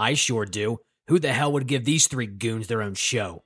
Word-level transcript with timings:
I 0.00 0.14
sure 0.14 0.44
do. 0.44 0.78
Who 1.08 1.18
the 1.18 1.32
hell 1.32 1.52
would 1.52 1.66
give 1.66 1.84
these 1.84 2.06
three 2.06 2.26
goons 2.26 2.68
their 2.68 2.82
own 2.82 2.94
show? 2.94 3.42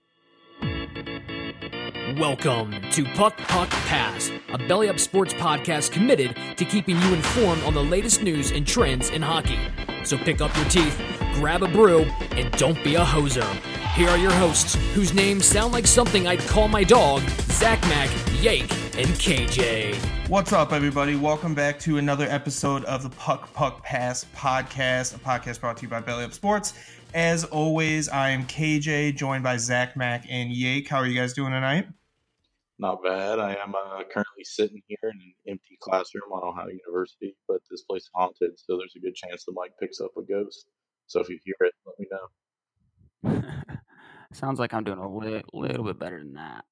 Welcome 2.19 2.75
to 2.91 3.05
Puck 3.15 3.39
Puck 3.39 3.71
Pass, 3.71 4.31
a 4.53 4.59
belly 4.59 4.91
up 4.91 4.99
sports 4.99 5.33
podcast 5.33 5.93
committed 5.93 6.37
to 6.59 6.65
keeping 6.67 7.01
you 7.01 7.15
informed 7.15 7.63
on 7.63 7.73
the 7.73 7.83
latest 7.83 8.23
news 8.23 8.51
and 8.51 8.67
trends 8.67 9.09
in 9.09 9.23
hockey. 9.23 9.59
So 10.05 10.19
pick 10.19 10.43
up 10.43 10.55
your 10.55 10.67
teeth, 10.67 11.01
grab 11.33 11.63
a 11.63 11.69
brew, 11.69 12.03
and 12.33 12.53
don't 12.59 12.83
be 12.85 12.97
a 12.97 13.05
hoser. 13.05 13.49
Here 13.95 14.11
are 14.11 14.19
your 14.19 14.33
hosts, 14.33 14.75
whose 14.93 15.15
names 15.15 15.47
sound 15.47 15.73
like 15.73 15.87
something 15.87 16.27
I'd 16.27 16.41
call 16.41 16.69
my 16.69 16.85
dog 16.85 17.23
Zach 17.49 17.81
Mack, 17.83 18.11
Yake, 18.43 18.71
and 18.99 19.09
KJ. 19.17 20.22
What's 20.33 20.55
up, 20.55 20.73
everybody? 20.73 21.15
Welcome 21.15 21.55
back 21.55 21.79
to 21.81 21.99
another 21.99 22.25
episode 22.27 22.85
of 22.85 23.03
the 23.03 23.11
Puck 23.11 23.53
Puck 23.53 23.83
Pass 23.83 24.25
podcast, 24.35 25.15
a 25.15 25.19
podcast 25.19 25.61
brought 25.61 25.77
to 25.77 25.83
you 25.83 25.91
by 25.91 26.01
Belly 26.01 26.25
Up 26.25 26.33
Sports. 26.33 26.73
As 27.13 27.45
always, 27.45 28.09
I 28.09 28.31
am 28.31 28.47
KJ, 28.47 29.15
joined 29.15 29.45
by 29.45 29.59
Zach 29.59 29.95
Mack 29.95 30.25
and 30.31 30.51
Yake. 30.51 30.89
How 30.89 30.97
are 30.97 31.07
you 31.07 31.21
guys 31.21 31.35
doing 31.35 31.53
tonight? 31.53 31.87
Not 32.79 33.05
bad. 33.05 33.41
I 33.41 33.57
am 33.57 33.75
uh, 33.75 34.05
currently 34.11 34.43
sitting 34.45 34.81
here 34.87 34.97
in 35.03 35.11
an 35.11 35.35
empty 35.49 35.77
classroom 35.83 36.33
on 36.33 36.49
Ohio 36.49 36.69
University, 36.69 37.37
but 37.47 37.59
this 37.71 37.83
place 37.83 38.05
is 38.05 38.11
haunted, 38.15 38.53
so 38.57 38.79
there's 38.79 38.95
a 38.97 39.01
good 39.01 39.15
chance 39.15 39.45
the 39.45 39.53
mic 39.53 39.79
picks 39.79 40.01
up 40.01 40.13
a 40.17 40.23
ghost. 40.23 40.65
So 41.09 41.21
if 41.21 41.29
you 41.29 41.39
hear 41.45 41.57
it, 41.61 41.75
let 41.85 41.99
me 42.01 43.43
know. 43.45 43.77
Sounds 44.33 44.59
like 44.59 44.73
I'm 44.73 44.85
doing 44.85 44.97
a 44.97 45.15
li- 45.15 45.45
little 45.53 45.85
bit 45.85 45.99
better 45.99 46.21
than 46.21 46.33
that. 46.33 46.65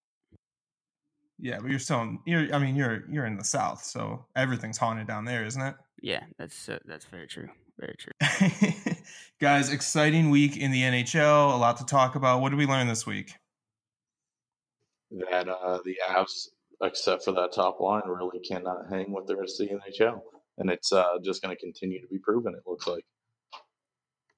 Yeah, 1.40 1.58
but 1.60 1.70
you're 1.70 1.78
still 1.78 2.02
in, 2.02 2.18
you're 2.26 2.54
I 2.54 2.58
mean 2.58 2.76
you're 2.76 3.04
you're 3.10 3.26
in 3.26 3.36
the 3.36 3.44
south, 3.44 3.82
so 3.82 4.26
everything's 4.36 4.78
haunted 4.78 5.06
down 5.06 5.24
there, 5.24 5.44
isn't 5.44 5.62
it? 5.62 5.74
Yeah, 6.02 6.24
that's 6.38 6.68
uh, 6.68 6.78
that's 6.86 7.06
very 7.06 7.26
true. 7.26 7.48
Very 7.78 7.96
true. 7.96 8.94
Guys, 9.40 9.72
exciting 9.72 10.28
week 10.28 10.58
in 10.58 10.70
the 10.70 10.82
NHL, 10.82 11.54
a 11.54 11.56
lot 11.56 11.78
to 11.78 11.86
talk 11.86 12.14
about. 12.14 12.42
What 12.42 12.50
did 12.50 12.58
we 12.58 12.66
learn 12.66 12.88
this 12.88 13.06
week? 13.06 13.32
That 15.30 15.48
uh, 15.48 15.78
the 15.84 15.96
Avs, 16.10 16.48
except 16.82 17.24
for 17.24 17.32
that 17.32 17.52
top 17.54 17.80
line, 17.80 18.02
really 18.06 18.40
cannot 18.40 18.90
hang 18.90 19.10
with 19.12 19.26
the 19.26 19.36
rest 19.36 19.60
of 19.60 19.68
the 19.68 19.74
NHL, 19.74 20.20
and 20.58 20.70
it's 20.70 20.92
uh, 20.92 21.18
just 21.24 21.42
going 21.42 21.56
to 21.56 21.60
continue 21.60 22.02
to 22.02 22.06
be 22.08 22.18
proven. 22.18 22.54
It 22.54 22.62
looks 22.66 22.86
like. 22.86 23.04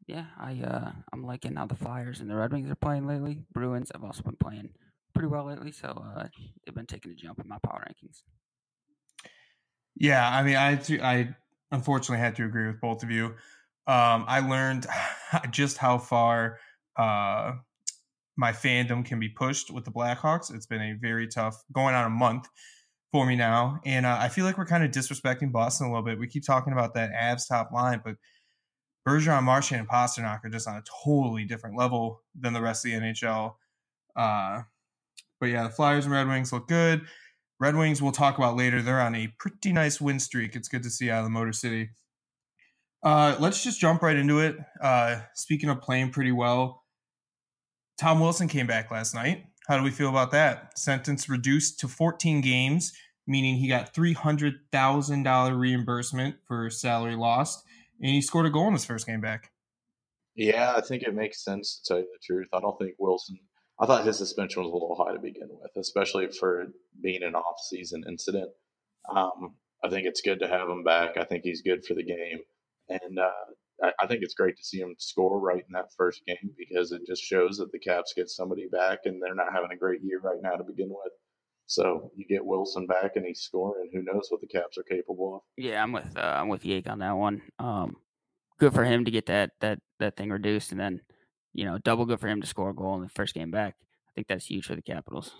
Yeah, 0.06 0.26
I 0.38 0.60
uh, 0.62 0.92
I'm 1.12 1.24
liking 1.24 1.56
how 1.56 1.66
the 1.66 1.74
Flyers 1.74 2.20
and 2.20 2.30
the 2.30 2.36
Red 2.36 2.52
Wings 2.52 2.70
are 2.70 2.76
playing 2.76 3.06
lately. 3.08 3.44
Bruins 3.52 3.90
have 3.92 4.04
also 4.04 4.22
been 4.22 4.36
playing 4.36 4.70
pretty 5.14 5.28
well 5.28 5.46
lately, 5.46 5.72
so 5.72 5.88
uh, 5.88 6.26
they've 6.64 6.74
been 6.74 6.86
taking 6.86 7.12
a 7.12 7.14
jump 7.14 7.40
in 7.40 7.48
my 7.48 7.58
power 7.58 7.86
rankings. 7.88 8.22
Yeah, 9.94 10.28
I 10.28 10.42
mean, 10.42 10.56
I 10.56 10.80
I 11.02 11.34
unfortunately 11.70 12.18
had 12.18 12.36
to 12.36 12.44
agree 12.44 12.66
with 12.66 12.80
both 12.80 13.02
of 13.02 13.10
you. 13.10 13.26
Um, 13.86 14.24
I 14.28 14.40
learned 14.40 14.86
just 15.50 15.78
how 15.78 15.98
far 15.98 16.58
uh, 16.96 17.52
my 18.36 18.52
fandom 18.52 19.04
can 19.04 19.20
be 19.20 19.28
pushed 19.28 19.70
with 19.70 19.84
the 19.84 19.90
Blackhawks. 19.90 20.54
It's 20.54 20.66
been 20.66 20.80
a 20.80 20.94
very 20.94 21.28
tough, 21.28 21.62
going 21.72 21.94
on 21.94 22.06
a 22.06 22.10
month 22.10 22.48
for 23.10 23.26
me 23.26 23.36
now, 23.36 23.80
and 23.84 24.06
uh, 24.06 24.16
I 24.18 24.28
feel 24.28 24.44
like 24.44 24.56
we're 24.56 24.66
kind 24.66 24.84
of 24.84 24.90
disrespecting 24.90 25.52
Boston 25.52 25.88
a 25.88 25.90
little 25.90 26.04
bit. 26.04 26.18
We 26.18 26.28
keep 26.28 26.44
talking 26.44 26.72
about 26.72 26.94
that 26.94 27.12
Avs 27.12 27.48
top 27.48 27.70
line, 27.72 28.00
but 28.02 28.16
Bergeron, 29.06 29.42
Marchand, 29.42 29.80
and 29.80 29.88
Pastrnak 29.88 30.44
are 30.44 30.48
just 30.48 30.68
on 30.68 30.76
a 30.76 30.82
totally 31.04 31.44
different 31.44 31.76
level 31.76 32.22
than 32.38 32.52
the 32.52 32.62
rest 32.62 32.86
of 32.86 32.92
the 32.92 32.98
NHL. 32.98 33.54
Uh, 34.14 34.62
but 35.42 35.50
yeah, 35.50 35.64
the 35.64 35.70
Flyers 35.70 36.04
and 36.04 36.14
Red 36.14 36.28
Wings 36.28 36.52
look 36.52 36.68
good. 36.68 37.02
Red 37.58 37.74
Wings 37.74 38.00
we'll 38.00 38.12
talk 38.12 38.38
about 38.38 38.56
later. 38.56 38.80
They're 38.80 39.00
on 39.00 39.16
a 39.16 39.26
pretty 39.40 39.72
nice 39.72 40.00
win 40.00 40.20
streak. 40.20 40.54
It's 40.54 40.68
good 40.68 40.84
to 40.84 40.90
see 40.90 41.10
out 41.10 41.18
of 41.18 41.24
the 41.24 41.30
Motor 41.30 41.52
City. 41.52 41.90
Uh, 43.02 43.34
let's 43.40 43.64
just 43.64 43.80
jump 43.80 44.02
right 44.02 44.14
into 44.14 44.38
it. 44.38 44.54
Uh, 44.80 45.22
speaking 45.34 45.68
of 45.68 45.80
playing 45.80 46.10
pretty 46.10 46.30
well, 46.30 46.84
Tom 47.98 48.20
Wilson 48.20 48.46
came 48.46 48.68
back 48.68 48.92
last 48.92 49.16
night. 49.16 49.46
How 49.66 49.76
do 49.76 49.82
we 49.82 49.90
feel 49.90 50.10
about 50.10 50.30
that? 50.30 50.78
Sentence 50.78 51.28
reduced 51.28 51.80
to 51.80 51.88
14 51.88 52.40
games, 52.40 52.92
meaning 53.26 53.56
he 53.56 53.66
got 53.66 53.92
$300,000 53.92 55.58
reimbursement 55.58 56.36
for 56.46 56.70
salary 56.70 57.16
lost, 57.16 57.64
and 58.00 58.10
he 58.10 58.22
scored 58.22 58.46
a 58.46 58.50
goal 58.50 58.68
in 58.68 58.74
his 58.74 58.84
first 58.84 59.08
game 59.08 59.20
back. 59.20 59.50
Yeah, 60.36 60.74
I 60.76 60.82
think 60.82 61.02
it 61.02 61.16
makes 61.16 61.44
sense 61.44 61.80
to 61.80 61.88
tell 61.88 61.98
you 61.98 62.06
the 62.12 62.20
truth. 62.24 62.46
I 62.52 62.60
don't 62.60 62.78
think 62.78 62.94
Wilson 63.00 63.40
I 63.82 63.86
thought 63.86 64.06
his 64.06 64.16
suspension 64.16 64.62
was 64.62 64.70
a 64.70 64.74
little 64.74 64.94
high 64.94 65.12
to 65.12 65.18
begin 65.18 65.48
with, 65.50 65.72
especially 65.76 66.28
for 66.28 66.68
being 67.02 67.24
an 67.24 67.34
off-season 67.34 68.04
incident. 68.08 68.48
Um, 69.12 69.56
I 69.82 69.90
think 69.90 70.06
it's 70.06 70.20
good 70.20 70.38
to 70.38 70.46
have 70.46 70.68
him 70.68 70.84
back. 70.84 71.16
I 71.16 71.24
think 71.24 71.42
he's 71.42 71.62
good 71.62 71.84
for 71.84 71.94
the 71.94 72.04
game, 72.04 72.38
and 72.88 73.18
uh, 73.18 73.82
I, 73.82 73.90
I, 74.00 74.06
think 74.06 74.22
it's 74.22 74.34
great 74.34 74.56
to 74.56 74.62
see 74.62 74.78
him 74.78 74.94
score 74.98 75.40
right 75.40 75.64
in 75.66 75.72
that 75.72 75.92
first 75.98 76.22
game 76.28 76.52
because 76.56 76.92
it 76.92 77.02
just 77.08 77.24
shows 77.24 77.56
that 77.56 77.72
the 77.72 77.80
Caps 77.80 78.12
get 78.16 78.28
somebody 78.28 78.68
back, 78.70 79.00
and 79.04 79.20
they're 79.20 79.34
not 79.34 79.52
having 79.52 79.72
a 79.72 79.76
great 79.76 80.00
year 80.04 80.20
right 80.20 80.40
now 80.40 80.52
to 80.52 80.62
begin 80.62 80.90
with. 80.90 81.12
So 81.66 82.12
you 82.14 82.24
get 82.28 82.46
Wilson 82.46 82.86
back, 82.86 83.16
and 83.16 83.26
he's 83.26 83.40
scoring. 83.40 83.90
Who 83.92 84.04
knows 84.04 84.28
what 84.28 84.40
the 84.40 84.46
Caps 84.46 84.78
are 84.78 84.84
capable 84.84 85.34
of? 85.34 85.40
Yeah, 85.56 85.82
I'm 85.82 85.90
with 85.90 86.16
uh, 86.16 86.20
I'm 86.20 86.48
with 86.48 86.62
Yake 86.62 86.88
on 86.88 87.00
that 87.00 87.16
one. 87.16 87.42
Um, 87.58 87.96
good 88.60 88.74
for 88.74 88.84
him 88.84 89.04
to 89.06 89.10
get 89.10 89.26
that 89.26 89.50
that 89.60 89.80
that 89.98 90.16
thing 90.16 90.30
reduced, 90.30 90.70
and 90.70 90.80
then 90.80 91.00
you 91.52 91.64
know, 91.64 91.78
double 91.78 92.06
good 92.06 92.20
for 92.20 92.28
him 92.28 92.40
to 92.40 92.46
score 92.46 92.70
a 92.70 92.74
goal 92.74 92.96
in 92.96 93.02
the 93.02 93.08
first 93.08 93.34
game 93.34 93.50
back. 93.50 93.76
I 93.80 94.12
think 94.14 94.28
that's 94.28 94.46
huge 94.46 94.66
for 94.66 94.74
the 94.74 94.82
Capitals. 94.82 95.32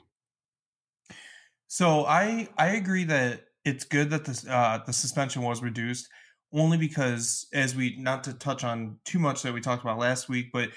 So 1.68 2.04
I 2.04 2.48
I 2.58 2.70
agree 2.70 3.04
that 3.04 3.44
it's 3.64 3.84
good 3.84 4.10
that 4.10 4.24
this 4.24 4.46
uh, 4.46 4.80
the 4.84 4.92
suspension 4.92 5.42
was 5.42 5.62
reduced 5.62 6.08
only 6.52 6.76
because 6.76 7.46
as 7.52 7.74
we 7.74 7.96
not 7.98 8.24
to 8.24 8.34
touch 8.34 8.64
on 8.64 8.98
too 9.04 9.18
much 9.18 9.42
that 9.42 9.54
we 9.54 9.60
talked 9.60 9.82
about 9.82 9.98
last 9.98 10.28
week, 10.28 10.50
but 10.52 10.70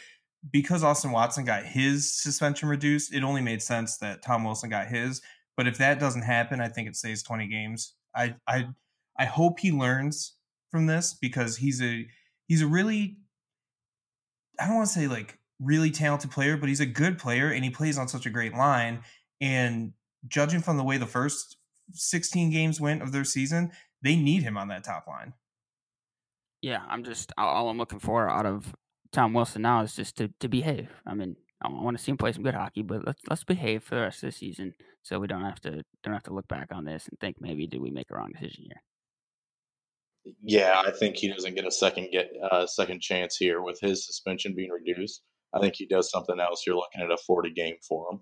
because 0.51 0.84
Austin 0.84 1.12
Watson 1.12 1.44
got 1.44 1.63
his 1.66 2.13
suspension 2.13 2.69
reduced, 2.69 3.13
it 3.13 3.24
only 3.24 3.41
made 3.41 3.62
sense 3.62 3.97
that 3.97 4.22
Tom 4.22 4.44
Wilson 4.44 4.69
got 4.69 4.88
his. 4.88 5.22
But 5.57 5.68
if 5.68 5.78
that 5.79 6.00
doesn't 6.00 6.22
happen, 6.22 6.62
I 6.62 6.68
think 6.68 6.88
it 6.88 6.95
stays 6.95 7.24
20 7.24 7.47
games. 7.47 7.95
I 8.16 8.35
I 8.47 8.68
I 9.18 9.25
hope 9.25 9.59
he 9.59 9.72
learns 9.72 10.35
from 10.72 10.85
this 10.85 11.13
because 11.13 11.57
he's 11.57 11.81
a 11.81 12.06
he's 12.47 12.62
a 12.62 12.68
really 12.68 13.18
I 14.60 14.68
don't 14.68 14.76
want 14.76 14.88
to 14.88 14.94
say 14.94 15.08
like 15.08 15.38
really 15.60 15.92
talented 15.92 16.32
player, 16.32 16.58
but 16.58 16.70
he's 16.70 16.80
a 16.80 16.86
good 16.86 17.18
player 17.18 17.50
and 17.50 17.64
he 17.64 17.70
plays 17.70 17.98
on 17.98 18.08
such 18.08 18.26
a 18.26 18.30
great 18.30 18.54
line. 18.54 19.02
And 19.42 19.94
judging 20.28 20.62
from 20.62 20.78
the 20.78 20.84
way 20.84 20.98
the 20.98 21.06
first 21.06 21.58
16 21.94 22.52
games 22.52 22.82
went 22.82 23.02
of 23.02 23.12
their 23.12 23.24
season, 23.24 23.72
they 24.02 24.16
need 24.16 24.44
him 24.44 24.58
on 24.58 24.68
that 24.70 24.84
top 24.84 25.08
line. 25.08 25.34
Yeah, 26.62 26.82
I'm 26.90 27.04
just 27.04 27.32
all 27.38 27.70
I'm 27.70 27.78
looking 27.78 28.00
for 28.00 28.30
out 28.30 28.46
of 28.46 28.76
Tom 29.12 29.34
Wilson 29.34 29.62
now 29.62 29.82
is 29.82 29.96
just 29.96 30.18
to, 30.18 30.30
to 30.40 30.48
behave. 30.48 30.90
I 31.06 31.14
mean, 31.14 31.36
I 31.62 31.70
want 31.70 31.98
to 31.98 32.04
see 32.04 32.12
him 32.12 32.18
play 32.18 32.32
some 32.32 32.44
good 32.44 32.56
hockey, 32.56 32.82
but 32.82 33.06
let's 33.06 33.22
let's 33.30 33.44
behave 33.44 33.84
for 33.84 33.96
the 33.96 34.02
rest 34.02 34.24
of 34.24 34.30
the 34.30 34.36
season 34.36 34.74
so 35.04 35.20
we 35.20 35.28
don't 35.28 35.44
have 35.44 35.60
to 35.62 35.84
don't 36.04 36.14
have 36.14 36.24
to 36.24 36.34
look 36.34 36.48
back 36.48 36.70
on 36.72 36.86
this 36.86 37.08
and 37.08 37.20
think 37.20 37.38
maybe 37.40 37.68
did 37.68 37.82
we 37.82 37.92
make 37.92 38.08
a 38.12 38.16
wrong 38.16 38.32
decision 38.34 38.66
here. 38.66 38.82
Yeah, 40.44 40.81
I 40.86 40.91
think 40.91 41.18
he 41.18 41.28
doesn't 41.28 41.56
get 41.56 41.66
a 41.66 41.72
second 41.72 42.09
get 42.12 42.30
uh, 42.52 42.66
second 42.66 43.02
chance 43.02 43.38
here 43.38 43.62
with 43.62 43.80
his 43.80 44.06
suspension 44.06 44.56
being 44.56 44.72
reduced. 44.72 45.22
I 45.53 45.59
think 45.59 45.75
he 45.75 45.86
does 45.86 46.09
something 46.09 46.40
else. 46.40 46.63
You're 46.66 46.75
looking 46.75 47.02
at 47.02 47.12
a 47.12 47.18
40 47.18 47.52
game 47.52 47.75
for 47.88 48.12
him. 48.12 48.19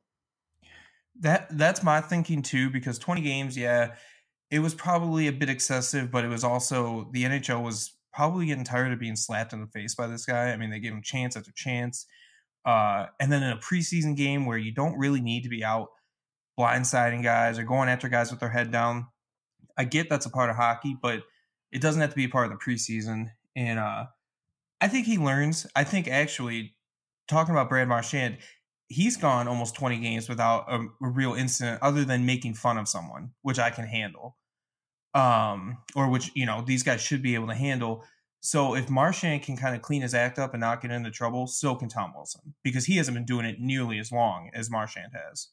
That 1.20 1.58
that's 1.58 1.84
my 1.84 2.02
thinking 2.02 2.42
too, 2.42 2.70
because 2.70 3.00
20 3.00 3.22
games, 3.22 3.58
yeah, 3.58 3.96
it 4.52 4.60
was 4.60 4.74
probably 4.74 5.28
a 5.28 5.32
bit 5.32 5.50
excessive, 5.50 6.12
but 6.12 6.26
it 6.26 6.30
was 6.30 6.44
also 6.44 7.10
the 7.12 7.24
NHL 7.24 7.64
was 7.64 7.96
probably 8.14 8.46
getting 8.46 8.64
tired 8.64 8.94
of 8.94 9.00
being 9.00 9.16
slapped 9.16 9.54
in 9.54 9.62
the 9.62 9.68
face 9.68 9.96
by 9.96 10.08
this 10.08 10.26
guy. 10.26 10.52
I 10.52 10.58
mean, 10.58 10.70
they 10.70 10.80
gave 10.80 10.92
him 10.94 11.02
chance 11.02 11.36
after 11.36 11.52
chance. 11.56 12.06
Uh, 12.66 13.08
and 13.20 13.32
then 13.32 13.44
in 13.44 13.50
a 13.50 13.58
preseason 13.58 14.16
game 14.16 14.46
where 14.46 14.58
you 14.58 14.72
don't 14.72 14.98
really 14.98 15.22
need 15.22 15.44
to 15.44 15.50
be 15.50 15.64
out 15.64 15.90
blindsiding 16.58 17.24
guys 17.24 17.58
or 17.58 17.64
going 17.64 17.90
after 17.90 18.08
guys 18.08 18.32
with 18.32 18.40
their 18.40 18.50
head 18.50 18.72
down, 18.72 19.08
I 19.78 19.86
get 19.86 20.10
that's 20.10 20.26
a 20.26 20.30
part 20.30 20.50
of 20.50 20.56
hockey, 20.56 20.96
but 21.02 21.24
it 21.74 21.82
doesn't 21.82 22.02
have 22.02 22.12
to 22.12 22.16
be 22.16 22.28
part 22.28 22.46
of 22.46 22.52
the 22.52 22.64
preseason. 22.64 23.32
And 23.56 23.80
uh, 23.80 24.06
I 24.80 24.88
think 24.88 25.08
he 25.08 25.18
learns. 25.18 25.68
I 25.76 25.84
think 25.84 26.08
actually, 26.08 26.76
talking 27.28 27.54
about 27.54 27.70
Brad 27.70 27.88
Marchand, 27.88 28.38
he's 28.88 29.18
gone 29.18 29.48
almost 29.48 29.76
20 29.76 29.98
games 29.98 30.30
without 30.30 30.66
a, 30.72 30.86
a, 31.04 31.10
real 31.10 31.34
incident 31.34 31.82
other 31.82 32.06
than 32.06 32.26
making 32.26 32.54
fun 32.54 32.78
of 32.78 32.88
someone, 32.88 33.32
which 33.42 33.60
I 33.60 33.72
can 33.72 33.86
handle. 33.86 34.38
Um, 35.16 35.78
or 35.96 36.10
which, 36.10 36.32
you 36.34 36.46
know, 36.46 36.64
these 36.66 36.82
guys 36.82 37.02
should 37.02 37.22
be 37.22 37.36
able 37.36 37.48
to 37.48 37.56
handle. 37.56 38.04
So 38.40 38.76
if 38.76 38.90
Marchand 38.90 39.44
can 39.44 39.56
kind 39.56 39.76
of 39.76 39.82
clean 39.82 40.02
his 40.02 40.14
act 40.14 40.38
up 40.40 40.54
and 40.54 40.62
not 40.62 40.82
get 40.82 40.92
into 40.92 41.12
trouble, 41.12 41.48
so 41.48 41.76
can 41.76 41.88
Tom 41.88 42.14
Wilson 42.16 42.56
because 42.64 42.86
he 42.86 42.98
hasn't 42.98 43.16
been 43.16 43.26
doing 43.26 43.46
it 43.46 43.60
nearly 43.60 44.00
as 44.00 44.12
long 44.12 44.50
as 44.54 44.72
Marchand 44.72 45.14
has. 45.14 45.50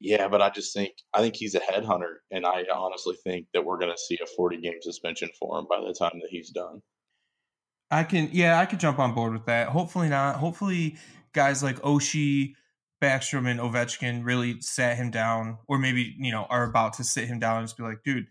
Yeah, 0.00 0.28
but 0.28 0.40
I 0.40 0.50
just 0.50 0.72
think 0.72 0.92
I 1.12 1.20
think 1.20 1.34
he's 1.36 1.54
a 1.54 1.60
headhunter, 1.60 2.16
and 2.30 2.46
I 2.46 2.64
honestly 2.72 3.16
think 3.24 3.46
that 3.52 3.64
we're 3.64 3.78
going 3.78 3.90
to 3.90 3.98
see 3.98 4.18
a 4.22 4.26
40 4.26 4.60
game 4.60 4.78
suspension 4.80 5.28
for 5.38 5.58
him 5.58 5.66
by 5.68 5.80
the 5.80 5.92
time 5.92 6.20
that 6.20 6.30
he's 6.30 6.50
done. 6.50 6.82
I 7.90 8.04
can, 8.04 8.28
yeah, 8.32 8.60
I 8.60 8.66
could 8.66 8.80
jump 8.80 8.98
on 8.98 9.14
board 9.14 9.32
with 9.32 9.46
that. 9.46 9.68
Hopefully 9.68 10.08
not. 10.08 10.36
Hopefully, 10.36 10.98
guys 11.32 11.62
like 11.62 11.80
Oshie, 11.80 12.52
Backstrom, 13.02 13.48
and 13.48 13.58
Ovechkin 13.58 14.24
really 14.24 14.60
sat 14.60 14.96
him 14.96 15.10
down, 15.10 15.58
or 15.66 15.78
maybe 15.78 16.14
you 16.18 16.30
know 16.30 16.46
are 16.48 16.64
about 16.64 16.94
to 16.94 17.04
sit 17.04 17.26
him 17.26 17.40
down 17.40 17.58
and 17.58 17.66
just 17.66 17.76
be 17.76 17.82
like, 17.82 18.02
dude, 18.04 18.26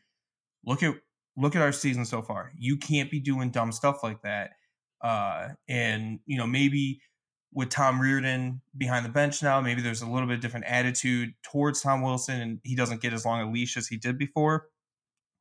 look 0.65 0.83
at 0.83 0.95
look 1.35 1.55
at 1.55 1.61
our 1.61 1.73
season 1.73 2.05
so 2.05 2.21
far. 2.21 2.51
You 2.57 2.77
can't 2.77 3.11
be 3.11 3.19
doing 3.19 3.51
dumb 3.51 3.71
stuff 3.71 4.03
like 4.03 4.21
that. 4.23 4.51
Uh, 5.01 5.49
and 5.67 6.19
you 6.25 6.37
know 6.37 6.47
maybe 6.47 7.01
with 7.53 7.69
Todd 7.69 7.95
Reirden 7.95 8.61
behind 8.77 9.05
the 9.05 9.09
bench 9.09 9.41
now, 9.41 9.61
maybe 9.61 9.81
there's 9.81 10.01
a 10.01 10.09
little 10.09 10.27
bit 10.27 10.41
different 10.41 10.65
attitude 10.65 11.33
towards 11.43 11.81
Tom 11.81 12.01
Wilson, 12.01 12.41
and 12.41 12.59
he 12.63 12.75
doesn't 12.75 13.01
get 13.01 13.13
as 13.13 13.25
long 13.25 13.41
a 13.41 13.51
leash 13.51 13.77
as 13.77 13.87
he 13.87 13.97
did 13.97 14.17
before. 14.17 14.67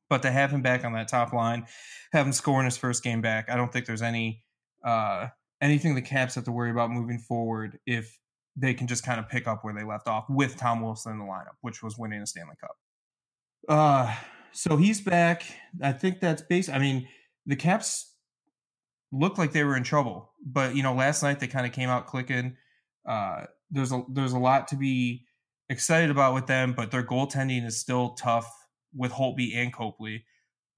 But 0.09 0.21
to 0.21 0.31
have 0.31 0.51
him 0.51 0.61
back 0.61 0.85
on 0.85 0.93
that 0.93 1.09
top 1.09 1.33
line, 1.33 1.65
have 2.13 2.25
him 2.25 2.31
score 2.31 2.59
in 2.59 2.65
his 2.65 2.77
first 2.77 3.03
game 3.03 3.21
back, 3.21 3.49
I 3.49 3.57
don't 3.57 3.71
think 3.71 3.85
there's 3.85 4.01
any 4.01 4.43
uh, 4.83 5.27
anything 5.61 5.95
the 5.95 6.01
Caps 6.01 6.35
have 6.35 6.45
to 6.45 6.51
worry 6.51 6.71
about 6.71 6.91
moving 6.91 7.19
forward 7.19 7.79
if 7.85 8.17
they 8.55 8.73
can 8.73 8.87
just 8.87 9.03
kind 9.03 9.19
of 9.19 9.27
pick 9.29 9.47
up 9.47 9.63
where 9.63 9.73
they 9.73 9.83
left 9.83 10.07
off 10.07 10.25
with 10.29 10.57
Tom 10.57 10.81
Wilson 10.81 11.13
in 11.13 11.19
the 11.19 11.25
lineup, 11.25 11.55
which 11.61 11.83
was 11.83 11.97
winning 11.97 12.21
a 12.21 12.25
Stanley 12.25 12.55
Cup. 12.59 12.77
Uh, 13.67 14.15
so 14.51 14.77
he's 14.77 15.01
back. 15.01 15.43
I 15.83 15.91
think 15.91 16.19
that's 16.19 16.41
base. 16.41 16.69
I 16.69 16.79
mean, 16.79 17.07
the 17.45 17.55
Caps 17.55 18.15
looked 19.11 19.37
like 19.37 19.51
they 19.51 19.63
were 19.63 19.77
in 19.77 19.83
trouble, 19.83 20.31
but 20.45 20.75
you 20.75 20.83
know, 20.83 20.93
last 20.93 21.23
night 21.23 21.39
they 21.39 21.47
kind 21.47 21.65
of 21.65 21.71
came 21.71 21.89
out 21.89 22.07
clicking. 22.07 22.57
Uh, 23.07 23.45
there's 23.71 23.91
a 23.91 24.03
there's 24.09 24.33
a 24.33 24.39
lot 24.39 24.67
to 24.69 24.75
be 24.75 25.25
excited 25.69 26.09
about 26.09 26.33
with 26.33 26.47
them, 26.47 26.73
but 26.73 26.91
their 26.91 27.03
goaltending 27.03 27.65
is 27.65 27.77
still 27.79 28.11
tough 28.11 28.51
with 28.93 29.11
Holtby 29.11 29.55
and 29.55 29.73
Copley. 29.73 30.25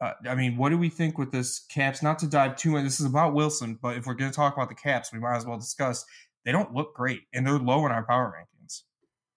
Uh, 0.01 0.13
I 0.27 0.35
mean, 0.35 0.57
what 0.57 0.69
do 0.69 0.77
we 0.77 0.89
think 0.89 1.17
with 1.17 1.31
this 1.31 1.59
Caps? 1.69 2.01
Not 2.01 2.19
to 2.19 2.27
dive 2.27 2.55
too 2.55 2.71
much. 2.71 2.83
This 2.83 2.99
is 2.99 3.05
about 3.05 3.33
Wilson, 3.33 3.77
but 3.81 3.97
if 3.97 4.05
we're 4.05 4.13
going 4.13 4.31
to 4.31 4.35
talk 4.35 4.55
about 4.55 4.69
the 4.69 4.75
Caps, 4.75 5.11
we 5.11 5.19
might 5.19 5.37
as 5.37 5.45
well 5.45 5.57
discuss. 5.57 6.05
They 6.45 6.51
don't 6.51 6.73
look 6.73 6.95
great, 6.95 7.21
and 7.33 7.45
they're 7.45 7.59
low 7.59 7.85
in 7.85 7.91
our 7.91 8.05
power 8.05 8.33
rankings. 8.33 8.83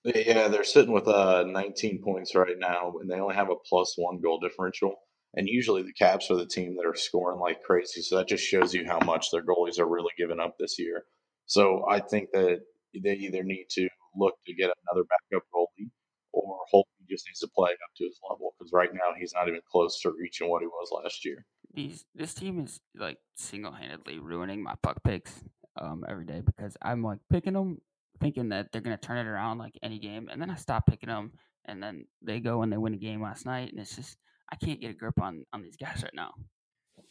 Yeah, 0.05 0.49
they're 0.49 0.65
sitting 0.65 0.93
with 0.93 1.09
uh, 1.09 1.45
19 1.45 2.03
points 2.03 2.35
right 2.35 2.59
now, 2.59 2.95
and 3.01 3.11
they 3.11 3.17
only 3.17 3.35
have 3.35 3.51
a 3.51 3.57
plus 3.57 3.95
one 3.97 4.21
goal 4.21 4.39
differential. 4.39 4.95
And 5.35 5.49
usually 5.49 5.83
the 5.83 5.93
Caps 5.93 6.31
are 6.31 6.37
the 6.37 6.47
team 6.47 6.77
that 6.77 6.87
are 6.87 6.95
scoring 6.95 7.41
like 7.41 7.63
crazy. 7.63 8.03
So 8.03 8.17
that 8.17 8.29
just 8.29 8.45
shows 8.45 8.75
you 8.75 8.87
how 8.87 8.99
much 9.05 9.31
their 9.31 9.43
goalies 9.43 9.79
are 9.79 9.89
really 9.89 10.13
giving 10.19 10.41
up 10.41 10.57
this 10.59 10.79
year. 10.79 11.05
So 11.47 11.85
I 11.89 12.01
think 12.01 12.31
that 12.33 12.61
they 12.95 13.15
either 13.15 13.43
need 13.43 13.67
to 13.71 13.89
look 14.17 14.35
to 14.47 14.55
get 14.55 14.71
another 14.71 15.07
backup 15.09 15.45
goalie 15.55 15.91
or 16.33 16.59
Holtby 16.73 17.09
just 17.09 17.27
needs 17.27 17.41
to 17.41 17.49
play 17.55 17.71
up 17.71 17.79
to 17.97 18.05
his 18.05 18.19
level 18.29 18.55
because 18.59 18.73
right 18.73 18.93
now 18.93 19.13
he's 19.19 19.33
not 19.35 19.49
even 19.49 19.61
close 19.71 20.01
to 20.01 20.13
reaching 20.19 20.49
what 20.49 20.63
he 20.63 20.67
was 20.67 20.91
last 21.03 21.25
year. 21.25 21.45
These 21.75 22.05
this 22.15 22.35
team 22.35 22.61
is 22.61 22.81
like 22.95 23.19
single 23.35 23.73
handedly 23.73 24.19
ruining 24.19 24.63
my 24.63 24.75
puck 24.83 25.03
picks 25.05 25.43
um, 25.81 26.05
every 26.09 26.27
day 26.27 26.43
because 26.45 26.77
I'm 26.83 27.03
like 27.03 27.19
picking 27.31 27.55
them 27.55 27.79
thinking 28.21 28.51
that 28.51 28.73
they're 28.73 28.83
gonna 28.83 28.99
turn 28.99 29.19
it 29.19 29.29
around 29.29 29.59
like 29.59 29.79
any 29.83 29.99
game, 29.99 30.29
and 30.31 30.41
then 30.41 30.51
I 30.51 30.57
stop 30.57 30.87
picking 30.87 31.09
them, 31.09 31.33
and 31.65 31.83
then 31.83 32.07
they 32.23 32.41
go 32.41 32.63
and 32.63 32.73
they 32.73 32.77
win 32.77 32.95
a 32.95 32.99
game 32.99 33.23
last 33.23 33.47
night, 33.47 33.71
and 33.71 33.81
it's 33.81 33.97
just 33.97 34.17
I 34.53 34.57
can't 34.57 34.81
get 34.81 34.91
a 34.91 34.95
grip 34.95 35.21
on 35.21 35.45
on 35.53 35.63
these 35.63 35.77
guys 35.77 36.03
right 36.03 36.15
now. 36.15 36.35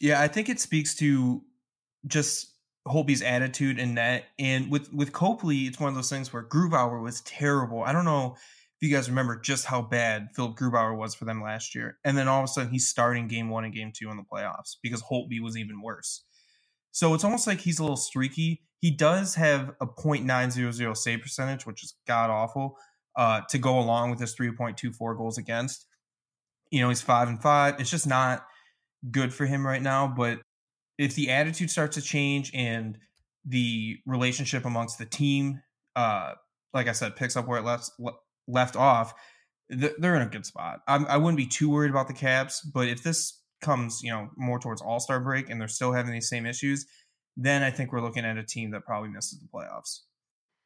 Yeah, 0.00 0.20
I 0.22 0.28
think 0.28 0.48
it 0.48 0.60
speaks 0.60 0.94
to 0.96 1.42
just 2.06 2.54
Holtby's 2.86 3.22
attitude 3.22 3.78
in 3.78 3.96
that, 3.96 4.24
and 4.38 4.70
with 4.70 4.92
with 4.92 5.12
Copley, 5.12 5.62
it's 5.62 5.80
one 5.80 5.88
of 5.88 5.96
those 5.96 6.08
things 6.08 6.32
where 6.32 6.44
Grubauer 6.44 7.02
was 7.02 7.20
terrible. 7.22 7.82
I 7.82 7.92
don't 7.92 8.04
know 8.04 8.36
if 8.36 8.88
you 8.88 8.94
guys 8.94 9.08
remember 9.08 9.38
just 9.40 9.64
how 9.64 9.82
bad 9.82 10.28
Philipp 10.34 10.56
Grubauer 10.56 10.96
was 10.96 11.14
for 11.14 11.24
them 11.24 11.42
last 11.42 11.74
year, 11.74 11.98
and 12.04 12.16
then 12.16 12.28
all 12.28 12.38
of 12.38 12.44
a 12.44 12.48
sudden 12.48 12.70
he's 12.70 12.88
starting 12.88 13.26
game 13.26 13.50
one 13.50 13.64
and 13.64 13.74
game 13.74 13.92
two 13.94 14.10
in 14.10 14.16
the 14.16 14.22
playoffs 14.22 14.76
because 14.80 15.02
Holtby 15.02 15.40
was 15.42 15.56
even 15.56 15.82
worse. 15.82 16.24
So 16.92 17.14
it's 17.14 17.24
almost 17.24 17.46
like 17.46 17.60
he's 17.60 17.78
a 17.78 17.82
little 17.82 17.96
streaky. 17.96 18.62
He 18.80 18.90
does 18.90 19.34
have 19.34 19.74
a 19.80 19.86
.900 19.86 20.96
save 20.96 21.20
percentage, 21.22 21.66
which 21.66 21.82
is 21.82 21.94
god 22.06 22.30
awful, 22.30 22.76
uh, 23.16 23.40
to 23.48 23.58
go 23.58 23.78
along 23.78 24.10
with 24.10 24.20
his 24.20 24.34
3.24 24.36 25.16
goals 25.16 25.38
against 25.38 25.86
you 26.72 26.80
know, 26.80 26.88
he's 26.88 27.02
five 27.02 27.28
and 27.28 27.40
five. 27.40 27.78
It's 27.78 27.90
just 27.90 28.06
not 28.06 28.46
good 29.10 29.32
for 29.32 29.44
him 29.44 29.64
right 29.64 29.82
now. 29.82 30.08
But 30.08 30.40
if 30.98 31.14
the 31.14 31.30
attitude 31.30 31.70
starts 31.70 31.96
to 31.96 32.02
change 32.02 32.50
and 32.54 32.98
the 33.44 33.98
relationship 34.06 34.64
amongst 34.64 34.98
the 34.98 35.04
team, 35.04 35.60
uh, 35.94 36.32
like 36.72 36.88
I 36.88 36.92
said, 36.92 37.14
picks 37.14 37.36
up 37.36 37.46
where 37.46 37.58
it 37.58 37.64
left 37.64 37.90
left 38.48 38.74
off, 38.74 39.12
they're 39.68 40.16
in 40.16 40.22
a 40.22 40.26
good 40.26 40.46
spot. 40.46 40.80
I'm, 40.88 41.06
I 41.06 41.18
would 41.18 41.32
not 41.32 41.36
be 41.36 41.46
too 41.46 41.70
worried 41.70 41.90
about 41.90 42.08
the 42.08 42.14
Caps, 42.14 42.62
but 42.62 42.88
if 42.88 43.02
this 43.02 43.38
comes, 43.60 44.00
you 44.02 44.10
know, 44.10 44.30
more 44.36 44.58
towards 44.58 44.80
All 44.80 44.98
Star 44.98 45.20
break 45.20 45.50
and 45.50 45.60
they're 45.60 45.68
still 45.68 45.92
having 45.92 46.12
these 46.12 46.28
same 46.28 46.46
issues, 46.46 46.86
then 47.36 47.62
I 47.62 47.70
think 47.70 47.92
we're 47.92 48.00
looking 48.00 48.24
at 48.24 48.38
a 48.38 48.44
team 48.44 48.70
that 48.70 48.86
probably 48.86 49.10
misses 49.10 49.38
the 49.40 49.48
playoffs 49.54 50.00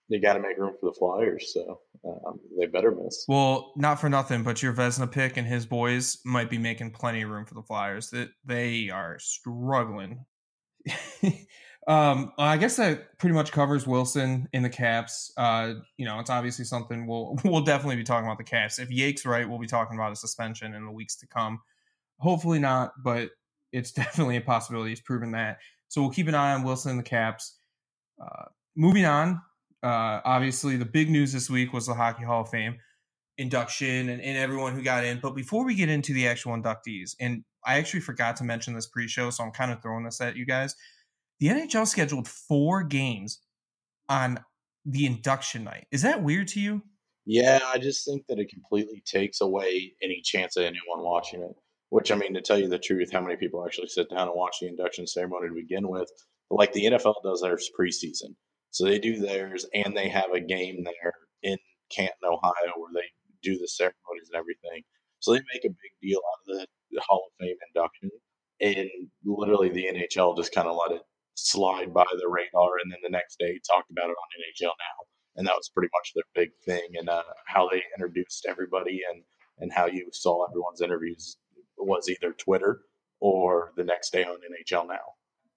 they 0.09 0.19
got 0.19 0.35
to 0.35 0.41
make 0.41 0.57
room 0.57 0.75
for 0.79 0.91
the 0.91 0.97
Flyers, 0.97 1.53
so 1.53 1.81
um, 2.05 2.39
they 2.59 2.67
better 2.67 2.93
miss. 2.93 3.25
Well, 3.29 3.73
not 3.77 4.01
for 4.01 4.09
nothing, 4.09 4.43
but 4.43 4.63
your 4.63 4.73
Vezina 4.73 5.11
pick 5.11 5.37
and 5.37 5.47
his 5.47 5.67
boys 5.67 6.19
might 6.25 6.49
be 6.49 6.59
making 6.59 6.93
plenty 6.93 7.23
of 7.23 7.31
room 7.31 7.45
for 7.45 7.55
the 7.55 7.63
Flyers. 7.63 8.11
That 8.11 8.31
they 8.45 8.91
are 8.91 9.19
struggling. 9.19 10.25
um, 11.89 12.33
I 12.39 12.57
guess 12.57 12.77
that 12.77 13.19
pretty 13.19 13.35
much 13.35 13.51
covers 13.51 13.87
Wilson 13.87 14.49
in 14.53 14.63
the 14.63 14.71
Caps. 14.71 15.33
Uh, 15.37 15.75
you 15.97 16.05
know, 16.05 16.21
it's 16.21 16.31
obviously 16.31 16.65
something 16.65 17.07
we'll 17.07 17.37
we'll 17.45 17.63
definitely 17.63 17.97
be 17.97 18.05
talking 18.05 18.27
about 18.27 18.39
the 18.39 18.45
Caps. 18.45 18.79
If 18.79 18.91
Yake's 18.91 19.27
right, 19.27 19.49
we'll 19.49 19.59
be 19.59 19.67
talking 19.67 19.97
about 19.97 20.13
a 20.13 20.17
suspension 20.17 20.75
in 20.75 20.85
the 20.85 20.93
weeks 20.93 21.17
to 21.17 21.27
come. 21.27 21.61
Hopefully 22.19 22.61
not, 22.61 22.93
but 23.03 23.31
it's 23.73 23.93
definitely 23.93 24.37
a 24.37 24.41
possibility. 24.41 24.91
He's 24.91 25.01
proven 25.01 25.33
that. 25.33 25.59
So 25.89 26.01
we'll 26.01 26.11
keep 26.11 26.29
an 26.29 26.35
eye 26.35 26.53
on 26.53 26.63
Wilson 26.63 26.93
in 26.93 26.97
the 26.97 27.03
Caps. 27.03 27.59
Uh, 28.21 28.47
moving 28.77 29.05
on, 29.05 29.41
uh, 29.83 30.21
obviously, 30.25 30.77
the 30.77 30.85
big 30.85 31.11
news 31.11 31.33
this 31.33 31.51
week 31.51 31.73
was 31.73 31.87
the 31.87 31.95
Hockey 31.95 32.25
Hall 32.25 32.43
of 32.43 32.51
Fame 32.51 32.77
induction 33.39 34.09
and, 34.09 34.23
and 34.23 34.39
everyone 34.39 34.75
who 34.75 34.83
got 34.83 35.05
in. 35.05 35.21
But 35.21 35.35
before 35.35 35.65
we 35.65 35.75
get 35.75 35.89
into 35.89 36.13
the 36.13 36.27
actual 36.27 36.57
inductees, 36.57 37.15
and 37.21 37.45
I 37.65 37.79
actually 37.79 38.01
forgot 38.01 38.37
to 38.37 38.45
mention 38.45 38.75
this 38.75 38.87
pre-show, 38.87 39.31
so 39.31 39.45
I'm 39.45 39.51
kind 39.51 39.73
of 39.73 39.83
throwing 39.83 40.05
this 40.05 40.21
at 40.21 40.37
you 40.37 40.47
guys. 40.47 40.75
The 41.41 41.49
NHL 41.49 41.87
scheduled 41.87 42.29
four 42.29 42.83
games 42.83 43.41
on 44.09 44.41
the 44.85 45.05
induction 45.05 45.65
night. 45.65 45.87
Is 45.91 46.03
that 46.03 46.23
weird 46.23 46.49
to 46.49 46.61
you? 46.61 46.83
Yeah, 47.27 47.59
I 47.67 47.79
just 47.79 48.07
think 48.07 48.25
that 48.29 48.39
it 48.39 48.49
completely 48.49 49.03
takes 49.05 49.41
away 49.41 49.95
any 50.03 50.23
chance 50.25 50.57
of 50.57 50.63
anyone 50.63 51.03
watching 51.05 51.43
it. 51.43 51.57
Which 51.91 52.11
I 52.11 52.17
mean, 52.17 52.35
to 52.35 52.41
tell 52.41 52.59
you 52.59 52.69
the 52.69 52.79
truth, 52.79 53.13
how 53.13 53.21
many 53.21 53.37
people 53.37 53.65
actually 53.65 53.89
sit 53.89 54.11
down 54.11 54.29
and 54.29 54.37
watch 54.37 54.57
the 54.61 54.69
induction 54.69 55.07
ceremony 55.07 55.49
to 55.49 55.55
begin 55.55 55.89
with? 55.89 56.09
Like 56.51 56.73
the 56.73 56.85
NFL 56.85 57.15
does 57.23 57.43
theirs 57.43 57.71
preseason. 57.79 58.35
So 58.77 58.85
they 58.85 58.99
do 58.99 59.19
theirs, 59.19 59.65
and 59.73 59.97
they 59.97 60.07
have 60.11 60.33
a 60.35 60.41
game 60.41 60.85
there 60.85 61.15
in 61.43 61.57
Canton, 61.91 62.29
Ohio, 62.31 62.77
where 62.77 62.93
they 62.93 63.09
do 63.43 63.57
the 63.57 63.69
ceremonies 63.69 64.29
and 64.31 64.39
everything. 64.39 64.83
So 65.21 65.33
they 65.33 65.41
make 65.55 65.65
a 65.65 65.71
big 65.71 65.93
deal 66.03 66.19
out 66.19 66.61
of 66.61 66.67
the 66.91 67.01
Hall 67.09 67.25
of 67.27 67.33
Fame 67.41 67.57
induction, 67.75 68.11
and 68.61 68.91
literally 69.25 69.71
the 69.71 69.87
NHL 69.87 70.37
just 70.37 70.53
kind 70.53 70.69
of 70.69 70.77
let 70.77 70.95
it 70.95 71.01
slide 71.37 71.95
by 71.95 72.05
the 72.19 72.29
radar, 72.29 72.73
and 72.83 72.93
then 72.93 72.99
the 73.03 73.09
next 73.09 73.39
day 73.39 73.59
talked 73.67 73.91
about 73.91 74.11
it 74.11 74.17
on 74.21 74.43
NHL 74.45 74.75
Now, 74.77 75.07
and 75.37 75.47
that 75.47 75.57
was 75.57 75.71
pretty 75.71 75.89
much 75.95 76.13
their 76.15 76.45
big 76.45 76.51
thing, 76.67 76.99
and 76.99 77.09
uh, 77.09 77.23
how 77.47 77.71
they 77.71 77.83
introduced 77.97 78.45
everybody, 78.47 79.01
and 79.11 79.23
and 79.59 79.73
how 79.73 79.87
you 79.87 80.11
saw 80.13 80.45
everyone's 80.51 80.83
interviews 80.83 81.39
was 81.79 82.11
either 82.11 82.35
Twitter 82.35 82.83
or 83.21 83.73
the 83.79 83.85
next 83.85 84.11
day 84.11 84.25
on 84.25 84.37
NHL 84.37 84.87
Now. 84.87 85.17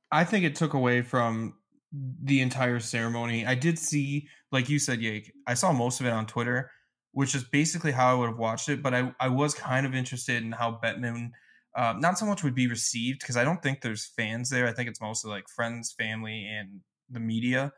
I 0.09 0.23
think 0.23 0.45
it 0.45 0.55
took 0.55 0.73
away 0.73 1.01
from 1.01 1.55
the 1.91 2.41
entire 2.41 2.79
ceremony. 2.79 3.45
I 3.45 3.55
did 3.55 3.79
see, 3.79 4.27
like 4.51 4.69
you 4.69 4.79
said, 4.79 4.99
Yake. 4.99 5.31
I 5.47 5.53
saw 5.53 5.71
most 5.71 5.99
of 5.99 6.05
it 6.05 6.13
on 6.13 6.25
Twitter, 6.25 6.71
which 7.11 7.33
is 7.33 7.43
basically 7.43 7.91
how 7.91 8.11
I 8.11 8.19
would 8.19 8.29
have 8.29 8.37
watched 8.37 8.69
it. 8.69 8.83
But 8.83 8.93
I, 8.93 9.13
I 9.19 9.29
was 9.29 9.53
kind 9.53 9.85
of 9.85 9.95
interested 9.95 10.43
in 10.43 10.51
how 10.51 10.79
Bettman, 10.83 11.31
uh, 11.75 11.95
not 11.97 12.17
so 12.17 12.25
much 12.25 12.43
would 12.43 12.55
be 12.55 12.67
received 12.67 13.19
because 13.21 13.37
I 13.37 13.43
don't 13.43 13.61
think 13.61 13.81
there's 13.81 14.05
fans 14.05 14.49
there. 14.49 14.67
I 14.67 14.73
think 14.73 14.89
it's 14.89 15.01
mostly 15.01 15.31
like 15.31 15.49
friends, 15.49 15.93
family, 15.97 16.45
and 16.45 16.81
the 17.09 17.19
media. 17.19 17.73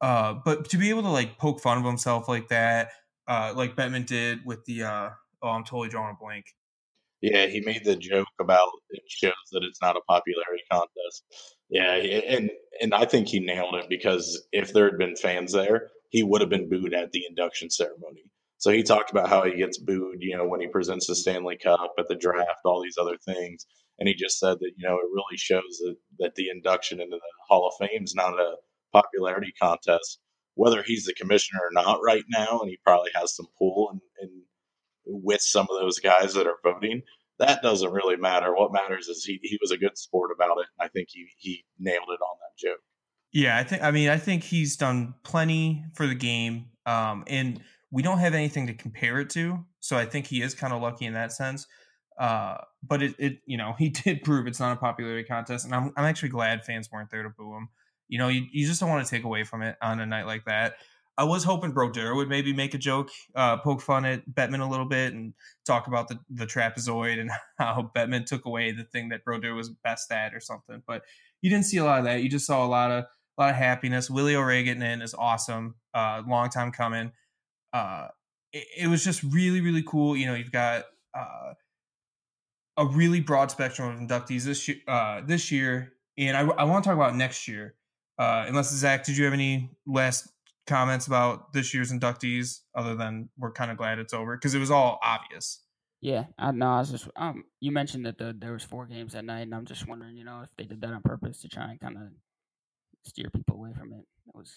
Uh, 0.00 0.34
but 0.44 0.68
to 0.70 0.78
be 0.78 0.90
able 0.90 1.02
to 1.02 1.08
like 1.08 1.38
poke 1.38 1.60
fun 1.60 1.78
of 1.78 1.84
himself 1.84 2.28
like 2.28 2.48
that, 2.48 2.90
uh, 3.28 3.52
like 3.54 3.76
Bettman 3.76 4.06
did 4.06 4.40
with 4.44 4.64
the, 4.64 4.84
uh, 4.84 5.10
oh, 5.42 5.48
I'm 5.48 5.64
totally 5.64 5.88
drawing 5.88 6.16
a 6.20 6.24
blank. 6.24 6.46
Yeah, 7.20 7.46
he 7.46 7.60
made 7.60 7.84
the 7.84 7.96
joke 7.96 8.28
about 8.38 8.68
it 8.90 9.02
shows 9.08 9.32
that 9.52 9.62
it's 9.62 9.80
not 9.80 9.96
a 9.96 10.00
popularity 10.06 10.62
contest. 10.70 11.24
Yeah, 11.74 11.94
and 11.96 12.50
and 12.80 12.94
I 12.94 13.04
think 13.04 13.28
he 13.28 13.40
nailed 13.40 13.74
it 13.74 13.86
because 13.88 14.46
if 14.52 14.72
there 14.72 14.86
had 14.86 14.98
been 14.98 15.16
fans 15.16 15.52
there, 15.52 15.90
he 16.10 16.22
would 16.22 16.40
have 16.40 16.50
been 16.50 16.70
booed 16.70 16.94
at 16.94 17.10
the 17.12 17.24
induction 17.28 17.68
ceremony. 17.68 18.22
So 18.58 18.70
he 18.70 18.84
talked 18.84 19.10
about 19.10 19.28
how 19.28 19.42
he 19.44 19.56
gets 19.56 19.78
booed, 19.78 20.18
you 20.20 20.36
know, 20.36 20.46
when 20.46 20.60
he 20.60 20.68
presents 20.68 21.08
the 21.08 21.16
Stanley 21.16 21.58
Cup 21.58 21.94
at 21.98 22.06
the 22.08 22.14
draft, 22.14 22.60
all 22.64 22.80
these 22.82 22.96
other 22.98 23.18
things, 23.26 23.66
and 23.98 24.08
he 24.08 24.14
just 24.14 24.38
said 24.38 24.58
that 24.60 24.72
you 24.76 24.88
know 24.88 24.94
it 24.94 25.10
really 25.12 25.36
shows 25.36 25.78
that 25.80 25.96
that 26.20 26.34
the 26.36 26.48
induction 26.48 27.00
into 27.00 27.16
the 27.16 27.22
Hall 27.48 27.68
of 27.68 27.74
Fame 27.88 28.04
is 28.04 28.14
not 28.14 28.38
a 28.38 28.54
popularity 28.92 29.52
contest. 29.60 30.20
Whether 30.54 30.84
he's 30.84 31.06
the 31.06 31.14
commissioner 31.14 31.60
or 31.64 31.72
not 31.72 32.00
right 32.04 32.24
now, 32.30 32.60
and 32.60 32.70
he 32.70 32.78
probably 32.84 33.10
has 33.16 33.34
some 33.34 33.48
pull 33.58 33.90
and, 33.90 34.00
and 34.20 34.30
with 35.06 35.40
some 35.42 35.66
of 35.70 35.80
those 35.80 35.98
guys 35.98 36.34
that 36.34 36.46
are 36.46 36.58
voting, 36.62 37.02
that 37.38 37.62
doesn't 37.62 37.92
really 37.92 38.16
matter. 38.16 38.54
What 38.54 38.72
matters 38.72 39.08
is 39.08 39.24
he, 39.24 39.40
he 39.42 39.58
was 39.60 39.70
a 39.70 39.76
good 39.76 39.98
sport 39.98 40.30
about 40.34 40.58
it. 40.58 40.66
I 40.80 40.88
think 40.88 41.08
he, 41.10 41.26
he 41.38 41.64
nailed 41.78 42.08
it 42.08 42.20
on 42.20 42.36
that 42.40 42.56
joke. 42.58 42.80
Yeah, 43.32 43.58
I 43.58 43.64
think 43.64 43.82
I 43.82 43.90
mean 43.90 44.08
I 44.08 44.16
think 44.16 44.44
he's 44.44 44.76
done 44.76 45.14
plenty 45.24 45.84
for 45.94 46.06
the 46.06 46.14
game. 46.14 46.66
Um, 46.86 47.24
and 47.26 47.60
we 47.90 48.02
don't 48.02 48.18
have 48.18 48.34
anything 48.34 48.66
to 48.68 48.74
compare 48.74 49.18
it 49.20 49.30
to. 49.30 49.64
So 49.80 49.96
I 49.96 50.04
think 50.04 50.26
he 50.26 50.42
is 50.42 50.54
kind 50.54 50.72
of 50.72 50.82
lucky 50.82 51.06
in 51.06 51.14
that 51.14 51.32
sense. 51.32 51.66
Uh, 52.18 52.58
but 52.82 53.02
it, 53.02 53.14
it, 53.18 53.38
you 53.46 53.56
know, 53.56 53.74
he 53.78 53.88
did 53.88 54.22
prove 54.22 54.46
it's 54.46 54.60
not 54.60 54.76
a 54.76 54.80
popularity 54.80 55.24
contest, 55.24 55.64
and 55.64 55.74
I'm, 55.74 55.92
I'm 55.96 56.04
actually 56.04 56.28
glad 56.30 56.64
fans 56.64 56.90
weren't 56.90 57.10
there 57.10 57.22
to 57.22 57.30
boo 57.30 57.56
him. 57.56 57.68
You 58.08 58.18
know, 58.18 58.28
you, 58.28 58.46
you 58.52 58.66
just 58.66 58.80
don't 58.80 58.90
want 58.90 59.04
to 59.04 59.10
take 59.10 59.24
away 59.24 59.44
from 59.44 59.62
it 59.62 59.76
on 59.82 59.98
a 59.98 60.06
night 60.06 60.26
like 60.26 60.44
that. 60.44 60.74
I 61.16 61.24
was 61.24 61.44
hoping 61.44 61.72
Brodeur 61.72 62.14
would 62.14 62.28
maybe 62.28 62.52
make 62.52 62.74
a 62.74 62.78
joke, 62.78 63.10
uh, 63.36 63.56
poke 63.58 63.80
fun 63.80 64.04
at 64.04 64.28
Bettman 64.28 64.60
a 64.60 64.68
little 64.68 64.86
bit, 64.86 65.12
and 65.12 65.32
talk 65.64 65.86
about 65.86 66.08
the 66.08 66.18
the 66.28 66.46
trapezoid 66.46 67.20
and 67.20 67.30
how 67.58 67.90
Bettman 67.94 68.26
took 68.26 68.46
away 68.46 68.72
the 68.72 68.84
thing 68.84 69.10
that 69.10 69.24
Brodeur 69.24 69.54
was 69.54 69.70
best 69.70 70.10
at 70.10 70.34
or 70.34 70.40
something. 70.40 70.82
But 70.86 71.02
you 71.40 71.50
didn't 71.50 71.66
see 71.66 71.76
a 71.76 71.84
lot 71.84 72.00
of 72.00 72.04
that. 72.06 72.22
You 72.22 72.28
just 72.28 72.46
saw 72.46 72.64
a 72.64 72.68
lot 72.68 72.90
of 72.90 73.04
a 73.38 73.42
lot 73.42 73.50
of 73.50 73.56
happiness. 73.56 74.10
Willie 74.10 74.36
O'Ree 74.36 74.64
getting 74.64 74.82
in 74.82 75.02
is 75.02 75.14
awesome. 75.14 75.76
Uh, 75.92 76.22
long 76.26 76.50
time 76.50 76.72
coming. 76.72 77.12
Uh, 77.72 78.08
it, 78.52 78.66
it, 78.82 78.86
was 78.88 79.04
just 79.04 79.22
really 79.22 79.60
really 79.60 79.82
cool. 79.82 80.16
You 80.16 80.26
know, 80.26 80.34
you've 80.34 80.52
got 80.52 80.84
uh, 81.16 81.54
a 82.76 82.86
really 82.86 83.20
broad 83.20 83.50
spectrum 83.50 83.94
of 83.94 84.00
inductees 84.00 84.44
this 84.44 84.66
year. 84.66 84.78
Uh, 84.88 85.20
this 85.24 85.52
year, 85.52 85.92
and 86.18 86.36
I, 86.36 86.40
I 86.40 86.64
want 86.64 86.82
to 86.82 86.88
talk 86.88 86.96
about 86.96 87.14
next 87.14 87.46
year. 87.46 87.74
Uh, 88.18 88.44
unless 88.46 88.70
Zach, 88.72 89.04
did 89.04 89.16
you 89.16 89.24
have 89.24 89.34
any 89.34 89.70
last 89.86 90.28
comments 90.66 91.06
about 91.06 91.52
this 91.52 91.74
year's 91.74 91.92
inductees 91.92 92.60
other 92.74 92.94
than 92.94 93.28
we're 93.36 93.52
kind 93.52 93.70
of 93.70 93.76
glad 93.76 93.98
it's 93.98 94.14
over 94.14 94.36
because 94.36 94.54
it 94.54 94.58
was 94.58 94.70
all 94.70 94.98
obvious. 95.02 95.60
Yeah, 96.00 96.24
I 96.38 96.52
know. 96.52 96.68
I 96.68 96.78
was 96.80 96.90
just 96.90 97.08
um. 97.16 97.44
You 97.60 97.72
mentioned 97.72 98.04
that 98.06 98.18
the, 98.18 98.36
there 98.38 98.52
was 98.52 98.62
four 98.62 98.86
games 98.86 99.14
that 99.14 99.24
night, 99.24 99.40
and 99.42 99.54
I'm 99.54 99.64
just 99.64 99.88
wondering, 99.88 100.16
you 100.16 100.24
know, 100.24 100.42
if 100.42 100.50
they 100.58 100.64
did 100.64 100.82
that 100.82 100.92
on 100.92 101.00
purpose 101.00 101.40
to 101.40 101.48
try 101.48 101.70
and 101.70 101.80
kind 101.80 101.96
of 101.96 102.02
steer 103.06 103.30
people 103.30 103.56
away 103.56 103.72
from 103.72 103.92
it. 103.92 104.04
That 104.26 104.36
was 104.36 104.52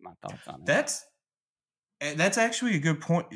my 0.00 0.12
thoughts 0.22 0.46
on 0.46 0.60
it. 0.60 0.66
That's 0.66 1.04
eh, 2.00 2.14
that's 2.16 2.38
actually 2.38 2.76
a 2.76 2.80
good 2.80 3.00
point. 3.00 3.26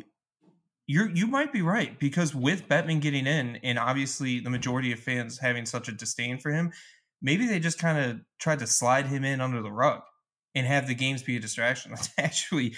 You're 0.86 1.10
you 1.10 1.26
might 1.26 1.52
be 1.52 1.62
right 1.62 1.98
because 1.98 2.34
with 2.36 2.68
Bettman 2.68 3.00
getting 3.00 3.26
in, 3.26 3.56
and 3.64 3.80
obviously 3.80 4.38
the 4.38 4.50
majority 4.50 4.92
of 4.92 5.00
fans 5.00 5.38
having 5.38 5.66
such 5.66 5.88
a 5.88 5.92
disdain 5.92 6.38
for 6.38 6.52
him, 6.52 6.72
maybe 7.20 7.46
they 7.46 7.58
just 7.58 7.80
kind 7.80 7.98
of 7.98 8.20
tried 8.38 8.60
to 8.60 8.66
slide 8.68 9.06
him 9.06 9.24
in 9.24 9.40
under 9.40 9.60
the 9.60 9.72
rug 9.72 10.02
and 10.54 10.66
have 10.66 10.86
the 10.86 10.94
games 10.94 11.22
be 11.22 11.36
a 11.36 11.40
distraction. 11.40 11.90
That's 11.94 12.10
actually, 12.18 12.74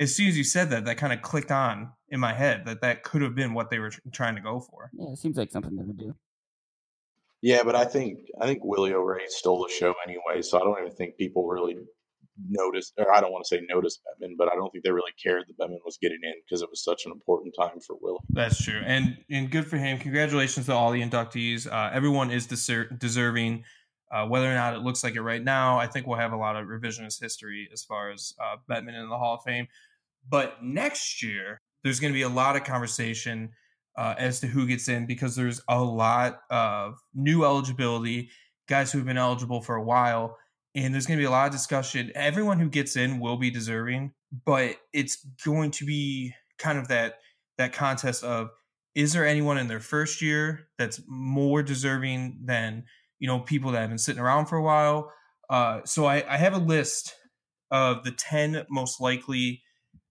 as 0.00 0.14
soon 0.14 0.28
as 0.28 0.36
you 0.36 0.44
said 0.44 0.70
that, 0.70 0.84
that 0.84 0.96
kind 0.96 1.12
of 1.12 1.22
clicked 1.22 1.50
on 1.50 1.92
in 2.08 2.20
my 2.20 2.32
head 2.32 2.64
that 2.66 2.80
that 2.82 3.02
could 3.02 3.22
have 3.22 3.34
been 3.34 3.54
what 3.54 3.70
they 3.70 3.78
were 3.78 3.92
trying 4.12 4.36
to 4.36 4.42
go 4.42 4.60
for. 4.60 4.90
Yeah, 4.92 5.12
it 5.12 5.18
seems 5.18 5.36
like 5.36 5.50
something 5.50 5.76
they 5.76 5.84
would 5.84 5.98
do. 5.98 6.14
Yeah, 7.42 7.62
but 7.62 7.74
I 7.74 7.84
think 7.84 8.20
I 8.40 8.46
think 8.46 8.60
Willie 8.64 8.94
O'Ree 8.94 9.26
stole 9.28 9.66
the 9.68 9.72
show 9.72 9.94
anyway, 10.06 10.40
so 10.40 10.58
I 10.58 10.64
don't 10.64 10.78
even 10.80 10.92
think 10.92 11.18
people 11.18 11.46
really 11.46 11.76
noticed, 12.48 12.94
or 12.96 13.14
I 13.14 13.20
don't 13.20 13.32
want 13.32 13.44
to 13.44 13.48
say 13.48 13.62
noticed 13.68 14.00
Bettman, 14.00 14.32
but 14.38 14.50
I 14.50 14.54
don't 14.54 14.70
think 14.70 14.82
they 14.82 14.90
really 14.90 15.12
cared 15.22 15.44
that 15.46 15.58
Bettman 15.58 15.78
was 15.84 15.98
getting 16.00 16.20
in 16.22 16.32
because 16.44 16.62
it 16.62 16.70
was 16.70 16.82
such 16.82 17.04
an 17.04 17.12
important 17.12 17.54
time 17.58 17.80
for 17.86 17.96
Willie. 18.00 18.20
That's 18.30 18.62
true, 18.62 18.80
and 18.84 19.18
and 19.30 19.50
good 19.50 19.66
for 19.66 19.76
him. 19.76 19.98
Congratulations 19.98 20.66
to 20.66 20.72
all 20.72 20.90
the 20.90 21.02
inductees. 21.02 21.70
Uh, 21.70 21.90
everyone 21.92 22.30
is 22.30 22.46
deser- 22.46 22.98
deserving 22.98 23.64
uh, 24.14 24.24
whether 24.24 24.48
or 24.48 24.54
not 24.54 24.74
it 24.74 24.80
looks 24.80 25.02
like 25.02 25.16
it 25.16 25.22
right 25.22 25.42
now, 25.42 25.76
I 25.76 25.88
think 25.88 26.06
we'll 26.06 26.18
have 26.18 26.32
a 26.32 26.36
lot 26.36 26.54
of 26.54 26.68
revisionist 26.68 27.20
history 27.20 27.68
as 27.72 27.82
far 27.82 28.12
as 28.12 28.32
uh, 28.40 28.56
Bettman 28.70 28.94
in 28.94 29.08
the 29.08 29.18
Hall 29.18 29.34
of 29.34 29.42
Fame. 29.42 29.66
But 30.28 30.62
next 30.62 31.20
year, 31.20 31.60
there's 31.82 31.98
going 31.98 32.12
to 32.12 32.16
be 32.16 32.22
a 32.22 32.28
lot 32.28 32.54
of 32.54 32.62
conversation 32.62 33.50
uh, 33.98 34.14
as 34.16 34.38
to 34.40 34.46
who 34.46 34.68
gets 34.68 34.88
in 34.88 35.06
because 35.06 35.34
there's 35.34 35.60
a 35.68 35.82
lot 35.82 36.42
of 36.48 36.94
new 37.12 37.44
eligibility, 37.44 38.30
guys 38.68 38.92
who 38.92 38.98
have 38.98 39.06
been 39.06 39.18
eligible 39.18 39.60
for 39.60 39.74
a 39.74 39.82
while, 39.82 40.38
and 40.76 40.94
there's 40.94 41.06
going 41.06 41.18
to 41.18 41.22
be 41.22 41.26
a 41.26 41.30
lot 41.30 41.46
of 41.46 41.52
discussion. 41.52 42.12
Everyone 42.14 42.60
who 42.60 42.68
gets 42.68 42.94
in 42.94 43.18
will 43.18 43.36
be 43.36 43.50
deserving, 43.50 44.12
but 44.44 44.76
it's 44.92 45.26
going 45.44 45.72
to 45.72 45.84
be 45.84 46.34
kind 46.58 46.78
of 46.78 46.86
that 46.88 47.18
that 47.58 47.72
contest 47.72 48.22
of 48.22 48.50
is 48.94 49.12
there 49.12 49.26
anyone 49.26 49.58
in 49.58 49.66
their 49.66 49.80
first 49.80 50.22
year 50.22 50.68
that's 50.78 51.00
more 51.08 51.64
deserving 51.64 52.38
than 52.44 52.84
you 53.18 53.28
know, 53.28 53.40
people 53.40 53.72
that 53.72 53.80
have 53.80 53.88
been 53.88 53.98
sitting 53.98 54.20
around 54.20 54.46
for 54.46 54.56
a 54.56 54.62
while. 54.62 55.12
Uh, 55.48 55.80
so 55.84 56.06
I, 56.06 56.24
I, 56.28 56.36
have 56.38 56.54
a 56.54 56.58
list 56.58 57.14
of 57.70 58.02
the 58.02 58.10
10 58.10 58.64
most 58.70 59.00
likely 59.00 59.62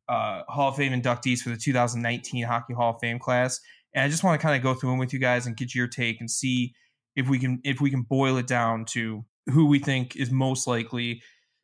uh, 0.07 0.43
Hall 0.47 0.69
of 0.69 0.75
Fame 0.75 0.99
inductees 0.99 1.39
for 1.39 1.49
the 1.49 1.57
2019 1.57 2.43
Hockey 2.43 2.73
Hall 2.73 2.91
of 2.91 2.99
Fame 3.01 3.19
class. 3.19 3.59
And 3.95 4.03
I 4.03 4.09
just 4.09 4.23
want 4.23 4.39
to 4.39 4.43
kind 4.43 4.55
of 4.55 4.61
go 4.61 4.73
through 4.73 4.91
them 4.91 4.99
with 4.99 5.13
you 5.13 5.19
guys 5.19 5.47
and 5.47 5.57
get 5.57 5.73
your 5.73 5.87
take 5.87 6.19
and 6.19 6.29
see 6.29 6.73
if 7.15 7.29
we 7.29 7.39
can 7.39 7.61
if 7.63 7.79
we 7.79 7.89
can 7.89 8.01
boil 8.01 8.37
it 8.37 8.47
down 8.47 8.85
to 8.85 9.23
who 9.51 9.67
we 9.67 9.79
think 9.79 10.15
is 10.15 10.31
most 10.31 10.67
likely 10.67 11.21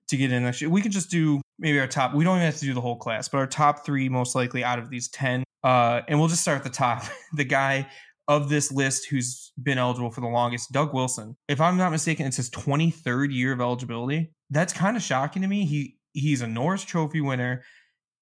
to 0.10 0.18
get 0.18 0.32
in 0.32 0.44
next 0.44 0.62
year. 0.62 0.70
We 0.70 0.82
could 0.82 0.92
just 0.92 1.10
do 1.10 1.42
maybe 1.58 1.80
our 1.80 1.88
top. 1.88 2.14
We 2.14 2.24
don't 2.24 2.38
even 2.38 2.46
have 2.46 2.58
to 2.58 2.66
do 2.66 2.74
the 2.74 2.82
whole 2.82 2.98
class, 2.98 3.30
but 3.30 3.38
our 3.38 3.48
top 3.48 3.86
three 3.86 4.10
most 4.10 4.36
likely 4.36 4.64
out 4.64 4.80
of 4.80 4.90
these 4.90 5.10
ten. 5.10 5.44
Uh, 5.64 6.02
and 6.08 6.20
we'll 6.20 6.30
just 6.30 6.42
start 6.42 6.58
at 6.58 6.64
the 6.64 6.70
top. 6.70 7.04
the 7.34 7.44
guy 7.44 7.88
of 8.30 8.48
this 8.48 8.72
list 8.72 9.08
who's 9.08 9.52
been 9.62 9.80
eligible 9.80 10.12
for 10.12 10.22
the 10.22 10.28
longest, 10.28 10.72
Doug 10.72 10.94
Wilson. 10.94 11.36
If 11.48 11.60
I'm 11.60 11.78
not 11.78 11.92
mistaken, 11.92 12.28
it's 12.28 12.38
his 12.38 12.52
23rd 12.52 13.34
year 13.34 13.52
of 13.52 13.60
eligibility. 13.60 14.32
That's 14.52 14.72
kind 14.72 14.96
of 14.96 15.04
shocking 15.04 15.42
to 15.42 15.48
me. 15.48 15.66
He 15.66 15.98
he's 16.14 16.42
a 16.42 16.48
Norris 16.48 16.84
Trophy 16.84 17.22
winner. 17.22 17.64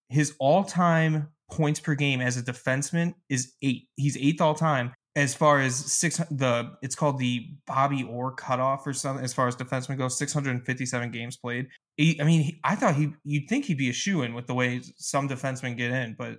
His 0.10 0.34
all-time 0.40 1.28
points 1.52 1.82
per 1.82 1.94
game 1.94 2.22
as 2.22 2.38
a 2.38 2.42
defenseman 2.42 3.14
is 3.30 3.54
eight. 3.62 3.90
He's 3.98 4.18
eighth 4.18 4.40
all 4.40 4.56
time 4.56 4.94
as 5.18 5.36
far 5.36 5.60
as 5.60 5.76
six. 5.76 6.18
The 6.32 6.72
it's 6.82 6.96
called 6.96 7.20
the 7.20 7.46
Bobby 7.66 8.04
Orr 8.04 8.32
cutoff 8.32 8.88
or 8.88 8.94
something. 8.94 9.26
As 9.26 9.34
far 9.34 9.50
as 9.50 9.58
defenseman 9.58 9.98
goes, 9.98 10.18
657 10.18 11.12
games 11.12 11.36
played. 11.36 11.68
He, 11.98 12.20
I 12.22 12.24
mean, 12.24 12.42
he, 12.42 12.60
I 12.64 12.76
thought 12.76 12.96
he 12.96 13.12
you'd 13.26 13.50
think 13.50 13.66
he'd 13.66 13.78
be 13.78 13.90
a 13.90 13.94
shoe 13.94 14.22
in 14.22 14.34
with 14.34 14.48
the 14.48 14.54
way 14.54 14.82
some 14.96 15.28
defensemen 15.28 15.76
get 15.76 15.92
in, 15.92 16.16
but 16.18 16.38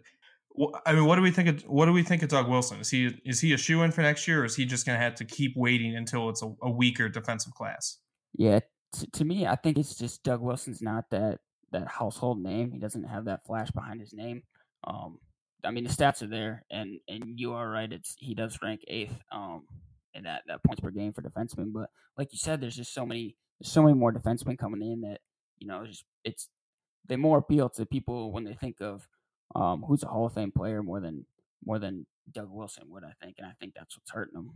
I 0.87 0.93
mean, 0.93 1.05
what 1.05 1.17
do 1.17 1.23
we 1.23 1.31
think? 1.31 1.49
Of, 1.49 1.62
what 1.62 1.87
do 1.87 1.93
we 1.93 2.03
think 2.03 2.23
of 2.23 2.29
Doug 2.29 2.49
Wilson? 2.49 2.81
Is 2.81 2.91
he 2.91 3.21
is 3.25 3.41
he 3.41 3.53
a 3.53 3.57
shoe 3.59 3.83
in 3.83 3.93
for 3.93 4.03
next 4.03 4.27
year, 4.27 4.43
or 4.43 4.45
is 4.45 4.57
he 4.57 4.65
just 4.65 4.87
going 4.87 4.99
to 4.99 5.03
have 5.03 5.15
to 5.17 5.25
keep 5.25 5.57
waiting 5.57 5.97
until 5.97 6.29
it's 6.29 6.43
a, 6.43 6.53
a 6.62 6.71
weaker 6.71 7.09
defensive 7.09 7.55
class? 7.55 7.99
Yeah, 8.35 8.61
t- 8.95 9.09
to 9.12 9.25
me, 9.25 9.47
I 9.47 9.57
think 9.57 9.79
it's 9.79 9.97
just 9.97 10.23
Doug 10.23 10.41
Wilson's 10.41 10.83
not 10.83 11.11
that 11.11 11.38
that 11.73 11.87
household 11.87 12.43
name. 12.43 12.73
He 12.73 12.79
doesn't 12.79 13.05
have 13.05 13.27
that 13.27 13.45
flash 13.47 13.71
behind 13.71 14.00
his 14.00 14.12
name. 14.12 14.43
Um, 14.85 15.19
I 15.65 15.71
mean, 15.71 15.85
the 15.85 15.91
stats 15.91 16.23
are 16.23 16.29
there, 16.29 16.65
and 16.71 16.99
and 17.09 17.38
you 17.38 17.53
are 17.53 17.69
right. 17.69 17.93
It's 17.93 18.17
he 18.19 18.35
does 18.35 18.59
rank 18.62 18.81
eighth 18.88 19.19
um, 19.33 19.65
in 20.15 20.25
that 20.25 20.43
that 20.47 20.62
points 20.65 20.81
per 20.81 20.91
game 20.91 21.12
for 21.12 21.23
defensemen. 21.23 21.73
But 21.73 21.91
like 22.17 22.33
you 22.33 22.38
said, 22.38 22.61
there's 22.61 22.77
just 22.77 22.95
so 22.95 23.05
many 23.07 23.37
so 23.62 23.83
many 23.83 23.95
more 23.95 24.12
defensemen 24.12 24.59
coming 24.59 24.83
in 24.83 25.03
that 25.03 25.21
you 25.59 25.67
know 25.67 25.83
it's, 25.83 26.05
it's 26.25 26.49
they 27.07 27.17
more 27.17 27.38
appeal 27.38 27.69
to 27.71 27.87
people 27.87 28.33
when 28.33 28.45
they 28.45 28.55
think 28.55 28.81
of 28.81 29.09
um, 29.55 29.85
who's 29.87 30.02
a 30.02 30.09
Hall 30.09 30.26
of 30.26 30.35
Fame 30.35 30.52
player 30.52 30.83
more 30.83 31.00
than 31.00 31.25
more 31.64 31.78
than 31.78 32.07
Doug 32.33 32.49
Wilson 32.50 32.85
would, 32.88 33.05
I 33.05 33.12
think, 33.23 33.37
and 33.38 33.47
I 33.47 33.52
think 33.61 33.75
that's 33.75 33.97
what's 33.97 34.11
hurting 34.11 34.38
him. 34.38 34.50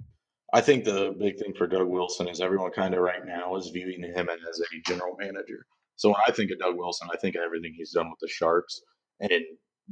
I 0.52 0.60
think 0.60 0.84
the 0.84 1.14
big 1.18 1.38
thing 1.38 1.54
for 1.56 1.66
Doug 1.66 1.88
Wilson 1.88 2.28
is 2.28 2.40
everyone 2.40 2.72
kind 2.72 2.94
of 2.94 3.00
right 3.00 3.24
now 3.24 3.56
is 3.56 3.70
viewing 3.70 4.02
him 4.02 4.28
as 4.28 4.60
a 4.60 4.90
general 4.90 5.16
manager. 5.18 5.66
So 5.96 6.10
when 6.10 6.18
I 6.26 6.32
think 6.32 6.50
of 6.50 6.58
Doug 6.58 6.76
Wilson, 6.76 7.08
I 7.12 7.16
think 7.16 7.36
of 7.36 7.42
everything 7.42 7.74
he's 7.76 7.92
done 7.92 8.10
with 8.10 8.18
the 8.20 8.28
Sharks, 8.28 8.80
and 9.20 9.42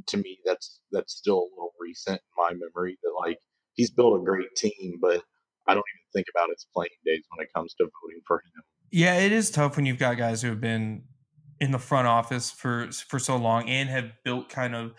to 0.07 0.17
me, 0.17 0.39
that's 0.45 0.81
that's 0.93 1.15
still 1.15 1.39
a 1.39 1.51
little 1.55 1.73
recent 1.81 2.21
in 2.21 2.37
my 2.37 2.51
memory. 2.53 2.99
That 3.03 3.13
like 3.19 3.39
he's 3.75 3.91
built 3.91 4.21
a 4.21 4.25
great 4.25 4.55
team, 4.57 4.99
but 5.01 5.23
I 5.67 5.75
don't 5.75 5.85
even 5.95 6.11
think 6.13 6.27
about 6.35 6.51
his 6.51 6.67
playing 6.75 6.91
days 7.05 7.25
when 7.35 7.45
it 7.45 7.53
comes 7.55 7.75
to 7.75 7.85
voting 7.85 8.21
for 8.27 8.37
him. 8.37 8.63
Yeah, 8.91 9.19
it 9.19 9.33
is 9.33 9.51
tough 9.51 9.77
when 9.77 9.87
you've 9.87 9.99
got 9.99 10.17
guys 10.17 10.43
who 10.43 10.49
have 10.49 10.61
been 10.61 11.05
in 11.61 11.71
the 11.71 11.79
front 11.79 12.09
office 12.09 12.51
for 12.51 12.91
for 12.93 13.19
so 13.19 13.37
long 13.37 13.69
and 13.69 13.89
have 13.89 14.13
built 14.25 14.49
kind 14.49 14.75
of 14.75 14.95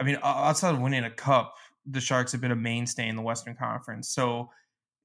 I 0.00 0.04
mean 0.04 0.18
outside 0.22 0.74
of 0.74 0.80
winning 0.80 1.04
a 1.04 1.10
cup 1.10 1.54
the 1.86 2.00
Sharks 2.00 2.32
have 2.32 2.40
been 2.40 2.50
a 2.50 2.56
mainstay 2.56 3.08
in 3.08 3.16
the 3.16 3.22
Western 3.22 3.54
Conference. 3.54 4.08
So 4.08 4.50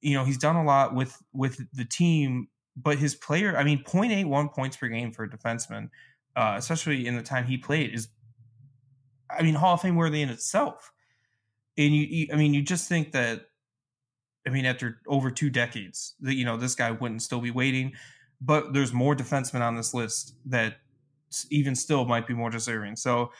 you 0.01 0.15
know 0.15 0.24
he's 0.24 0.38
done 0.38 0.55
a 0.55 0.63
lot 0.63 0.96
with 0.96 1.15
with 1.34 1.62
the 1.74 1.86
team 1.86 2.48
but 2.75 2.98
his 2.98 3.15
player 3.15 3.55
I 3.58 3.63
mean 3.63 3.84
0.81 3.84 4.53
points 4.53 4.77
per 4.77 4.88
game 4.88 5.12
for 5.12 5.24
a 5.24 5.29
defenseman 5.29 5.89
uh, 6.36 6.55
especially 6.58 7.05
in 7.05 7.15
the 7.15 7.22
time 7.22 7.46
he 7.46 7.58
played 7.58 7.93
is 7.93 8.08
I 9.29 9.43
mean 9.43 9.55
Hall 9.55 9.75
of 9.75 9.81
Fame 9.81 9.96
worthy 9.96 10.22
in 10.22 10.29
itself. 10.29 10.91
And 11.77 11.96
you, 11.96 12.03
you 12.03 12.27
I 12.34 12.36
mean 12.36 12.53
you 12.53 12.62
just 12.62 12.88
think 12.89 13.12
that 13.12 13.41
I 14.48 14.50
mean 14.50 14.65
after 14.65 15.01
over 15.08 15.29
two 15.29 15.50
decades 15.50 16.15
that 16.22 16.34
you 16.34 16.46
know 16.46 16.58
this 16.58 16.75
guy 16.75 16.91
wouldn't 16.91 17.22
still 17.22 17.41
be 17.41 17.51
waiting 17.51 17.93
but 18.41 18.74
there's 18.74 18.93
more 18.93 19.15
defensemen 19.15 19.62
on 19.62 19.75
this 19.75 19.93
list 19.93 20.36
that 20.46 20.77
even 21.50 21.75
still 21.75 22.05
might 22.05 22.27
be 22.27 22.34
more 22.34 22.50
deserving. 22.50 22.96
So, 22.96 23.31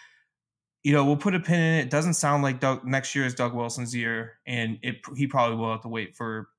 you 0.84 0.94
know, 0.94 1.06
we'll 1.06 1.18
put 1.18 1.36
a 1.36 1.40
pin 1.40 1.60
in 1.60 1.80
it. 1.80 1.82
it 1.84 1.90
doesn't 1.90 2.14
sound 2.14 2.44
like 2.44 2.60
Doug, 2.60 2.86
next 2.86 3.16
year 3.16 3.26
is 3.26 3.34
Doug 3.34 3.54
Wilson's 3.54 3.96
year, 3.96 4.40
and 4.46 4.78
it 4.82 4.98
he 5.16 5.28
probably 5.28 5.58
will 5.58 5.72
have 5.72 5.82
to 5.82 5.88
wait 5.88 6.16
for 6.16 6.50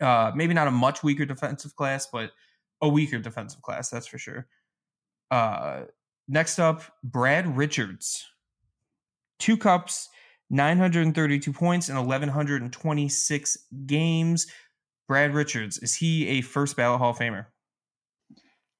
uh, 0.00 0.32
maybe 0.34 0.54
not 0.54 0.68
a 0.68 0.70
much 0.70 1.02
weaker 1.02 1.24
defensive 1.24 1.74
class, 1.76 2.06
but 2.06 2.30
a 2.80 2.88
weaker 2.88 3.18
defensive 3.18 3.62
class, 3.62 3.90
that's 3.90 4.06
for 4.06 4.18
sure. 4.18 4.46
Uh, 5.30 5.82
next 6.28 6.58
up, 6.58 6.82
Brad 7.02 7.56
Richards. 7.56 8.26
Two 9.38 9.56
cups, 9.56 10.08
932 10.50 11.52
points, 11.52 11.88
and 11.88 11.98
1,126 11.98 13.58
games. 13.86 14.46
Brad 15.08 15.34
Richards, 15.34 15.78
is 15.78 15.94
he 15.94 16.28
a 16.28 16.40
first 16.42 16.76
ballot 16.76 16.98
Hall 16.98 17.10
of 17.10 17.18
Famer? 17.18 17.46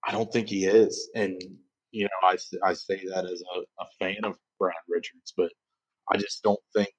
I 0.05 0.13
don't 0.13 0.33
think 0.33 0.49
he 0.49 0.67
is. 0.67 1.11
And, 1.15 1.41
you 1.91 2.05
know, 2.05 2.29
I, 2.29 2.37
I 2.65 2.73
say 2.75 3.01
that 3.15 3.25
as 3.25 3.43
a, 3.57 3.61
a 3.83 3.87
fan 3.99 4.25
of 4.25 4.37
Brad 4.59 4.75
Richards, 4.89 5.33
but 5.37 5.51
I 6.11 6.17
just 6.17 6.43
don't 6.43 6.61
think 6.75 6.93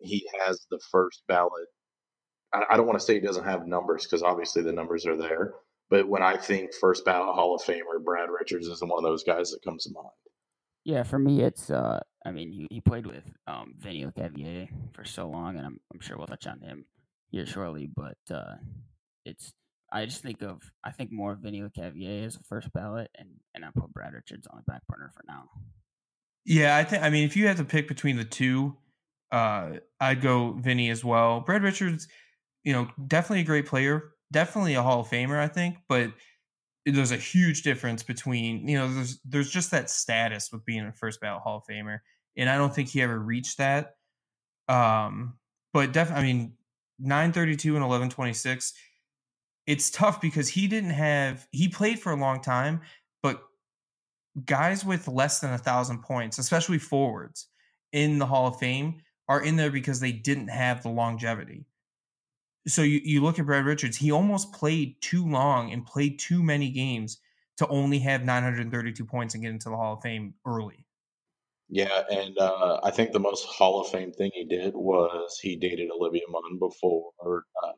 he 0.00 0.28
has 0.44 0.66
the 0.70 0.80
first 0.90 1.22
ballot. 1.28 1.68
I, 2.52 2.62
I 2.70 2.76
don't 2.76 2.86
want 2.86 2.98
to 2.98 3.04
say 3.04 3.14
he 3.14 3.20
doesn't 3.20 3.44
have 3.44 3.66
numbers 3.66 4.04
because 4.04 4.22
obviously 4.22 4.62
the 4.62 4.72
numbers 4.72 5.06
are 5.06 5.16
there. 5.16 5.54
But 5.90 6.08
when 6.08 6.22
I 6.22 6.36
think 6.36 6.72
first 6.74 7.04
ballot 7.04 7.34
Hall 7.34 7.54
of 7.54 7.62
Famer, 7.62 8.02
Brad 8.04 8.28
Richards 8.30 8.66
is 8.68 8.80
one 8.80 8.92
of 8.96 9.02
those 9.02 9.24
guys 9.24 9.50
that 9.50 9.62
comes 9.64 9.84
to 9.84 9.92
mind. 9.92 10.08
Yeah, 10.84 11.02
for 11.02 11.18
me, 11.18 11.42
it's 11.42 11.68
uh, 11.68 12.00
I 12.24 12.30
mean, 12.30 12.52
he, 12.52 12.66
he 12.70 12.80
played 12.80 13.06
with 13.06 13.24
um, 13.46 13.74
Vinny 13.78 14.04
Lecavalier 14.06 14.68
for 14.92 15.04
so 15.04 15.28
long, 15.28 15.56
and 15.56 15.66
I'm 15.66 15.80
I'm 15.92 16.00
sure 16.00 16.16
we'll 16.16 16.26
touch 16.26 16.46
on 16.46 16.60
him 16.60 16.86
here 17.30 17.44
shortly. 17.44 17.90
But 17.94 18.18
uh, 18.34 18.54
it's 19.24 19.52
I 19.92 20.04
just 20.04 20.22
think 20.22 20.42
of 20.42 20.62
I 20.84 20.90
think 20.92 21.12
more 21.12 21.32
of 21.32 21.40
Vinny 21.40 21.60
Lecavalier 21.60 22.26
as 22.26 22.36
a 22.36 22.42
first 22.44 22.72
ballot, 22.72 23.10
and 23.16 23.28
and 23.54 23.64
I 23.64 23.68
put 23.74 23.92
Brad 23.92 24.12
Richards 24.12 24.46
on 24.46 24.58
the 24.58 24.70
back 24.70 24.82
burner 24.88 25.10
for 25.14 25.24
now. 25.26 25.44
Yeah, 26.44 26.76
I 26.76 26.84
think 26.84 27.02
I 27.02 27.10
mean 27.10 27.24
if 27.24 27.36
you 27.36 27.46
had 27.46 27.56
to 27.58 27.64
pick 27.64 27.88
between 27.88 28.16
the 28.16 28.24
two, 28.24 28.76
uh, 29.32 29.72
I'd 30.00 30.20
go 30.20 30.52
Vinny 30.52 30.90
as 30.90 31.04
well. 31.04 31.40
Brad 31.40 31.62
Richards, 31.62 32.08
you 32.64 32.72
know, 32.72 32.88
definitely 33.06 33.40
a 33.40 33.44
great 33.46 33.66
player, 33.66 34.12
definitely 34.32 34.74
a 34.74 34.82
Hall 34.82 35.00
of 35.00 35.08
Famer, 35.08 35.38
I 35.38 35.48
think, 35.48 35.76
but 35.88 36.12
there's 36.86 37.12
a 37.12 37.16
huge 37.16 37.62
difference 37.62 38.02
between 38.02 38.66
you 38.66 38.78
know 38.78 38.92
there's 38.92 39.20
there's 39.24 39.50
just 39.50 39.70
that 39.70 39.90
status 39.90 40.50
with 40.52 40.64
being 40.64 40.86
a 40.86 40.92
first 40.92 41.20
ballot 41.20 41.42
Hall 41.42 41.58
of 41.58 41.64
Famer, 41.64 41.98
and 42.36 42.48
I 42.48 42.56
don't 42.56 42.74
think 42.74 42.88
he 42.88 43.02
ever 43.02 43.18
reached 43.18 43.58
that. 43.58 43.94
Um, 44.68 45.34
but 45.72 45.92
definitely, 45.92 46.22
I 46.22 46.32
mean, 46.32 46.52
nine 46.98 47.32
thirty 47.32 47.56
two 47.56 47.74
and 47.76 47.84
eleven 47.84 48.08
twenty 48.08 48.32
six. 48.32 48.72
It's 49.70 49.90
tough 49.90 50.20
because 50.20 50.48
he 50.48 50.66
didn't 50.66 50.90
have 50.90 51.46
he 51.52 51.68
played 51.68 52.00
for 52.00 52.12
a 52.12 52.16
long 52.16 52.40
time, 52.40 52.80
but 53.22 53.42
guys 54.44 54.84
with 54.84 55.08
less 55.08 55.40
than 55.40 55.52
a 55.52 55.58
thousand 55.58 56.02
points, 56.02 56.38
especially 56.38 56.78
forwards 56.78 57.48
in 57.92 58.18
the 58.18 58.26
Hall 58.26 58.48
of 58.48 58.58
Fame, 58.58 59.00
are 59.28 59.42
in 59.42 59.56
there 59.56 59.70
because 59.70 60.00
they 60.00 60.12
didn't 60.12 60.48
have 60.48 60.82
the 60.82 60.88
longevity 60.88 61.66
so 62.66 62.82
you, 62.82 63.00
you 63.02 63.22
look 63.22 63.38
at 63.38 63.46
Brad 63.46 63.64
Richards, 63.64 63.96
he 63.96 64.10
almost 64.10 64.52
played 64.52 65.00
too 65.00 65.26
long 65.26 65.72
and 65.72 65.84
played 65.84 66.18
too 66.18 66.42
many 66.42 66.70
games 66.70 67.18
to 67.56 67.66
only 67.68 67.98
have 68.00 68.24
932 68.24 69.04
points 69.04 69.34
and 69.34 69.42
get 69.42 69.50
into 69.50 69.70
the 69.70 69.76
Hall 69.76 69.94
of 69.94 70.02
Fame 70.02 70.34
early. 70.46 70.84
Yeah, 71.68 72.02
and 72.10 72.36
uh, 72.38 72.80
I 72.82 72.90
think 72.90 73.12
the 73.12 73.20
most 73.20 73.46
Hall 73.46 73.80
of 73.80 73.88
Fame 73.88 74.12
thing 74.12 74.30
he 74.34 74.44
did 74.44 74.74
was 74.74 75.38
he 75.40 75.56
dated 75.56 75.90
Olivia 75.90 76.22
Munn 76.28 76.58
before 76.58 77.12
uh, 77.24 77.72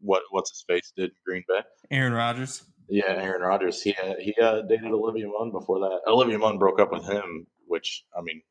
what 0.00 0.22
what's 0.30 0.50
his 0.50 0.64
face 0.66 0.92
did 0.96 1.10
in 1.10 1.16
Green 1.24 1.44
Bay. 1.48 1.60
Aaron 1.90 2.12
Rodgers. 2.12 2.64
Yeah, 2.88 3.12
Aaron 3.12 3.42
Rodgers. 3.42 3.80
He 3.80 3.92
had, 3.92 4.16
he 4.18 4.34
uh, 4.42 4.62
dated 4.62 4.90
Olivia 4.90 5.28
Munn 5.28 5.52
before 5.52 5.78
that. 5.78 6.00
Olivia 6.08 6.38
Munn 6.38 6.58
broke 6.58 6.80
up 6.80 6.90
with 6.90 7.06
him, 7.06 7.46
which 7.66 8.04
I 8.16 8.20
mean 8.22 8.42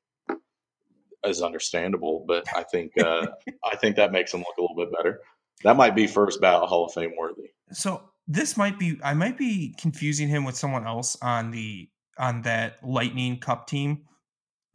is 1.26 1.42
understandable, 1.42 2.24
but 2.28 2.46
I 2.56 2.64
think 2.64 2.94
uh, 2.98 3.28
I 3.66 3.76
think 3.76 3.96
that 3.98 4.12
makes 4.12 4.34
him 4.34 4.40
look 4.40 4.58
a 4.58 4.62
little 4.62 4.78
bit 4.78 4.96
better. 4.96 5.22
That 5.64 5.76
might 5.76 5.96
be 5.96 6.08
first 6.08 6.40
ballot 6.40 6.70
Hall 6.70 6.86
of 6.86 6.94
Fame 6.94 7.12
worthy. 7.18 7.50
So 7.72 8.02
this 8.28 8.56
might 8.56 8.80
be 8.80 8.98
I 9.04 9.14
might 9.14 9.38
be 9.38 9.76
confusing 9.78 10.30
him 10.30 10.46
with 10.46 10.56
someone 10.56 10.88
else 10.88 11.18
on 11.22 11.52
the 11.52 11.90
on 12.18 12.42
that 12.44 12.78
Lightning 12.84 13.40
Cup 13.40 13.68
team, 13.68 14.04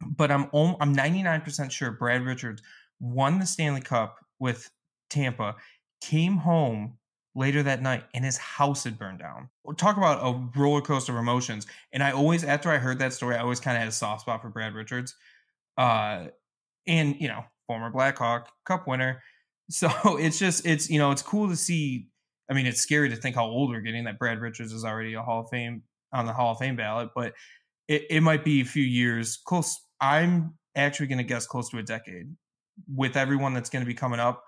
but 0.01 0.31
I'm 0.31 0.49
I'm 0.53 0.95
99% 0.95 1.71
sure 1.71 1.91
Brad 1.91 2.23
Richards 2.23 2.61
won 2.99 3.39
the 3.39 3.45
Stanley 3.45 3.81
Cup 3.81 4.17
with 4.39 4.69
Tampa, 5.09 5.55
came 6.05 6.37
home 6.37 6.97
later 7.35 7.63
that 7.63 7.81
night 7.81 8.03
and 8.13 8.23
his 8.23 8.37
house 8.37 8.83
had 8.83 8.97
burned 8.97 9.19
down. 9.19 9.49
Talk 9.77 9.97
about 9.97 10.25
a 10.25 10.59
roller 10.59 10.81
coaster 10.81 11.11
of 11.11 11.19
emotions. 11.19 11.67
And 11.91 12.01
I 12.01 12.11
always 12.11 12.43
after 12.43 12.69
I 12.69 12.77
heard 12.77 12.99
that 12.99 13.13
story, 13.13 13.35
I 13.35 13.39
always 13.39 13.59
kind 13.59 13.75
of 13.75 13.81
had 13.81 13.89
a 13.89 13.93
soft 13.93 14.21
spot 14.21 14.41
for 14.41 14.49
Brad 14.49 14.73
Richards. 14.73 15.15
Uh 15.77 16.27
and 16.87 17.15
you 17.19 17.27
know, 17.27 17.43
former 17.67 17.89
Blackhawk, 17.89 18.49
cup 18.65 18.87
winner 18.87 19.21
so 19.69 19.89
it's 20.17 20.37
just 20.37 20.65
it's 20.65 20.89
you 20.89 20.99
know 20.99 21.11
it's 21.11 21.21
cool 21.21 21.49
to 21.49 21.55
see. 21.55 22.07
I 22.49 22.53
mean, 22.53 22.67
it's 22.67 22.81
scary 22.81 23.09
to 23.09 23.15
think 23.15 23.35
how 23.35 23.45
old 23.45 23.71
we're 23.71 23.81
getting. 23.81 24.03
That 24.03 24.19
Brad 24.19 24.39
Richards 24.39 24.71
is 24.71 24.85
already 24.85 25.15
a 25.15 25.21
Hall 25.23 25.41
of 25.41 25.49
Fame 25.49 25.81
on 26.13 26.27
the 26.27 26.33
Hall 26.33 26.51
of 26.51 26.59
Fame 26.59 26.75
ballot, 26.75 27.09
but 27.15 27.33
it, 27.87 28.05
it 28.11 28.21
might 28.21 28.45
be 28.45 28.61
a 28.61 28.65
few 28.65 28.83
years 28.83 29.37
close. 29.43 29.81
I'm 29.99 30.53
actually 30.75 31.07
going 31.07 31.17
to 31.17 31.23
guess 31.23 31.47
close 31.47 31.69
to 31.69 31.79
a 31.79 31.83
decade 31.83 32.27
with 32.93 33.17
everyone 33.17 33.55
that's 33.55 33.71
going 33.71 33.83
to 33.83 33.87
be 33.87 33.95
coming 33.95 34.19
up. 34.19 34.43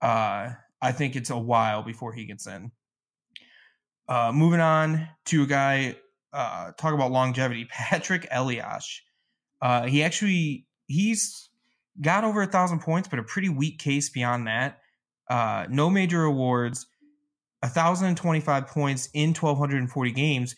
Uh, 0.00 0.50
I 0.84 0.92
think 0.92 1.16
it's 1.16 1.30
a 1.30 1.38
while 1.38 1.82
before 1.82 2.12
he 2.12 2.26
gets 2.26 2.46
in. 2.46 2.70
Uh, 4.06 4.32
moving 4.34 4.60
on 4.60 5.08
to 5.24 5.44
a 5.44 5.46
guy, 5.46 5.96
uh, 6.34 6.72
talk 6.72 6.92
about 6.92 7.10
longevity, 7.10 7.66
Patrik 7.72 8.26
Elias. 8.30 9.00
Uh, 9.62 9.86
he 9.86 10.02
actually 10.02 10.66
he's 10.86 11.48
got 12.02 12.22
over 12.22 12.42
a 12.42 12.46
thousand 12.46 12.80
points, 12.80 13.08
but 13.08 13.18
a 13.18 13.22
pretty 13.22 13.48
weak 13.48 13.78
case 13.78 14.10
beyond 14.10 14.46
that. 14.46 14.80
Uh, 15.30 15.64
no 15.70 15.88
major 15.88 16.24
awards, 16.24 16.86
1,025 17.60 18.66
points 18.66 19.08
in 19.14 19.30
1,240 19.30 20.10
games. 20.12 20.54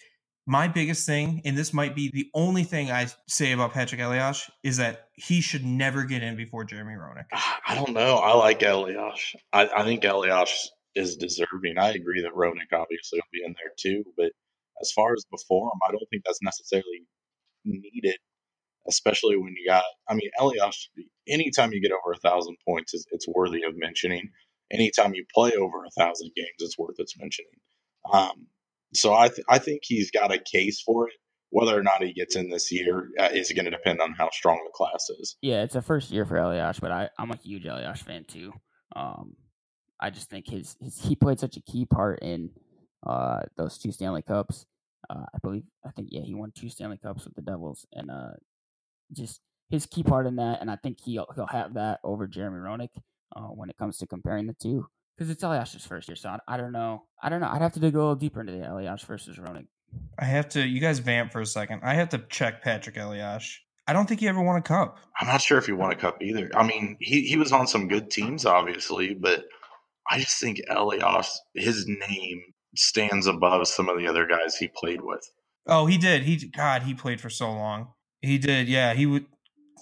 My 0.47 0.69
biggest 0.69 1.07
thing, 1.07 1.43
and 1.45 1.59
this 1.59 1.73
might 1.73 1.97
be 1.97 2.11
the 2.11 2.31
only 2.33 2.63
thing 2.63 2.91
I 2.91 3.09
say 3.27 3.53
about 3.53 3.73
Patrik 3.73 4.05
Elias, 4.05 4.49
is 4.63 4.77
that 4.77 5.09
he 5.15 5.41
should 5.41 5.65
never 5.65 6.05
get 6.05 6.23
in 6.23 6.37
before 6.37 6.65
Jeremy 6.65 6.95
Roenick. 6.95 7.27
I 7.33 7.75
don't 7.75 7.93
know. 7.93 8.17
I 8.17 8.35
like 8.35 8.63
Elias. 8.63 9.35
I, 9.53 9.69
I 9.77 9.85
think 9.85 10.05
Elias 10.05 10.71
is 10.95 11.17
deserving. 11.17 11.79
I 11.79 11.91
agree 11.91 12.23
that 12.23 12.33
Roenick 12.33 12.73
obviously 12.73 13.19
will 13.19 13.33
be 13.33 13.45
in 13.45 13.55
there 13.55 13.73
too, 13.77 14.05
but 14.17 14.31
as 14.81 14.93
far 14.93 15.15
as 15.15 15.25
before 15.31 15.67
him, 15.67 15.81
I 15.89 15.91
don't 15.91 16.07
think 16.11 16.23
that's 16.25 16.43
necessarily 16.43 17.07
needed 17.65 18.19
especially 18.89 19.37
when 19.37 19.55
you 19.57 19.67
got, 19.69 19.85
I 20.09 20.15
mean, 20.15 20.31
Elias, 20.39 20.89
anytime 21.29 21.73
you 21.73 21.81
get 21.81 21.93
over 21.93 22.13
a 22.13 22.19
thousand 22.19 22.57
points, 22.67 22.95
it's, 22.95 23.05
it's 23.11 23.27
worthy 23.29 23.63
of 23.63 23.75
mentioning. 23.77 24.31
Anytime 24.73 25.15
you 25.15 25.25
play 25.35 25.53
over 25.53 25.85
a 25.85 25.91
thousand 25.99 26.31
games, 26.37 26.57
it's 26.59 26.79
worth 26.79 26.99
its 26.99 27.19
mentioning. 27.19 27.51
Um, 28.13 28.47
so 28.95 29.15
I, 29.15 29.29
th- 29.29 29.45
I 29.49 29.59
think 29.59 29.81
he's 29.85 30.11
got 30.11 30.33
a 30.33 30.39
case 30.39 30.81
for 30.81 31.09
it. 31.09 31.15
Whether 31.51 31.79
or 31.79 31.83
not 31.83 32.03
he 32.03 32.13
gets 32.13 32.35
in 32.35 32.51
this 32.51 32.73
year 32.73 33.09
uh, 33.19 33.29
is 33.33 33.53
going 33.53 33.65
to 33.67 33.71
depend 33.71 34.01
on 34.01 34.13
how 34.19 34.31
strong 34.31 34.61
the 34.65 34.73
class 34.75 35.09
is. 35.21 35.37
Yeah, 35.41 35.63
it's 35.63 35.77
a 35.77 35.83
first 35.83 36.11
year 36.11 36.27
for 36.27 36.37
Elias, 36.37 36.81
but 36.81 36.91
I, 36.91 37.09
I'm 37.19 37.31
a 37.31 37.37
huge 37.37 37.65
Elias 37.65 38.03
fan 38.03 38.25
too. 38.25 38.53
Um, 38.95 39.37
I 40.01 40.11
just 40.11 40.29
think 40.29 40.49
his, 40.49 40.77
his 40.81 40.99
he 40.99 41.15
played 41.15 41.39
such 41.39 41.57
a 41.57 41.63
key 41.63 41.87
part 41.87 42.21
in 42.21 42.51
uh, 43.07 43.43
those 43.57 43.79
two 43.79 43.93
Stanley 43.93 44.23
Cups. 44.23 44.67
Uh, 45.09 45.25
I 45.33 45.39
believe 45.41 45.63
I 45.87 45.91
think 45.93 46.09
yeah 46.11 46.23
he 46.23 46.35
won 46.35 46.53
two 46.55 46.69
Stanley 46.69 46.99
Cups 46.99 47.25
with 47.25 47.35
the 47.35 47.43
Devils, 47.43 47.87
and 47.93 48.11
uh, 48.11 48.33
just 49.13 49.41
his 49.71 49.87
key 49.87 50.03
part 50.03 50.27
in 50.27 50.37
that, 50.37 50.61
and 50.61 50.71
I 50.71 50.77
think 50.77 50.99
he'll 51.01 51.29
he'll 51.35 51.47
have 51.47 51.75
that 51.75 52.01
over 52.03 52.27
Jeremy 52.27 52.59
Roenick 52.59 52.91
uh, 53.35 53.49
when 53.49 53.71
it 53.71 53.77
comes 53.77 53.99
to 53.99 54.07
comparing 54.07 54.47
the 54.47 54.57
two 54.61 54.89
because 55.17 55.31
it's 55.31 55.43
Elias's 55.43 55.87
first 55.87 56.09
year. 56.09 56.17
So 56.17 56.29
I, 56.29 56.39
I, 56.47 56.57
don't 56.57 56.73
know. 56.73 57.05
I 57.23 57.29
don't 57.29 57.41
know. 57.41 57.49
I'd 57.49 57.63
have 57.63 57.73
to 57.75 57.81
dig 57.81 57.95
a 57.95 57.99
little 57.99 58.15
deeper 58.15 58.41
into 58.41 58.53
the 58.53 58.71
Elias 58.71 59.03
versus 59.03 59.37
Roenick. 59.37 59.67
I 60.19 60.25
have 60.25 60.49
to. 60.51 60.67
You 60.67 60.81
guys 60.81 60.99
vamp 60.99 61.33
for 61.33 61.41
a 61.41 61.47
second. 61.47 61.81
I 61.83 61.95
have 61.95 62.11
to 62.11 62.19
check 62.29 62.63
Patrik 62.63 63.03
Elias. 63.03 63.59
I 63.89 63.93
don't 63.93 64.07
think 64.07 64.21
he 64.21 64.29
ever 64.29 64.43
won 64.43 64.57
a 64.57 64.63
cup. 64.63 64.99
I'm 65.21 65.29
not 65.29 65.41
sure 65.41 65.59
if 65.59 65.67
he 65.67 65.73
won 65.73 65.93
a 65.93 65.97
cup 65.97 66.21
either. 66.21 66.51
I 66.57 66.67
mean, 66.67 66.97
he, 67.01 67.23
he 67.23 67.37
was 67.37 67.53
on 67.53 67.67
some 67.67 67.87
good 67.87 68.11
teams, 68.11 68.45
obviously, 68.45 69.15
but 69.15 69.45
I 70.11 70.19
just 70.19 70.41
think 70.41 70.61
Elias, 70.69 71.41
his 71.55 71.87
name 71.87 72.43
stands 72.75 73.27
above 73.27 73.67
some 73.69 73.89
of 73.89 73.97
the 73.99 74.09
other 74.09 74.27
guys 74.27 74.57
he 74.57 74.69
played 74.69 75.01
with. 75.03 75.31
Oh, 75.67 75.87
he 75.87 75.99
did. 75.99 76.23
He 76.23 76.37
God, 76.49 76.83
he 76.83 76.95
played 76.95 77.21
for 77.21 77.31
so 77.31 77.51
long. 77.51 77.89
He 78.23 78.39
did. 78.39 78.69
Yeah, 78.69 78.95
he 78.95 79.07
would. 79.07 79.27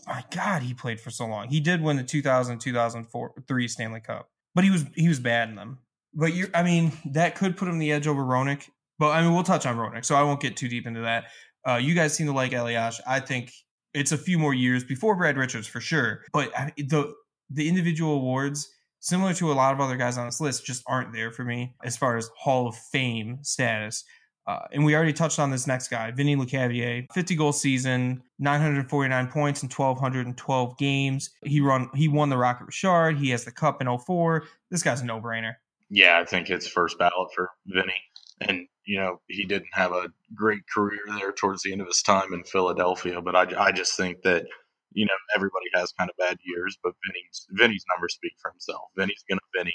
My 0.06 0.24
God, 0.30 0.62
he 0.62 0.74
played 0.74 1.00
for 1.00 1.10
so 1.10 1.26
long. 1.26 1.48
He 1.48 1.60
did 1.60 1.82
win 1.82 1.96
the 1.96 2.02
2000 2.02 2.58
2004 2.58 3.34
three 3.46 3.68
Stanley 3.68 4.00
Cup, 4.00 4.28
but 4.54 4.64
he 4.64 4.70
was 4.70 4.84
he 4.94 5.08
was 5.08 5.20
bad 5.20 5.48
in 5.48 5.56
them. 5.56 5.78
But 6.14 6.34
you, 6.34 6.48
I 6.54 6.62
mean, 6.62 6.92
that 7.06 7.34
could 7.34 7.56
put 7.56 7.68
him 7.68 7.78
the 7.78 7.92
edge 7.92 8.06
over 8.06 8.22
Roenick. 8.22 8.68
But 8.98 9.10
I 9.10 9.22
mean, 9.22 9.34
we'll 9.34 9.42
touch 9.42 9.66
on 9.66 9.76
Roenick, 9.76 10.04
so 10.04 10.14
I 10.14 10.22
won't 10.22 10.40
get 10.40 10.56
too 10.56 10.68
deep 10.68 10.86
into 10.86 11.00
that. 11.00 11.24
Uh, 11.66 11.76
you 11.76 11.94
guys 11.94 12.14
seem 12.14 12.26
to 12.26 12.32
like 12.32 12.52
Elias. 12.52 13.00
I 13.06 13.20
think 13.20 13.52
it's 13.92 14.12
a 14.12 14.18
few 14.18 14.38
more 14.38 14.54
years 14.54 14.84
before 14.84 15.16
Brad 15.16 15.36
Richards 15.36 15.66
for 15.66 15.80
sure. 15.80 16.22
But 16.32 16.52
the 16.76 17.12
the 17.50 17.68
individual 17.68 18.14
awards, 18.14 18.70
similar 19.00 19.34
to 19.34 19.50
a 19.50 19.54
lot 19.54 19.74
of 19.74 19.80
other 19.80 19.96
guys 19.96 20.18
on 20.18 20.26
this 20.26 20.40
list, 20.40 20.64
just 20.64 20.82
aren't 20.86 21.12
there 21.12 21.32
for 21.32 21.44
me 21.44 21.74
as 21.84 21.96
far 21.96 22.16
as 22.16 22.30
Hall 22.36 22.68
of 22.68 22.76
Fame 22.76 23.38
status. 23.42 24.04
Uh, 24.46 24.60
and 24.72 24.84
we 24.84 24.94
already 24.94 25.12
touched 25.12 25.38
on 25.38 25.50
this 25.50 25.66
next 25.66 25.88
guy, 25.88 26.10
Vinny 26.10 26.36
Lecavalier, 26.36 27.06
50 27.12 27.34
goal 27.34 27.52
season, 27.52 28.22
949 28.38 29.28
points 29.28 29.62
in 29.62 29.70
1,212 29.70 30.76
games. 30.76 31.30
He 31.44 31.60
run 31.60 31.88
he 31.94 32.08
won 32.08 32.28
the 32.28 32.36
Rocket 32.36 32.66
Richard. 32.66 33.16
He 33.16 33.30
has 33.30 33.44
the 33.44 33.52
cup 33.52 33.80
in 33.80 33.98
04. 33.98 34.44
This 34.70 34.82
guy's 34.82 35.00
a 35.00 35.06
no 35.06 35.20
brainer. 35.20 35.54
Yeah, 35.88 36.18
I 36.20 36.24
think 36.24 36.50
it's 36.50 36.66
first 36.66 36.98
ballot 36.98 37.30
for 37.34 37.50
Vinny. 37.66 37.94
And, 38.40 38.66
you 38.84 38.98
know, 38.98 39.20
he 39.28 39.44
didn't 39.44 39.72
have 39.72 39.92
a 39.92 40.08
great 40.34 40.62
career 40.72 41.00
there 41.18 41.32
towards 41.32 41.62
the 41.62 41.72
end 41.72 41.80
of 41.80 41.86
his 41.86 42.02
time 42.02 42.34
in 42.34 42.42
Philadelphia, 42.44 43.20
but 43.22 43.36
I, 43.36 43.66
I 43.68 43.72
just 43.72 43.96
think 43.96 44.22
that, 44.22 44.44
you 44.92 45.06
know, 45.06 45.12
everybody 45.34 45.66
has 45.74 45.92
kind 45.92 46.10
of 46.10 46.16
bad 46.16 46.38
years, 46.44 46.76
but 46.82 46.94
Vinny's, 47.06 47.46
Vinny's 47.50 47.84
numbers 47.94 48.14
speak 48.14 48.32
for 48.42 48.50
himself. 48.50 48.88
Vinny's 48.96 49.24
going 49.28 49.38
to 49.38 49.58
Vinny 49.58 49.74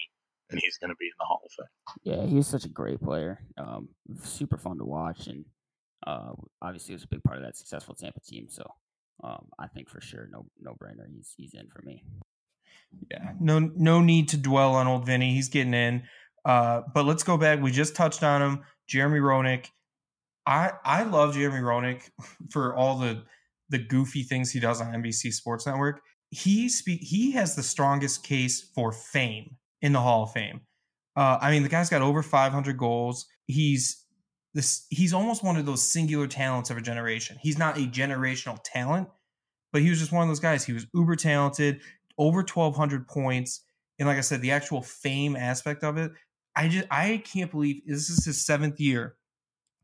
and 0.49 0.59
he's 0.59 0.77
going 0.77 0.89
to 0.89 0.95
be 0.95 1.05
in 1.05 1.11
the 1.19 1.25
Hall 1.25 1.41
of 1.45 1.51
Fame. 1.51 1.67
Yeah, 2.03 2.25
he's 2.25 2.47
such 2.47 2.65
a 2.65 2.69
great 2.69 3.01
player. 3.01 3.39
Um, 3.57 3.89
super 4.23 4.57
fun 4.57 4.77
to 4.77 4.85
watch, 4.85 5.27
and 5.27 5.45
uh, 6.05 6.31
obviously 6.61 6.93
was 6.93 7.03
a 7.03 7.07
big 7.07 7.23
part 7.23 7.37
of 7.37 7.43
that 7.43 7.57
successful 7.57 7.95
Tampa 7.95 8.19
team. 8.21 8.47
So 8.49 8.63
um, 9.23 9.47
I 9.59 9.67
think 9.67 9.89
for 9.89 10.01
sure, 10.01 10.27
no 10.31 10.45
no 10.59 10.73
brainer, 10.73 11.07
he's 11.13 11.33
he's 11.37 11.53
in 11.53 11.67
for 11.67 11.81
me. 11.83 12.03
Yeah, 13.11 13.33
no 13.39 13.59
no 13.59 14.01
need 14.01 14.29
to 14.29 14.37
dwell 14.37 14.75
on 14.75 14.87
old 14.87 15.05
Vinny. 15.05 15.33
He's 15.33 15.49
getting 15.49 15.73
in. 15.73 16.03
Uh, 16.45 16.81
but 16.93 17.05
let's 17.05 17.23
go 17.23 17.37
back. 17.37 17.61
We 17.61 17.71
just 17.71 17.95
touched 17.95 18.23
on 18.23 18.41
him, 18.41 18.63
Jeremy 18.87 19.19
Roenick. 19.19 19.67
I 20.45 20.71
I 20.83 21.03
love 21.03 21.35
Jeremy 21.35 21.59
Roenick 21.59 22.09
for 22.49 22.75
all 22.75 22.97
the 22.97 23.23
the 23.69 23.77
goofy 23.77 24.23
things 24.23 24.51
he 24.51 24.59
does 24.59 24.81
on 24.81 24.93
NBC 24.93 25.31
Sports 25.31 25.67
Network. 25.67 26.01
He 26.31 26.69
speak 26.69 27.01
he 27.01 27.31
has 27.31 27.55
the 27.55 27.63
strongest 27.63 28.23
case 28.23 28.61
for 28.73 28.91
fame 28.91 29.57
in 29.81 29.93
the 29.93 29.99
Hall 29.99 30.23
of 30.23 30.31
Fame. 30.31 30.61
Uh, 31.15 31.37
I 31.41 31.51
mean, 31.51 31.63
the 31.63 31.69
guy's 31.69 31.89
got 31.89 32.01
over 32.01 32.23
500 32.23 32.77
goals. 32.77 33.25
He's 33.45 34.05
this. 34.53 34.85
He's 34.89 35.13
almost 35.13 35.43
one 35.43 35.57
of 35.57 35.65
those 35.65 35.87
singular 35.87 36.27
talents 36.27 36.69
of 36.69 36.77
a 36.77 36.81
generation. 36.81 37.37
He's 37.41 37.57
not 37.57 37.77
a 37.77 37.81
generational 37.81 38.57
talent, 38.63 39.09
but 39.73 39.81
he 39.81 39.89
was 39.89 39.99
just 39.99 40.11
one 40.11 40.23
of 40.23 40.29
those 40.29 40.39
guys. 40.39 40.63
He 40.63 40.73
was 40.73 40.87
uber 40.93 41.15
talented, 41.15 41.81
over 42.17 42.39
1,200 42.39 43.07
points, 43.07 43.63
and 43.97 44.07
like 44.07 44.17
I 44.17 44.21
said, 44.21 44.41
the 44.41 44.51
actual 44.51 44.81
fame 44.81 45.35
aspect 45.35 45.83
of 45.83 45.97
it. 45.97 46.11
I 46.55 46.67
just 46.67 46.87
I 46.91 47.23
can't 47.25 47.51
believe 47.51 47.81
this 47.85 48.09
is 48.09 48.25
his 48.25 48.45
seventh 48.45 48.79
year 48.79 49.15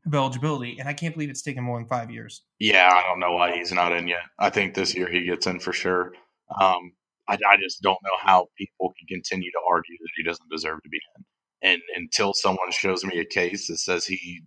of 0.06 0.14
eligibility, 0.14 0.78
and 0.78 0.88
I 0.88 0.92
can't 0.92 1.14
believe 1.14 1.30
it's 1.30 1.42
taken 1.42 1.64
more 1.64 1.78
than 1.78 1.88
five 1.88 2.10
years. 2.10 2.42
Yeah, 2.58 2.88
I 2.92 3.02
don't 3.02 3.20
know 3.20 3.32
why 3.32 3.56
he's 3.56 3.72
not 3.72 3.92
in 3.92 4.08
yet. 4.08 4.22
I 4.38 4.50
think 4.50 4.74
this 4.74 4.94
year 4.94 5.10
he 5.10 5.24
gets 5.24 5.46
in 5.46 5.60
for 5.60 5.72
sure. 5.72 6.12
Um, 6.60 6.92
I, 7.28 7.34
I 7.34 7.56
just 7.60 7.82
don't 7.82 7.98
know 8.02 8.16
how 8.20 8.48
people 8.56 8.92
can 8.98 9.06
continue 9.08 9.50
to 9.50 9.60
argue 9.70 9.96
that 9.98 10.08
he 10.16 10.22
doesn't 10.22 10.50
deserve 10.50 10.82
to 10.82 10.88
be 10.88 11.00
in. 11.16 11.24
And 11.62 11.82
until 11.96 12.32
someone 12.34 12.70
shows 12.70 13.04
me 13.04 13.18
a 13.18 13.24
case 13.24 13.66
that 13.68 13.78
says 13.78 14.06
he 14.06 14.42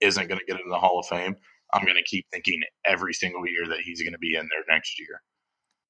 isn't 0.00 0.28
going 0.28 0.38
to 0.38 0.46
get 0.46 0.56
into 0.56 0.70
the 0.70 0.78
Hall 0.78 0.98
of 0.98 1.06
Fame, 1.06 1.36
I'm 1.72 1.84
going 1.84 1.96
to 1.96 2.04
keep 2.04 2.26
thinking 2.32 2.60
every 2.86 3.12
single 3.12 3.46
year 3.46 3.66
that 3.68 3.80
he's 3.80 4.02
going 4.02 4.12
to 4.12 4.18
be 4.18 4.36
in 4.36 4.48
there 4.48 4.74
next 4.74 4.98
year. 4.98 5.22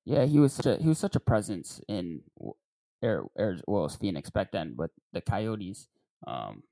Yeah, 0.04 0.24
he 0.26 0.38
was 0.38 0.52
such 0.52 0.66
a 0.66 0.76
he 0.76 0.88
was 0.88 0.98
such 0.98 1.16
a 1.16 1.20
presence 1.20 1.80
in 1.88 2.20
Air, 3.02 3.24
Air 3.38 3.58
well, 3.66 3.82
was 3.84 3.96
Phoenix 3.96 4.30
back 4.30 4.52
then, 4.52 4.74
but 4.76 4.90
the 5.12 5.20
Coyotes. 5.20 5.88
Um, 6.26 6.62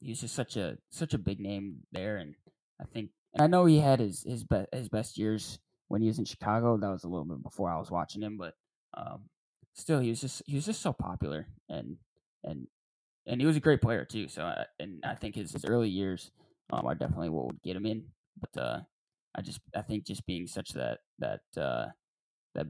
he 0.00 0.10
was 0.10 0.20
just 0.20 0.34
such 0.34 0.56
a 0.56 0.78
such 0.90 1.12
a 1.12 1.18
big 1.18 1.40
name 1.40 1.80
there, 1.92 2.16
and 2.16 2.34
I 2.80 2.84
think 2.84 3.10
and 3.34 3.42
I 3.42 3.46
know 3.46 3.66
he 3.66 3.80
had 3.80 4.00
his 4.00 4.22
his 4.22 4.44
best 4.44 4.68
his 4.72 4.88
best 4.88 5.18
years 5.18 5.58
when 5.88 6.00
he 6.00 6.08
was 6.08 6.18
in 6.18 6.24
Chicago. 6.24 6.76
That 6.76 6.90
was 6.90 7.04
a 7.04 7.08
little 7.08 7.24
bit 7.24 7.42
before 7.42 7.70
I 7.70 7.78
was 7.78 7.90
watching 7.90 8.22
him, 8.22 8.36
but 8.38 8.54
um, 8.94 9.24
still, 9.74 10.00
he 10.00 10.10
was 10.10 10.20
just 10.20 10.42
he 10.46 10.56
was 10.56 10.66
just 10.66 10.82
so 10.82 10.92
popular, 10.92 11.46
and 11.68 11.96
and 12.44 12.66
and 13.26 13.40
he 13.40 13.46
was 13.46 13.56
a 13.56 13.60
great 13.60 13.82
player 13.82 14.04
too. 14.04 14.28
So, 14.28 14.42
I, 14.42 14.64
and 14.78 15.02
I 15.04 15.14
think 15.14 15.34
his, 15.34 15.52
his 15.52 15.64
early 15.64 15.88
years 15.88 16.30
um, 16.72 16.86
are 16.86 16.94
definitely 16.94 17.28
what 17.30 17.46
would 17.46 17.62
get 17.62 17.76
him 17.76 17.86
in. 17.86 18.04
But 18.40 18.62
uh, 18.62 18.80
I 19.34 19.42
just 19.42 19.60
I 19.74 19.82
think 19.82 20.04
just 20.04 20.26
being 20.26 20.46
such 20.46 20.70
that 20.70 20.98
that 21.18 21.40
uh, 21.56 21.86
that 22.54 22.66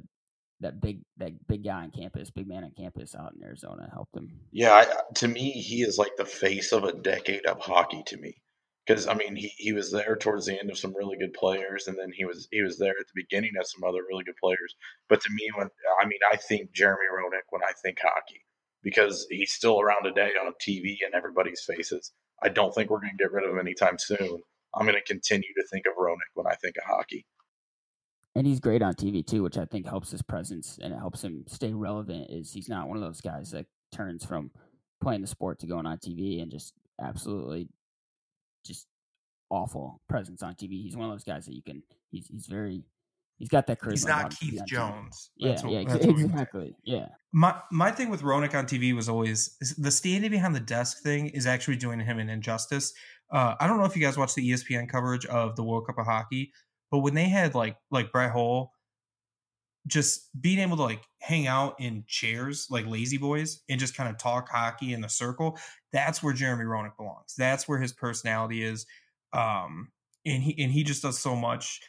that 0.60 0.80
big 0.80 1.02
that 1.18 1.46
big 1.46 1.64
guy 1.64 1.82
on 1.82 1.90
campus, 1.90 2.30
big 2.30 2.48
man 2.48 2.64
on 2.64 2.72
campus 2.76 3.14
out 3.14 3.34
in 3.34 3.44
Arizona 3.44 3.88
helped 3.92 4.16
him. 4.16 4.28
Yeah, 4.52 4.72
I, 4.72 4.86
to 5.16 5.28
me, 5.28 5.52
he 5.52 5.82
is 5.82 5.98
like 5.98 6.16
the 6.16 6.24
face 6.24 6.72
of 6.72 6.84
a 6.84 6.92
decade 6.92 7.46
of 7.46 7.60
hockey 7.60 8.02
to 8.06 8.16
me 8.16 8.40
because 8.88 9.06
I 9.06 9.14
mean 9.14 9.36
he, 9.36 9.52
he 9.56 9.72
was 9.72 9.92
there 9.92 10.16
towards 10.16 10.46
the 10.46 10.58
end 10.58 10.70
of 10.70 10.78
some 10.78 10.96
really 10.96 11.18
good 11.18 11.34
players, 11.34 11.86
and 11.86 11.98
then 11.98 12.10
he 12.14 12.24
was 12.24 12.48
he 12.50 12.62
was 12.62 12.78
there 12.78 12.94
at 12.98 13.06
the 13.06 13.22
beginning 13.22 13.52
of 13.60 13.68
some 13.68 13.84
other 13.86 14.00
really 14.08 14.24
good 14.24 14.36
players. 14.42 14.74
But 15.08 15.20
to 15.20 15.30
me, 15.30 15.48
when 15.54 15.68
I 16.00 16.06
mean 16.06 16.20
I 16.32 16.36
think 16.36 16.72
Jeremy 16.72 17.06
Roenick 17.12 17.46
when 17.50 17.62
I 17.62 17.72
think 17.82 17.98
hockey 18.00 18.42
because 18.82 19.26
he's 19.30 19.52
still 19.52 19.80
around 19.80 20.04
today 20.04 20.30
on 20.40 20.52
TV 20.66 20.96
and 21.04 21.14
everybody's 21.14 21.62
faces. 21.66 22.12
I 22.42 22.48
don't 22.48 22.72
think 22.72 22.90
we're 22.90 23.00
going 23.00 23.16
to 23.18 23.24
get 23.24 23.32
rid 23.32 23.44
of 23.44 23.50
him 23.50 23.58
anytime 23.58 23.98
soon. 23.98 24.40
I'm 24.74 24.86
going 24.86 24.94
to 24.94 25.02
continue 25.02 25.48
to 25.56 25.66
think 25.72 25.86
of 25.86 25.94
Roenick 25.96 26.30
when 26.34 26.46
I 26.46 26.54
think 26.54 26.76
of 26.76 26.84
hockey. 26.84 27.26
And 28.36 28.46
he's 28.46 28.60
great 28.60 28.82
on 28.82 28.94
TV 28.94 29.26
too, 29.26 29.42
which 29.42 29.58
I 29.58 29.64
think 29.64 29.86
helps 29.86 30.12
his 30.12 30.22
presence 30.22 30.78
and 30.80 30.94
it 30.94 30.98
helps 30.98 31.24
him 31.24 31.44
stay 31.48 31.72
relevant. 31.72 32.30
Is 32.30 32.52
he's 32.52 32.68
not 32.68 32.86
one 32.86 32.96
of 32.96 33.02
those 33.02 33.20
guys 33.20 33.50
that 33.50 33.66
turns 33.92 34.24
from 34.24 34.52
playing 35.02 35.22
the 35.22 35.26
sport 35.26 35.58
to 35.58 35.66
going 35.66 35.86
on 35.86 35.98
TV 35.98 36.40
and 36.40 36.50
just 36.50 36.72
absolutely 37.00 37.68
just 38.64 38.86
awful 39.50 40.00
presence 40.08 40.42
on 40.42 40.54
TV. 40.54 40.82
He's 40.82 40.96
one 40.96 41.08
of 41.08 41.14
those 41.14 41.24
guys 41.24 41.46
that 41.46 41.54
you 41.54 41.62
can. 41.62 41.82
He's 42.10 42.26
he's 42.28 42.46
very. 42.46 42.82
He's 43.38 43.48
got 43.48 43.68
that 43.68 43.80
charisma. 43.80 43.90
He's 43.92 44.06
not 44.06 44.36
Keith 44.36 44.60
Jones. 44.66 45.30
Yeah, 45.36 45.60
what, 45.62 45.70
yeah, 45.70 45.78
exactly. 45.78 46.74
Yeah. 46.82 47.06
My 47.32 47.54
my 47.70 47.92
thing 47.92 48.10
with 48.10 48.22
Roenick 48.22 48.54
on 48.54 48.66
TV 48.66 48.94
was 48.94 49.08
always 49.08 49.56
the 49.78 49.92
standing 49.92 50.30
behind 50.30 50.56
the 50.56 50.60
desk 50.60 51.02
thing 51.04 51.28
is 51.28 51.46
actually 51.46 51.76
doing 51.76 52.00
him 52.00 52.18
an 52.18 52.28
injustice. 52.28 52.92
Uh, 53.30 53.54
I 53.60 53.68
don't 53.68 53.78
know 53.78 53.84
if 53.84 53.94
you 53.94 54.02
guys 54.02 54.18
watched 54.18 54.34
the 54.34 54.50
ESPN 54.50 54.88
coverage 54.88 55.24
of 55.26 55.54
the 55.54 55.62
World 55.62 55.86
Cup 55.86 55.98
of 55.98 56.06
Hockey, 56.06 56.50
but 56.90 56.98
when 56.98 57.14
they 57.14 57.28
had 57.28 57.54
like 57.54 57.76
like 57.92 58.10
Brett 58.10 58.32
Hull 58.32 58.72
just 59.88 60.28
being 60.40 60.58
able 60.58 60.76
to 60.76 60.82
like 60.82 61.02
hang 61.20 61.46
out 61.46 61.74
in 61.80 62.04
chairs 62.06 62.68
like 62.70 62.86
lazy 62.86 63.16
boys 63.16 63.62
and 63.68 63.80
just 63.80 63.96
kind 63.96 64.08
of 64.08 64.18
talk 64.18 64.48
hockey 64.48 64.92
in 64.92 65.00
the 65.00 65.08
circle 65.08 65.58
that's 65.92 66.22
where 66.22 66.34
jeremy 66.34 66.64
roenick 66.64 66.96
belongs. 66.96 67.34
That's 67.36 67.66
where 67.66 67.78
his 67.78 67.92
personality 67.92 68.62
is 68.62 68.86
um 69.32 69.88
and 70.24 70.42
he 70.42 70.62
and 70.62 70.72
he 70.72 70.82
just 70.82 71.02
does 71.02 71.18
so 71.18 71.34
much 71.34 71.80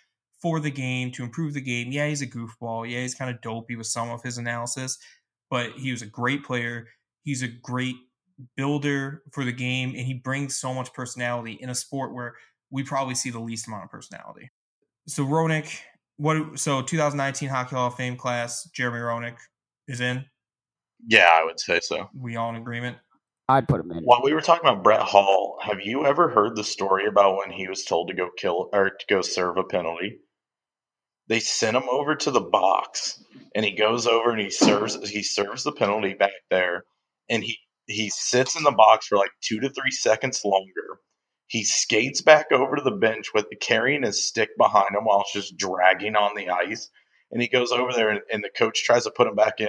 for 0.42 0.60
the 0.60 0.72
game 0.72 1.12
to 1.12 1.24
improve 1.24 1.54
the 1.54 1.62
game. 1.62 1.92
Yeah 1.92 2.08
he's 2.08 2.22
a 2.22 2.28
goofball. 2.28 2.90
Yeah 2.90 3.02
he's 3.02 3.16
kind 3.16 3.30
of 3.34 3.42
dopey 3.42 3.76
with 3.76 3.88
some 3.88 4.10
of 4.10 4.24
his 4.24 4.38
analysis 4.38 4.98
but 5.50 5.72
he 5.74 5.92
was 5.92 6.02
a 6.02 6.08
great 6.08 6.44
player. 6.44 6.88
He's 7.24 7.42
a 7.42 7.48
great 7.48 7.96
builder 8.56 9.24
for 9.32 9.44
the 9.44 9.52
game 9.52 9.90
and 9.90 10.06
he 10.06 10.14
brings 10.14 10.56
so 10.56 10.74
much 10.74 10.94
personality 10.94 11.58
in 11.60 11.70
a 11.70 11.76
sport 11.76 12.14
where 12.14 12.36
we 12.72 12.84
probably 12.84 13.16
see 13.16 13.30
the 13.30 13.40
least 13.40 13.68
amount 13.68 13.84
of 13.84 13.90
personality. 13.90 14.52
So 15.08 15.26
Roenick 15.26 15.80
what 16.20 16.60
so 16.60 16.82
2019 16.82 17.48
Hockey 17.48 17.76
Hall 17.76 17.88
of 17.88 17.96
Fame 17.96 18.18
class, 18.18 18.70
Jeremy 18.76 19.00
Roenick 19.00 19.38
is 19.88 20.02
in. 20.02 20.26
Yeah, 21.08 21.28
I 21.32 21.46
would 21.46 21.60
say 21.60 21.80
so. 21.80 22.10
We 22.14 22.36
all 22.36 22.50
in 22.50 22.58
agreement. 22.58 22.98
I'd 23.48 23.68
put 23.68 23.80
him 23.80 23.92
in. 23.92 24.04
While 24.04 24.22
we 24.22 24.34
were 24.34 24.42
talking 24.42 24.70
about 24.70 24.84
Brett 24.84 25.02
Hull, 25.02 25.58
have 25.64 25.80
you 25.82 26.06
ever 26.06 26.30
heard 26.30 26.56
the 26.56 26.64
story 26.64 27.08
about 27.08 27.38
when 27.38 27.52
he 27.52 27.70
was 27.70 27.86
told 27.86 28.10
to 28.10 28.14
go 28.14 28.30
kill 28.38 28.70
or 28.74 28.90
to 28.90 29.06
go 29.08 29.22
serve 29.22 29.58
a 29.58 29.64
penalty? 29.64 30.20
They 31.30 31.40
sent 31.40 31.78
him 31.78 31.88
over 31.90 32.16
to 32.16 32.32
the 32.32 32.42
box, 32.42 33.24
and 33.56 33.64
he 33.64 33.72
goes 33.72 34.06
over 34.06 34.32
and 34.32 34.42
he 34.42 34.50
serves 34.50 35.10
he 35.10 35.24
serves 35.24 35.64
the 35.64 35.72
penalty 35.72 36.16
back 36.16 36.34
there, 36.50 36.84
and 37.30 37.44
he 37.44 37.58
he 37.86 38.10
sits 38.10 38.58
in 38.58 38.64
the 38.64 38.72
box 38.72 39.08
for 39.08 39.18
like 39.18 39.32
two 39.42 39.62
to 39.62 39.70
three 39.70 39.92
seconds 39.92 40.42
longer, 40.44 41.00
he 41.50 41.64
skates 41.64 42.22
back 42.22 42.52
over 42.52 42.76
to 42.76 42.82
the 42.84 42.92
bench 42.92 43.34
with 43.34 43.48
carrying 43.60 44.04
his 44.04 44.24
stick 44.24 44.50
behind 44.56 44.96
him 44.96 45.04
while 45.04 45.22
it's 45.22 45.34
just 45.34 45.58
dragging 45.58 46.16
on 46.16 46.36
the 46.36 46.48
ice. 46.48 46.90
And 47.32 47.42
he 47.42 47.48
goes 47.48 47.72
over 47.72 47.92
there, 47.92 48.10
and, 48.10 48.22
and 48.32 48.44
the 48.44 48.52
coach 48.56 48.84
tries 48.84 49.04
to 49.06 49.12
put 49.12 49.28
him 49.28 49.36
back 49.36 49.60
in. 49.60 49.68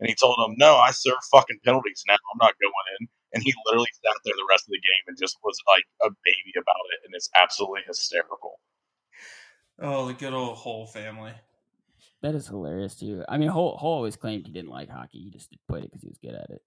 And 0.00 0.08
he 0.08 0.14
told 0.14 0.38
him, 0.38 0.54
"No, 0.58 0.76
I 0.76 0.92
serve 0.92 1.20
fucking 1.30 1.60
penalties 1.62 2.02
now. 2.08 2.14
I'm 2.14 2.38
not 2.40 2.54
going 2.60 2.86
in." 3.00 3.08
And 3.34 3.42
he 3.42 3.52
literally 3.66 3.90
sat 3.92 4.16
there 4.24 4.34
the 4.34 4.48
rest 4.50 4.64
of 4.64 4.70
the 4.70 4.80
game 4.80 5.04
and 5.08 5.18
just 5.20 5.36
was 5.44 5.58
like 5.68 5.84
a 6.02 6.08
baby 6.24 6.52
about 6.56 6.86
it, 6.92 7.00
and 7.04 7.14
it's 7.14 7.28
absolutely 7.38 7.82
hysterical. 7.86 8.58
Oh, 9.78 10.06
the 10.06 10.14
good 10.14 10.32
old 10.32 10.56
Hull 10.56 10.86
family. 10.86 11.32
That 12.22 12.34
is 12.34 12.48
hilarious 12.48 12.96
too. 12.96 13.24
I 13.28 13.36
mean, 13.36 13.48
Hull, 13.50 13.76
Hull 13.76 13.92
always 13.92 14.16
claimed 14.16 14.46
he 14.46 14.52
didn't 14.52 14.70
like 14.70 14.88
hockey. 14.88 15.20
He 15.20 15.30
just 15.30 15.54
played 15.68 15.84
it 15.84 15.90
because 15.90 16.02
he 16.02 16.08
was 16.08 16.18
good 16.18 16.34
at 16.34 16.50
it. 16.50 16.62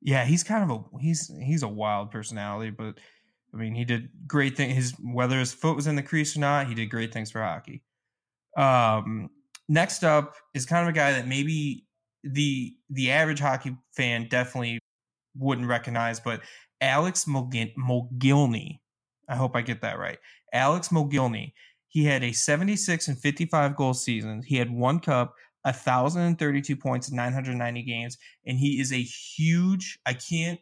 Yeah, 0.00 0.24
he's 0.24 0.42
kind 0.42 0.68
of 0.68 0.76
a 0.76 0.98
he's 0.98 1.32
he's 1.40 1.62
a 1.62 1.68
wild 1.68 2.10
personality, 2.10 2.70
but 2.70 2.98
I 3.54 3.56
mean, 3.56 3.74
he 3.74 3.84
did 3.84 4.08
great 4.26 4.56
things. 4.56 4.74
His 4.74 4.94
whether 5.00 5.38
his 5.38 5.52
foot 5.52 5.76
was 5.76 5.86
in 5.86 5.94
the 5.94 6.02
crease 6.02 6.36
or 6.36 6.40
not, 6.40 6.66
he 6.66 6.74
did 6.74 6.86
great 6.86 7.12
things 7.12 7.30
for 7.30 7.40
hockey. 7.40 7.82
Um, 8.56 9.30
next 9.68 10.02
up 10.02 10.34
is 10.54 10.66
kind 10.66 10.82
of 10.82 10.88
a 10.88 10.96
guy 10.96 11.12
that 11.12 11.28
maybe 11.28 11.86
the 12.24 12.74
the 12.90 13.12
average 13.12 13.40
hockey 13.40 13.76
fan 13.96 14.26
definitely 14.28 14.80
wouldn't 15.36 15.68
recognize, 15.68 16.18
but 16.18 16.40
Alex 16.80 17.26
Mogilny. 17.26 18.80
I 19.28 19.36
hope 19.36 19.56
I 19.56 19.62
get 19.62 19.80
that 19.82 19.98
right. 19.98 20.18
Alex 20.52 20.88
Mogilny. 20.88 21.52
He 21.88 22.04
had 22.04 22.24
a 22.24 22.32
76 22.32 23.06
and 23.06 23.18
55 23.18 23.76
goal 23.76 23.94
season. 23.94 24.42
He 24.44 24.56
had 24.56 24.68
one 24.68 24.98
cup, 24.98 25.32
1,032 25.62 26.74
points 26.76 27.08
in 27.08 27.14
990 27.14 27.82
games, 27.84 28.18
and 28.44 28.58
he 28.58 28.80
is 28.80 28.92
a 28.92 29.00
huge. 29.00 29.98
I 30.04 30.14
can't 30.14 30.58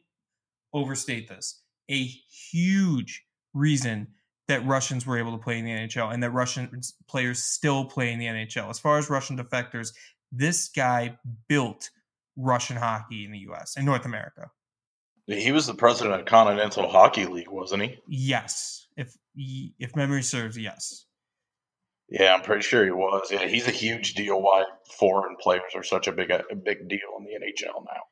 overstate 0.74 1.28
this 1.28 1.61
a 1.90 2.04
huge 2.04 3.24
reason 3.54 4.08
that 4.48 4.64
Russians 4.66 5.06
were 5.06 5.18
able 5.18 5.32
to 5.32 5.42
play 5.42 5.58
in 5.58 5.64
the 5.64 5.70
NHL 5.70 6.12
and 6.12 6.22
that 6.22 6.30
Russian 6.30 6.70
players 7.08 7.42
still 7.42 7.84
play 7.84 8.12
in 8.12 8.18
the 8.18 8.26
NHL. 8.26 8.68
As 8.68 8.78
far 8.78 8.98
as 8.98 9.08
Russian 9.08 9.38
defectors, 9.38 9.92
this 10.30 10.68
guy 10.68 11.18
built 11.48 11.90
Russian 12.36 12.76
hockey 12.76 13.24
in 13.24 13.32
the 13.32 13.38
US 13.50 13.76
in 13.76 13.84
North 13.84 14.04
America. 14.04 14.50
He 15.26 15.52
was 15.52 15.66
the 15.66 15.74
president 15.74 16.20
of 16.20 16.26
Continental 16.26 16.88
Hockey 16.88 17.26
League, 17.26 17.50
wasn't 17.50 17.84
he? 17.84 17.98
Yes, 18.08 18.88
if 18.96 19.16
if 19.36 19.94
memory 19.94 20.22
serves, 20.22 20.58
yes. 20.58 21.06
Yeah, 22.08 22.34
I'm 22.34 22.42
pretty 22.42 22.62
sure 22.62 22.84
he 22.84 22.90
was. 22.90 23.28
Yeah, 23.30 23.46
he's 23.46 23.68
a 23.68 23.72
huge 23.72 24.14
deal. 24.14 24.42
Why 24.42 24.64
foreign 24.98 25.36
players 25.40 25.72
are 25.74 25.84
such 25.84 26.08
a 26.08 26.12
big 26.12 26.30
a 26.30 26.42
big 26.54 26.88
deal 26.88 27.16
in 27.18 27.24
the 27.24 27.46
NHL 27.46 27.84
now 27.84 28.02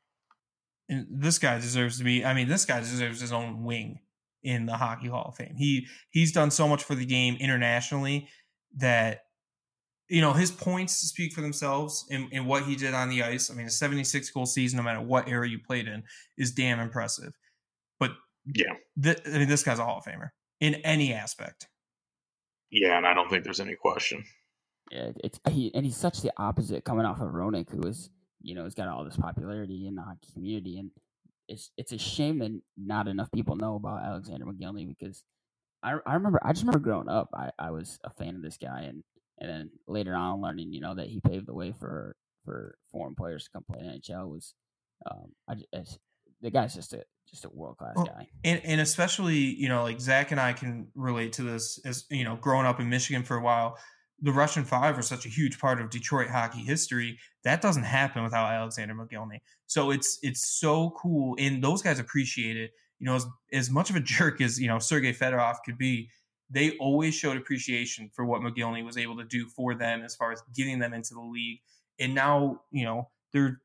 this 1.10 1.38
guy 1.38 1.58
deserves 1.58 1.98
to 1.98 2.04
be. 2.04 2.24
I 2.24 2.34
mean, 2.34 2.48
this 2.48 2.64
guy 2.64 2.80
deserves 2.80 3.20
his 3.20 3.32
own 3.32 3.64
wing 3.64 4.00
in 4.42 4.66
the 4.66 4.76
Hockey 4.76 5.08
Hall 5.08 5.26
of 5.28 5.36
Fame. 5.36 5.54
He 5.56 5.86
he's 6.10 6.32
done 6.32 6.50
so 6.50 6.66
much 6.66 6.82
for 6.82 6.94
the 6.94 7.06
game 7.06 7.36
internationally 7.40 8.28
that 8.76 9.22
you 10.10 10.20
know, 10.20 10.32
his 10.32 10.50
points 10.50 10.94
speak 10.94 11.32
for 11.32 11.40
themselves 11.40 12.04
and, 12.10 12.30
in 12.32 12.44
what 12.44 12.64
he 12.64 12.74
did 12.74 12.94
on 12.94 13.08
the 13.08 13.22
ice. 13.22 13.48
I 13.48 13.54
mean, 13.54 13.66
a 13.66 13.70
76 13.70 14.28
goal 14.30 14.44
season, 14.44 14.76
no 14.76 14.82
matter 14.82 15.00
what 15.00 15.28
era 15.28 15.48
you 15.48 15.60
played 15.60 15.86
in, 15.86 16.02
is 16.36 16.50
damn 16.50 16.80
impressive. 16.80 17.32
But 18.00 18.10
yeah, 18.44 18.72
th- 19.00 19.20
I 19.24 19.38
mean, 19.38 19.48
this 19.48 19.62
guy's 19.62 19.78
a 19.78 19.84
Hall 19.84 19.98
of 19.98 20.04
Famer 20.04 20.30
in 20.60 20.74
any 20.76 21.14
aspect. 21.14 21.68
Yeah, 22.72 22.96
and 22.96 23.06
I 23.06 23.14
don't 23.14 23.30
think 23.30 23.44
there's 23.44 23.60
any 23.60 23.76
question. 23.76 24.24
Yeah, 24.90 25.10
it's 25.22 25.38
he 25.48 25.72
and 25.74 25.86
he's 25.86 25.96
such 25.96 26.22
the 26.22 26.32
opposite 26.36 26.84
coming 26.84 27.06
off 27.06 27.20
of 27.20 27.28
Roenick, 27.28 27.70
who 27.70 27.82
is 27.82 28.10
you 28.42 28.54
know 28.54 28.64
has 28.64 28.74
got 28.74 28.88
all 28.88 29.04
this 29.04 29.16
popularity 29.16 29.86
in 29.86 29.94
the 29.94 30.02
hockey 30.02 30.28
community, 30.32 30.78
and 30.78 30.90
it's 31.48 31.70
it's 31.76 31.92
a 31.92 31.98
shame 31.98 32.38
that 32.38 32.60
not 32.76 33.08
enough 33.08 33.30
people 33.32 33.56
know 33.56 33.74
about 33.74 34.04
Alexander 34.04 34.46
Mogilny 34.46 34.86
because 34.86 35.24
I 35.82 35.96
I 36.06 36.14
remember 36.14 36.40
I 36.42 36.52
just 36.52 36.62
remember 36.62 36.78
growing 36.78 37.08
up 37.08 37.28
I, 37.34 37.50
I 37.58 37.70
was 37.70 37.98
a 38.04 38.10
fan 38.10 38.36
of 38.36 38.42
this 38.42 38.56
guy 38.56 38.82
and 38.82 39.02
and 39.38 39.50
then 39.50 39.70
later 39.88 40.14
on 40.14 40.40
learning 40.40 40.72
you 40.72 40.80
know 40.80 40.94
that 40.94 41.08
he 41.08 41.20
paved 41.20 41.46
the 41.46 41.54
way 41.54 41.72
for 41.78 42.16
for 42.44 42.76
foreign 42.92 43.14
players 43.14 43.44
to 43.44 43.50
come 43.50 43.64
play 43.70 43.80
in 43.80 44.00
NHL 44.00 44.28
was 44.28 44.54
um 45.10 45.32
I 45.48 45.54
just, 45.54 45.98
the 46.40 46.50
guy's 46.50 46.74
just 46.74 46.92
a 46.92 47.02
just 47.28 47.44
a 47.44 47.50
world 47.50 47.76
class 47.78 47.94
well, 47.96 48.06
guy. 48.06 48.28
and 48.44 48.60
and 48.64 48.80
especially 48.80 49.38
you 49.38 49.68
know 49.68 49.82
like 49.82 50.00
Zach 50.00 50.30
and 50.30 50.40
I 50.40 50.52
can 50.52 50.88
relate 50.94 51.34
to 51.34 51.42
this 51.42 51.80
as 51.84 52.04
you 52.10 52.24
know 52.24 52.36
growing 52.36 52.66
up 52.66 52.80
in 52.80 52.88
Michigan 52.88 53.24
for 53.24 53.36
a 53.36 53.42
while 53.42 53.76
the 54.22 54.32
Russian 54.32 54.64
Five 54.64 54.98
are 54.98 55.02
such 55.02 55.26
a 55.26 55.28
huge 55.28 55.58
part 55.58 55.80
of 55.80 55.90
Detroit 55.90 56.28
hockey 56.28 56.60
history. 56.60 57.18
That 57.44 57.62
doesn't 57.62 57.84
happen 57.84 58.22
without 58.22 58.52
Alexander 58.52 58.94
Mogilny. 58.94 59.40
So 59.66 59.90
it's 59.90 60.18
it's 60.22 60.58
so 60.58 60.90
cool, 60.96 61.36
and 61.38 61.62
those 61.62 61.82
guys 61.82 61.98
appreciate 61.98 62.56
it. 62.56 62.72
You 62.98 63.06
know, 63.06 63.14
as, 63.14 63.26
as 63.52 63.70
much 63.70 63.90
of 63.90 63.96
a 63.96 64.00
jerk 64.04 64.40
as 64.40 64.60
you 64.60 64.68
know 64.68 64.78
Sergei 64.78 65.12
Fedorov 65.12 65.56
could 65.64 65.78
be, 65.78 66.10
they 66.50 66.76
always 66.78 67.14
showed 67.14 67.36
appreciation 67.36 68.10
for 68.14 68.24
what 68.24 68.42
Mogilny 68.42 68.84
was 68.84 68.96
able 68.96 69.16
to 69.16 69.24
do 69.24 69.46
for 69.46 69.74
them 69.74 70.02
as 70.02 70.14
far 70.16 70.32
as 70.32 70.42
getting 70.54 70.78
them 70.78 70.92
into 70.92 71.14
the 71.14 71.20
league. 71.20 71.60
And 71.98 72.14
now, 72.14 72.60
you 72.70 72.84
know, 72.84 73.08
they're 73.32 73.60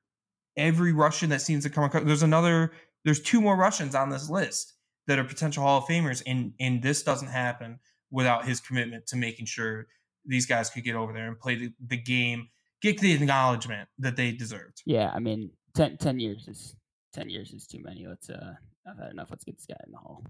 every 0.58 0.94
Russian 0.94 1.30
that 1.30 1.42
seems 1.42 1.64
to 1.64 1.70
come 1.70 1.84
across. 1.84 2.04
There's 2.04 2.24
another. 2.24 2.72
There's 3.04 3.22
two 3.22 3.42
more 3.42 3.56
Russians 3.56 3.94
on 3.94 4.10
this 4.10 4.30
list 4.30 4.74
that 5.08 5.20
are 5.20 5.24
potential 5.24 5.64
Hall 5.64 5.80
of 5.80 5.86
Famers, 5.86 6.24
and 6.26 6.54
and 6.60 6.82
this 6.82 7.04
doesn't 7.04 7.28
happen 7.28 7.80
without 8.12 8.46
his 8.46 8.60
commitment 8.60 9.08
to 9.08 9.18
making 9.18 9.46
sure 9.46 9.88
these 10.26 10.46
guys 10.46 10.70
could 10.70 10.84
get 10.84 10.96
over 10.96 11.14
there 11.14 11.28
and 11.28 11.40
play 11.40 11.56
the, 11.56 11.74
the 11.88 11.98
game, 11.98 12.50
get 12.82 13.00
the 13.00 13.14
acknowledgement 13.14 13.90
that 14.00 14.16
they 14.16 14.32
deserved. 14.32 14.82
Yeah, 14.86 15.12
I 15.14 15.20
mean, 15.20 15.52
10, 15.76 15.98
10 15.98 16.20
years 16.20 16.48
is 16.48 16.76
ten 17.16 17.30
years 17.30 17.54
is 17.54 17.66
too 17.66 17.80
many. 17.82 18.06
Let's 18.06 18.30
uh, 18.30 18.54
I've 18.88 18.98
had 18.98 19.12
enough. 19.12 19.30
Let's 19.32 19.44
get 19.44 19.56
this 19.58 19.66
guy 19.66 19.78
in 19.86 19.92
the 19.92 19.98
hall. 19.98 20.24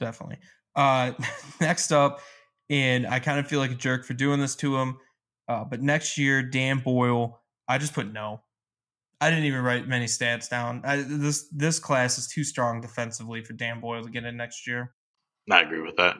Definitely. 0.00 0.38
Uh, 0.74 1.12
next 1.60 1.92
up, 1.92 2.20
and 2.68 3.06
I 3.06 3.20
kind 3.20 3.38
of 3.38 3.46
feel 3.46 3.60
like 3.60 3.70
a 3.70 3.76
jerk 3.76 4.04
for 4.04 4.14
doing 4.14 4.40
this 4.40 4.56
to 4.56 4.76
him. 4.76 4.98
Uh, 5.46 5.64
but 5.64 5.80
next 5.80 6.18
year, 6.18 6.42
Dan 6.42 6.80
Boyle, 6.80 7.40
I 7.66 7.78
just 7.78 7.94
put 7.94 8.12
no. 8.12 8.42
I 9.20 9.30
didn't 9.30 9.46
even 9.46 9.62
write 9.62 9.88
many 9.88 10.04
stats 10.04 10.48
down. 10.48 10.82
I, 10.84 10.96
this 10.96 11.48
this 11.50 11.78
class 11.78 12.18
is 12.18 12.28
too 12.28 12.44
strong 12.44 12.80
defensively 12.80 13.42
for 13.42 13.52
Dan 13.52 13.80
Boyle 13.80 14.02
to 14.02 14.10
get 14.10 14.24
in 14.24 14.36
next 14.36 14.66
year. 14.66 14.94
I 15.50 15.62
agree 15.62 15.80
with 15.80 15.96
that 15.96 16.16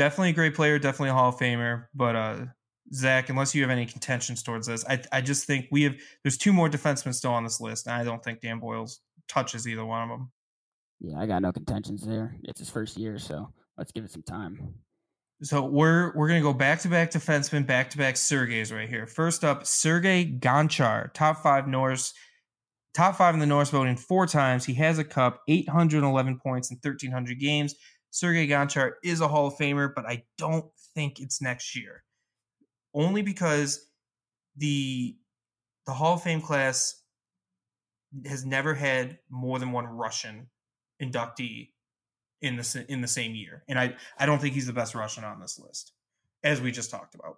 definitely 0.00 0.30
a 0.30 0.32
great 0.32 0.54
player, 0.54 0.78
definitely 0.78 1.10
a 1.10 1.12
Hall 1.12 1.28
of 1.28 1.36
Famer. 1.36 1.84
But 1.94 2.16
uh, 2.16 2.46
Zach, 2.94 3.28
unless 3.28 3.54
you 3.54 3.60
have 3.60 3.70
any 3.70 3.84
contentions 3.84 4.42
towards 4.42 4.66
this, 4.66 4.84
I 4.88 5.00
I 5.12 5.20
just 5.20 5.46
think 5.46 5.66
we 5.70 5.82
have 5.82 5.94
there's 6.24 6.38
two 6.38 6.54
more 6.54 6.70
defensemen 6.70 7.14
still 7.14 7.32
on 7.32 7.44
this 7.44 7.60
list, 7.60 7.86
and 7.86 7.94
I 7.94 8.02
don't 8.02 8.24
think 8.24 8.40
Dan 8.40 8.58
Boyles 8.58 9.00
touches 9.28 9.68
either 9.68 9.84
one 9.84 10.02
of 10.02 10.08
them. 10.08 10.32
Yeah, 11.00 11.18
I 11.18 11.26
got 11.26 11.42
no 11.42 11.52
contentions 11.52 12.04
there. 12.04 12.34
It's 12.44 12.60
his 12.60 12.70
first 12.70 12.96
year, 12.96 13.18
so 13.18 13.52
let's 13.76 13.92
give 13.92 14.04
it 14.04 14.10
some 14.10 14.22
time. 14.22 14.74
So 15.42 15.64
we're 15.64 16.14
we're 16.16 16.28
gonna 16.28 16.40
go 16.40 16.54
back 16.54 16.80
to 16.80 16.88
back 16.88 17.10
defensemen, 17.10 17.66
back 17.66 17.90
to 17.90 17.98
back 17.98 18.14
Sergeys 18.14 18.74
right 18.74 18.88
here. 18.88 19.06
First 19.06 19.44
up, 19.44 19.66
Sergey 19.66 20.38
Gonchar, 20.40 21.12
top 21.12 21.42
five 21.42 21.68
Norris, 21.68 22.14
top 22.94 23.16
five 23.16 23.34
in 23.34 23.40
the 23.40 23.46
Norris 23.46 23.68
voting 23.68 23.96
four 23.96 24.26
times. 24.26 24.64
He 24.64 24.74
has 24.74 24.98
a 24.98 25.04
cup, 25.04 25.42
811 25.46 26.40
points 26.42 26.70
in 26.70 26.78
1,300 26.82 27.38
games. 27.38 27.74
Sergey 28.10 28.48
Gonchar 28.48 28.92
is 29.04 29.20
a 29.20 29.28
Hall 29.28 29.46
of 29.46 29.54
Famer, 29.54 29.92
but 29.94 30.06
I 30.06 30.24
don't 30.36 30.66
think 30.94 31.20
it's 31.20 31.40
next 31.40 31.76
year. 31.76 32.02
Only 32.92 33.22
because 33.22 33.86
the 34.56 35.16
the 35.86 35.92
Hall 35.92 36.14
of 36.14 36.22
Fame 36.22 36.42
class 36.42 37.02
has 38.26 38.44
never 38.44 38.74
had 38.74 39.18
more 39.30 39.58
than 39.58 39.72
one 39.72 39.86
Russian 39.86 40.48
inductee 41.00 41.70
in 42.42 42.56
the 42.56 42.84
in 42.88 43.00
the 43.00 43.08
same 43.08 43.34
year, 43.34 43.62
and 43.68 43.78
I 43.78 43.96
I 44.18 44.26
don't 44.26 44.40
think 44.40 44.54
he's 44.54 44.66
the 44.66 44.72
best 44.72 44.94
Russian 44.94 45.24
on 45.24 45.40
this 45.40 45.58
list, 45.58 45.92
as 46.42 46.60
we 46.60 46.72
just 46.72 46.90
talked 46.90 47.14
about. 47.14 47.36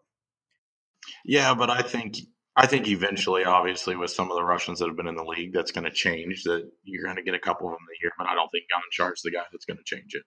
Yeah, 1.25 1.55
but 1.55 1.69
I 1.69 1.83
think 1.83 2.17
I 2.57 2.67
think 2.67 2.89
eventually, 2.89 3.45
obviously, 3.45 3.97
with 3.97 4.11
some 4.11 4.31
of 4.31 4.37
the 4.37 4.45
Russians 4.45 4.79
that 4.79 4.87
have 4.89 4.97
been 4.97 5.07
in 5.07 5.17
the 5.17 5.25
league, 5.25 5.53
that's 5.53 5.73
going 5.73 5.85
to 5.85 5.91
change. 5.91 6.45
That 6.45 6.71
you're 6.85 7.05
going 7.05 7.17
to 7.17 7.23
get 7.23 7.35
a 7.35 7.39
couple 7.39 7.67
of 7.67 7.73
them 7.73 7.87
a 7.91 8.03
year, 8.03 8.13
but 8.17 8.27
I 8.27 8.35
don't 8.35 8.49
think 8.51 8.65
Gonchar's 8.73 9.23
the 9.23 9.31
guy 9.31 9.45
that's 9.51 9.65
going 9.65 9.79
to 9.79 9.85
change 9.85 10.15
it. 10.15 10.23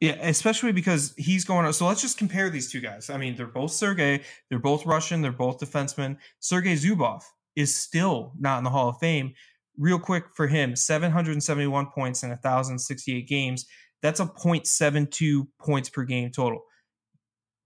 Yeah, 0.00 0.16
especially 0.20 0.72
because 0.72 1.14
he's 1.16 1.44
going. 1.44 1.64
On. 1.66 1.72
So 1.72 1.86
let's 1.86 2.02
just 2.02 2.18
compare 2.18 2.50
these 2.50 2.70
two 2.70 2.80
guys. 2.80 3.10
I 3.10 3.16
mean, 3.16 3.36
they're 3.36 3.46
both 3.46 3.72
Sergey. 3.72 4.22
They're 4.50 4.58
both 4.58 4.84
Russian. 4.84 5.22
They're 5.22 5.32
both 5.32 5.60
defensemen. 5.60 6.16
Sergey 6.40 6.74
Zubov 6.74 7.22
is 7.56 7.74
still 7.74 8.32
not 8.38 8.58
in 8.58 8.64
the 8.64 8.70
Hall 8.70 8.88
of 8.88 8.98
Fame. 8.98 9.34
Real 9.78 9.98
quick 9.98 10.24
for 10.34 10.46
him, 10.46 10.76
771 10.76 11.86
points 11.86 12.22
in 12.22 12.30
1,068 12.30 13.26
games. 13.26 13.66
That's 14.02 14.20
a 14.20 14.26
0.72 14.26 15.46
points 15.60 15.88
per 15.88 16.04
game 16.04 16.30
total. 16.30 16.62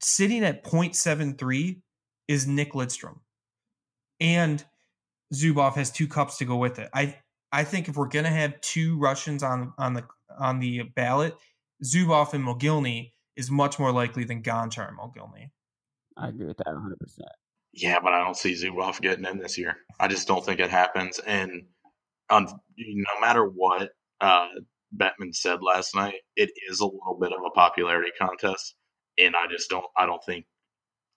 Sitting 0.00 0.44
at 0.44 0.64
0.73 0.64 1.80
is 2.28 2.46
Nick 2.46 2.72
Lidstrom. 2.72 3.18
And 4.20 4.64
Zubov 5.34 5.74
has 5.74 5.90
two 5.90 6.08
cups 6.08 6.38
to 6.38 6.44
go 6.44 6.56
with 6.56 6.78
it. 6.78 6.88
I 6.94 7.16
I 7.50 7.64
think 7.64 7.88
if 7.88 7.96
we're 7.96 8.08
gonna 8.08 8.30
have 8.30 8.60
two 8.60 8.98
Russians 8.98 9.42
on 9.42 9.72
on 9.78 9.94
the 9.94 10.04
on 10.38 10.60
the 10.60 10.82
ballot, 10.94 11.36
Zubov 11.84 12.32
and 12.34 12.44
Mogilny 12.44 13.12
is 13.36 13.50
much 13.50 13.78
more 13.78 13.92
likely 13.92 14.24
than 14.24 14.42
Gonchar 14.42 14.88
and 14.88 14.98
Mogilny. 14.98 15.50
I 16.16 16.28
agree 16.28 16.46
with 16.46 16.56
that 16.58 16.66
100%. 16.66 16.94
Yeah, 17.72 17.98
but 18.02 18.12
I 18.12 18.24
don't 18.24 18.36
see 18.36 18.54
Zubov 18.54 19.00
getting 19.00 19.24
in 19.24 19.38
this 19.38 19.56
year. 19.56 19.76
I 20.00 20.08
just 20.08 20.26
don't 20.26 20.44
think 20.44 20.58
it 20.58 20.70
happens. 20.70 21.20
And 21.20 21.66
on, 22.30 22.46
no 22.76 23.20
matter 23.20 23.44
what 23.44 23.90
uh, 24.20 24.48
Bettman 24.96 25.34
said 25.34 25.60
last 25.62 25.94
night, 25.94 26.16
it 26.34 26.50
is 26.68 26.80
a 26.80 26.86
little 26.86 27.18
bit 27.20 27.32
of 27.32 27.38
a 27.46 27.50
popularity 27.50 28.10
contest. 28.18 28.74
And 29.18 29.34
I 29.36 29.46
just 29.50 29.70
don't, 29.70 29.84
I 29.96 30.06
don't 30.06 30.24
think 30.24 30.46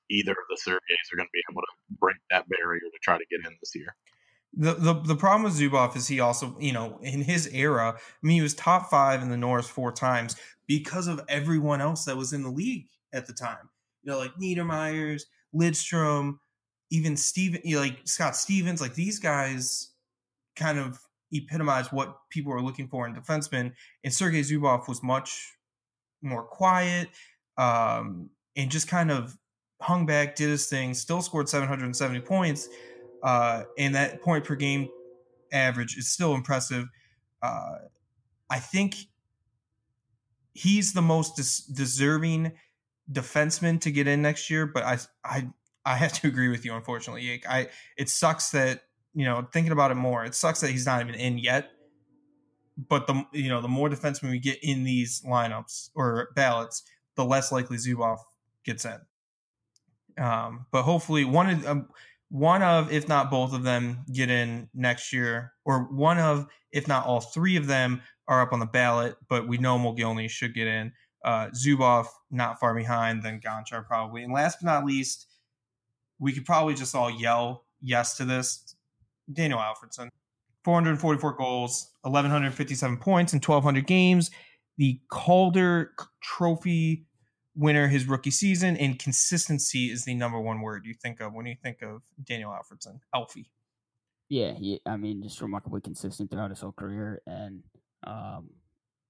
either 0.09 0.31
of 0.31 0.37
the 0.49 0.57
Sergeys 0.57 1.13
are 1.13 1.17
going 1.17 1.27
to 1.27 1.33
be 1.33 1.43
able 1.49 1.61
to 1.61 1.97
break 1.99 2.17
that 2.29 2.45
barrier 2.49 2.79
to 2.79 2.99
try 3.01 3.17
to 3.17 3.25
get 3.31 3.45
in 3.47 3.57
this 3.59 3.71
year. 3.73 3.95
The, 4.53 4.73
the 4.73 4.93
the 4.93 5.15
problem 5.15 5.43
with 5.43 5.57
Zubov 5.57 5.95
is 5.95 6.07
he 6.07 6.19
also, 6.19 6.57
you 6.59 6.73
know, 6.73 6.99
in 7.01 7.21
his 7.21 7.47
era, 7.47 7.95
I 7.95 8.27
mean, 8.27 8.35
he 8.35 8.41
was 8.41 8.53
top 8.53 8.89
five 8.89 9.21
in 9.21 9.29
the 9.29 9.37
Norris 9.37 9.69
four 9.69 9.93
times 9.93 10.35
because 10.67 11.07
of 11.07 11.21
everyone 11.29 11.79
else 11.79 12.05
that 12.05 12.17
was 12.17 12.33
in 12.33 12.43
the 12.43 12.49
league 12.49 12.87
at 13.13 13.27
the 13.27 13.33
time. 13.33 13.69
You 14.03 14.11
know, 14.11 14.17
like 14.17 14.35
Niedermayers, 14.35 15.23
Lidstrom, 15.55 16.39
even 16.89 17.15
Steven, 17.15 17.61
you 17.63 17.75
know, 17.75 17.81
like 17.81 17.99
Scott 18.03 18.35
Stevens, 18.35 18.81
like 18.81 18.93
these 18.93 19.19
guys 19.19 19.91
kind 20.55 20.77
of 20.79 20.99
epitomize 21.33 21.91
what 21.91 22.17
people 22.29 22.51
are 22.51 22.61
looking 22.61 22.87
for 22.87 23.07
in 23.07 23.15
defensemen. 23.15 23.73
And 24.03 24.13
Sergei 24.13 24.41
Zubov 24.41 24.87
was 24.87 25.01
much 25.01 25.53
more 26.21 26.43
quiet 26.43 27.09
um, 27.57 28.29
and 28.55 28.69
just 28.69 28.87
kind 28.87 29.11
of 29.11 29.37
hung 29.81 30.05
back, 30.05 30.35
did 30.35 30.49
his 30.49 30.67
thing, 30.67 30.93
still 30.93 31.21
scored 31.21 31.49
770 31.49 32.19
points 32.21 32.67
uh, 33.23 33.63
and 33.77 33.95
that 33.95 34.21
point 34.21 34.43
per 34.43 34.55
game 34.55 34.89
average 35.51 35.97
is 35.97 36.07
still 36.07 36.33
impressive. 36.35 36.85
Uh, 37.41 37.77
I 38.49 38.59
think 38.59 38.95
he's 40.53 40.93
the 40.93 41.01
most 41.01 41.35
des- 41.35 41.73
deserving 41.73 42.51
defenseman 43.11 43.79
to 43.81 43.91
get 43.91 44.07
in 44.07 44.21
next 44.21 44.49
year, 44.49 44.65
but 44.65 44.83
I 44.83 44.97
I 45.23 45.49
I 45.85 45.95
have 45.95 46.13
to 46.13 46.27
agree 46.27 46.49
with 46.49 46.65
you. 46.65 46.73
Unfortunately, 46.73 47.41
I 47.47 47.69
it 47.97 48.09
sucks 48.09 48.51
that 48.51 48.81
you 49.13 49.25
know 49.25 49.47
thinking 49.51 49.71
about 49.71 49.91
it 49.91 49.95
more, 49.95 50.25
it 50.25 50.35
sucks 50.35 50.61
that 50.61 50.71
he's 50.71 50.85
not 50.85 51.01
even 51.01 51.15
in 51.15 51.37
yet. 51.37 51.71
But 52.89 53.07
the 53.07 53.25
you 53.33 53.49
know 53.49 53.61
the 53.61 53.67
more 53.67 53.89
defensemen 53.89 54.31
we 54.31 54.39
get 54.39 54.59
in 54.63 54.83
these 54.83 55.21
lineups 55.21 55.89
or 55.95 56.29
ballots, 56.35 56.83
the 57.15 57.25
less 57.25 57.51
likely 57.51 57.77
Zubov 57.77 58.17
gets 58.63 58.85
in. 58.85 58.99
Um, 60.17 60.65
but 60.71 60.83
hopefully, 60.83 61.25
one 61.25 61.49
of 61.49 61.67
um, 61.67 61.89
one 62.31 62.63
of, 62.63 62.91
if 62.93 63.09
not 63.09 63.29
both 63.29 63.53
of 63.53 63.63
them, 63.63 64.05
get 64.11 64.31
in 64.31 64.69
next 64.73 65.11
year, 65.11 65.51
or 65.65 65.83
one 65.91 66.17
of, 66.17 66.47
if 66.71 66.87
not 66.87 67.05
all 67.05 67.19
three 67.19 67.57
of 67.57 67.67
them, 67.67 68.01
are 68.25 68.41
up 68.41 68.53
on 68.53 68.59
the 68.59 68.65
ballot. 68.65 69.17
But 69.27 69.49
we 69.49 69.57
know 69.57 69.77
Mogilny 69.77 70.29
should 70.29 70.53
get 70.53 70.65
in. 70.65 70.93
Uh, 71.25 71.47
Zubov 71.49 72.07
not 72.31 72.57
far 72.57 72.73
behind, 72.73 73.21
then 73.21 73.41
Gonchar 73.41 73.85
probably. 73.85 74.23
And 74.23 74.31
last 74.31 74.59
but 74.61 74.67
not 74.67 74.85
least, 74.85 75.27
we 76.19 76.31
could 76.31 76.45
probably 76.45 76.73
just 76.73 76.95
all 76.95 77.11
yell 77.11 77.65
yes 77.81 78.15
to 78.15 78.23
this. 78.23 78.75
Daniel 79.31 79.59
Alfredsson, 79.59 80.07
444 80.63 81.33
goals, 81.33 81.91
1,157 82.03 82.97
points 82.97 83.33
in 83.33 83.37
1,200 83.39 83.85
games. 83.85 84.31
The 84.77 85.01
Calder 85.09 85.91
Trophy 86.23 87.05
winner 87.61 87.87
his 87.87 88.07
rookie 88.07 88.31
season, 88.31 88.75
and 88.75 88.97
consistency 88.97 89.91
is 89.91 90.03
the 90.03 90.15
number 90.15 90.39
one 90.39 90.61
word 90.61 90.85
you 90.85 90.93
think 90.93 91.21
of 91.21 91.33
when 91.33 91.45
you 91.45 91.55
think 91.61 91.81
of 91.81 92.01
Daniel 92.23 92.51
Alfredsson, 92.51 92.99
Alfie. 93.13 93.49
Yeah, 94.27 94.53
he, 94.53 94.81
I 94.85 94.97
mean, 94.97 95.21
just 95.21 95.41
remarkably 95.41 95.81
consistent 95.81 96.31
throughout 96.31 96.49
his 96.49 96.61
whole 96.61 96.71
career, 96.71 97.21
and 97.27 97.63
um, 98.03 98.49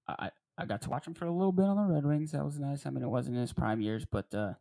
I 0.08 0.32
I 0.58 0.66
got 0.66 0.82
to 0.82 0.90
watch 0.90 1.08
him 1.08 1.14
for 1.14 1.26
a 1.26 1.32
little 1.32 1.52
bit 1.52 1.66
on 1.66 1.78
the 1.78 1.94
Red 1.94 2.06
Wings. 2.06 2.34
That 2.34 2.44
was 2.44 2.60
nice. 2.60 2.86
I 2.86 2.90
mean, 2.90 3.04
it 3.04 3.10
wasn't 3.10 3.38
his 3.38 3.54
prime 3.54 3.82
years, 3.82 4.06
but 4.06 4.34
uh, 4.34 4.54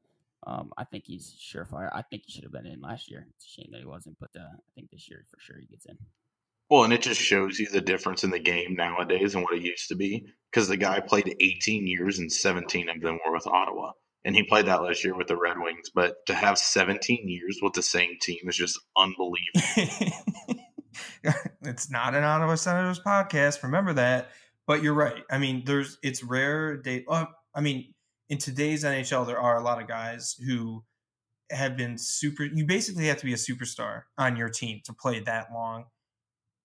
um, 0.46 0.72
I 0.78 0.84
think 0.84 1.04
he's 1.06 1.34
surefire. 1.38 1.90
I 1.92 2.02
think 2.02 2.22
he 2.26 2.32
should 2.32 2.44
have 2.44 2.52
been 2.52 2.66
in 2.66 2.80
last 2.80 3.10
year. 3.10 3.26
It's 3.34 3.44
a 3.44 3.48
shame 3.48 3.70
that 3.72 3.80
he 3.80 3.86
wasn't, 3.86 4.18
but 4.18 4.30
uh, 4.36 4.44
I 4.44 4.70
think 4.74 4.90
this 4.90 5.08
year 5.10 5.24
for 5.28 5.40
sure 5.40 5.56
he 5.58 5.66
gets 5.66 5.86
in. 5.86 5.98
Well, 6.70 6.84
and 6.84 6.92
it 6.92 7.02
just 7.02 7.20
shows 7.20 7.58
you 7.58 7.68
the 7.68 7.80
difference 7.80 8.22
in 8.22 8.30
the 8.30 8.38
game 8.38 8.76
nowadays 8.76 9.34
and 9.34 9.42
what 9.42 9.54
it 9.54 9.62
used 9.62 9.88
to 9.88 9.96
be. 9.96 10.24
Because 10.50 10.68
the 10.68 10.76
guy 10.76 11.00
played 11.00 11.34
18 11.40 11.86
years 11.86 12.18
and 12.18 12.32
17 12.32 12.88
of 12.88 13.00
them 13.00 13.18
were 13.26 13.32
with 13.32 13.46
Ottawa. 13.46 13.92
And 14.24 14.36
he 14.36 14.44
played 14.44 14.66
that 14.66 14.82
last 14.82 15.02
year 15.02 15.16
with 15.16 15.26
the 15.26 15.36
Red 15.36 15.56
Wings. 15.58 15.90
But 15.92 16.24
to 16.26 16.34
have 16.34 16.58
17 16.58 17.28
years 17.28 17.58
with 17.60 17.72
the 17.72 17.82
same 17.82 18.16
team 18.20 18.40
is 18.44 18.56
just 18.56 18.78
unbelievable. 18.96 20.12
it's 21.62 21.90
not 21.90 22.14
an 22.14 22.22
Ottawa 22.22 22.54
Senators 22.54 23.00
podcast. 23.00 23.62
Remember 23.64 23.92
that. 23.94 24.30
But 24.66 24.82
you're 24.82 24.94
right. 24.94 25.24
I 25.30 25.38
mean, 25.38 25.64
there's 25.64 25.98
it's 26.04 26.22
rare. 26.22 26.76
Day. 26.76 27.04
Uh, 27.08 27.26
I 27.52 27.60
mean, 27.60 27.94
in 28.28 28.38
today's 28.38 28.84
NHL, 28.84 29.26
there 29.26 29.40
are 29.40 29.56
a 29.56 29.62
lot 29.62 29.82
of 29.82 29.88
guys 29.88 30.36
who 30.46 30.84
have 31.50 31.76
been 31.76 31.98
super. 31.98 32.44
You 32.44 32.64
basically 32.64 33.06
have 33.06 33.16
to 33.16 33.26
be 33.26 33.32
a 33.32 33.36
superstar 33.36 34.02
on 34.16 34.36
your 34.36 34.48
team 34.48 34.80
to 34.84 34.92
play 34.92 35.18
that 35.20 35.48
long 35.52 35.86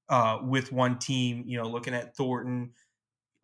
uh, 0.10 0.40
with 0.44 0.72
one 0.72 1.00
team. 1.00 1.44
You 1.48 1.58
know, 1.60 1.68
looking 1.68 1.94
at 1.94 2.16
Thornton, 2.16 2.72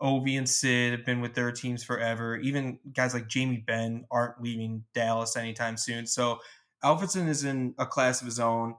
Ovi, 0.01 0.37
and 0.37 0.49
Sid 0.49 0.91
have 0.91 1.05
been 1.05 1.21
with 1.21 1.33
their 1.33 1.51
teams 1.51 1.83
forever. 1.83 2.37
Even 2.37 2.79
guys 2.93 3.13
like 3.13 3.27
Jamie 3.27 3.63
Benn 3.65 4.05
aren't 4.11 4.41
leaving 4.41 4.83
Dallas 4.93 5.37
anytime 5.37 5.77
soon. 5.77 6.07
So 6.07 6.39
Alfredsson 6.83 7.27
is 7.27 7.43
in 7.43 7.75
a 7.77 7.85
class 7.85 8.21
of 8.21 8.25
his 8.25 8.39
own, 8.39 8.75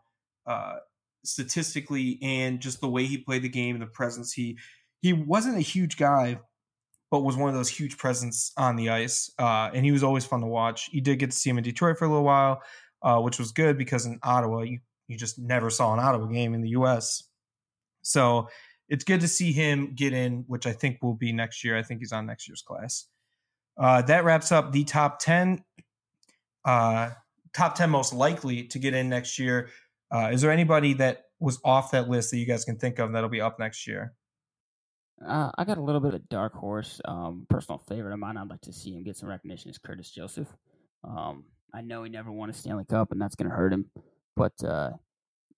uh, 0.47 0.77
statistically, 1.25 2.19
and 2.23 2.61
just 2.61 2.81
the 2.81 2.89
way 2.89 3.07
he 3.07 3.19
played 3.19 3.43
the 3.43 3.49
game, 3.49 3.77
and 3.77 3.83
the 3.83 3.87
presence 3.87 4.33
he 4.33 4.59
he 5.01 5.13
wasn't 5.13 5.57
a 5.57 5.61
huge 5.61 5.97
guy. 5.97 6.39
But 7.11 7.25
was 7.25 7.37
one 7.37 7.51
of 7.51 7.55
those 7.55 7.69
huge 7.69 7.99
presence 7.99 8.53
on 8.57 8.77
the 8.77 8.89
ice, 8.89 9.31
uh, 9.39 9.71
and 9.75 9.85
he 9.85 9.93
was 9.93 10.03
always 10.03 10.25
fun 10.25 10.41
to 10.41 10.47
watch. 10.47 10.89
You 10.93 11.03
did 11.03 11.19
get 11.19 11.31
to 11.31 11.37
see 11.37 11.51
him 11.51 11.59
in 11.59 11.65
Detroit 11.65 11.99
for 11.99 12.07
a 12.07 12.09
little 12.09 12.25
while, 12.25 12.63
uh, 13.03 13.21
which 13.21 13.39
was 13.39 13.53
good 13.53 13.77
because 13.77 14.07
in 14.07 14.19
Ottawa, 14.23 14.63
you 14.63 14.79
you 15.09 15.19
just 15.19 15.39
never 15.39 15.69
saw 15.69 15.93
an 15.93 16.01
Ottawa 16.01 16.25
game 16.25 16.55
in 16.55 16.63
the 16.63 16.71
U.S. 16.71 17.23
So 18.03 18.49
it's 18.89 19.05
good 19.05 19.21
to 19.21 19.29
see 19.29 19.53
him 19.53 19.95
get 19.95 20.13
in, 20.13 20.45
which 20.47 20.67
I 20.67 20.73
think 20.73 20.99
will 21.03 21.15
be 21.15 21.33
next 21.33 21.65
year. 21.65 21.77
I 21.77 21.83
think 21.83 22.01
he's 22.01 22.13
on 22.13 22.27
next 22.27 22.49
year's 22.49 22.63
class. 22.63 23.07
Uh, 23.79 24.03
that 24.03 24.25
wraps 24.25 24.53
up 24.53 24.73
the 24.73 24.85
top 24.85 25.19
10. 25.19 25.65
Uh, 26.65 27.11
top 27.55 27.75
10 27.75 27.91
most 27.91 28.13
likely 28.13 28.65
to 28.65 28.79
get 28.79 28.95
in 28.95 29.09
next 29.09 29.39
year. 29.39 29.71
Uh, 30.15 30.31
is 30.33 30.43
there 30.43 30.51
anybody 30.51 30.95
that 30.95 31.25
was 31.41 31.59
off 31.65 31.91
that 31.93 32.09
list 32.09 32.31
that 32.31 32.39
you 32.39 32.47
guys 32.47 32.65
can 32.65 32.77
think 32.77 32.99
of 32.99 33.13
that'll 33.13 33.31
be 33.31 33.41
up 33.41 33.59
next 33.59 33.87
year? 33.87 34.13
Uh, 35.27 35.51
I 35.57 35.65
got 35.65 35.79
a 35.79 35.83
little 35.83 36.01
bit 36.01 36.15
of 36.15 36.21
a 36.21 36.25
dark 36.31 36.53
horse. 36.53 37.01
Um, 37.05 37.47
personal 37.49 37.79
favorite 37.79 38.13
of 38.13 38.19
mine. 38.19 38.37
I'd 38.37 38.51
like 38.51 38.61
to 38.63 38.73
see 38.73 38.93
him 38.93 39.05
get 39.05 39.17
some 39.17 39.29
recognition 39.29 39.71
is 39.71 39.79
Curtis 39.79 40.11
Joseph. 40.11 40.49
Um, 41.05 41.45
I 41.73 41.81
know 41.81 42.03
he 42.03 42.11
never 42.11 42.31
won 42.31 42.51
a 42.51 42.53
Stanley 42.53 42.85
Cup, 42.85 43.13
and 43.13 43.21
that's 43.21 43.37
going 43.37 43.49
to 43.49 43.57
hurt 43.57 43.73
him. 43.73 43.87
But 44.37 44.53
uh, 44.65 44.91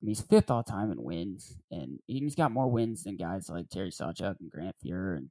he's 0.08 0.20
fifth 0.20 0.50
all 0.50 0.62
time 0.62 0.90
in 0.90 1.02
wins, 1.02 1.56
and 1.70 1.98
he's 2.06 2.34
got 2.34 2.52
more 2.52 2.70
wins 2.70 3.04
than 3.04 3.16
guys 3.16 3.48
like 3.48 3.68
Terry 3.68 3.90
Sawchuk 3.90 4.40
and 4.40 4.50
Grant 4.50 4.76
Fuhr 4.84 5.16
and 5.16 5.28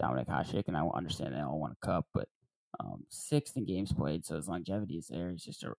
Dominik 0.00 0.28
Hasek. 0.28 0.64
And 0.68 0.76
I 0.76 0.86
understand 0.94 1.34
they 1.34 1.40
all 1.40 1.60
won 1.60 1.74
a 1.80 1.86
cup, 1.86 2.06
but 2.14 2.28
um, 2.80 3.04
sixth 3.08 3.56
in 3.56 3.64
games 3.64 3.92
played, 3.92 4.24
so 4.24 4.36
his 4.36 4.48
longevity 4.48 4.94
is 4.94 5.08
there. 5.08 5.30
He's 5.30 5.44
just 5.44 5.62
a 5.64 5.74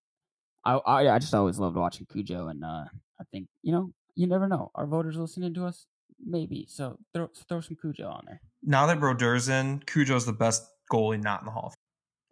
I, 0.65 0.73
I, 0.77 1.15
I 1.15 1.19
just 1.19 1.33
always 1.33 1.59
loved 1.59 1.77
watching 1.77 2.07
Cujo, 2.11 2.47
and 2.47 2.63
uh, 2.63 2.85
I 3.19 3.23
think 3.31 3.47
you 3.61 3.71
know 3.71 3.91
you 4.15 4.27
never 4.27 4.47
know. 4.47 4.71
Our 4.75 4.87
voters 4.87 5.17
listening 5.17 5.53
to 5.55 5.65
us? 5.65 5.85
Maybe. 6.25 6.65
So 6.67 6.97
throw 7.13 7.29
throw 7.47 7.61
some 7.61 7.77
Cujo 7.79 8.07
on 8.07 8.23
there. 8.25 8.41
Now 8.63 8.87
that 8.87 8.99
Brodeur's 8.99 9.47
in, 9.49 9.79
Cujo's 9.85 10.25
the 10.25 10.33
best 10.33 10.67
goalie 10.91 11.21
not 11.21 11.41
in 11.41 11.45
the 11.45 11.51
Hall. 11.51 11.73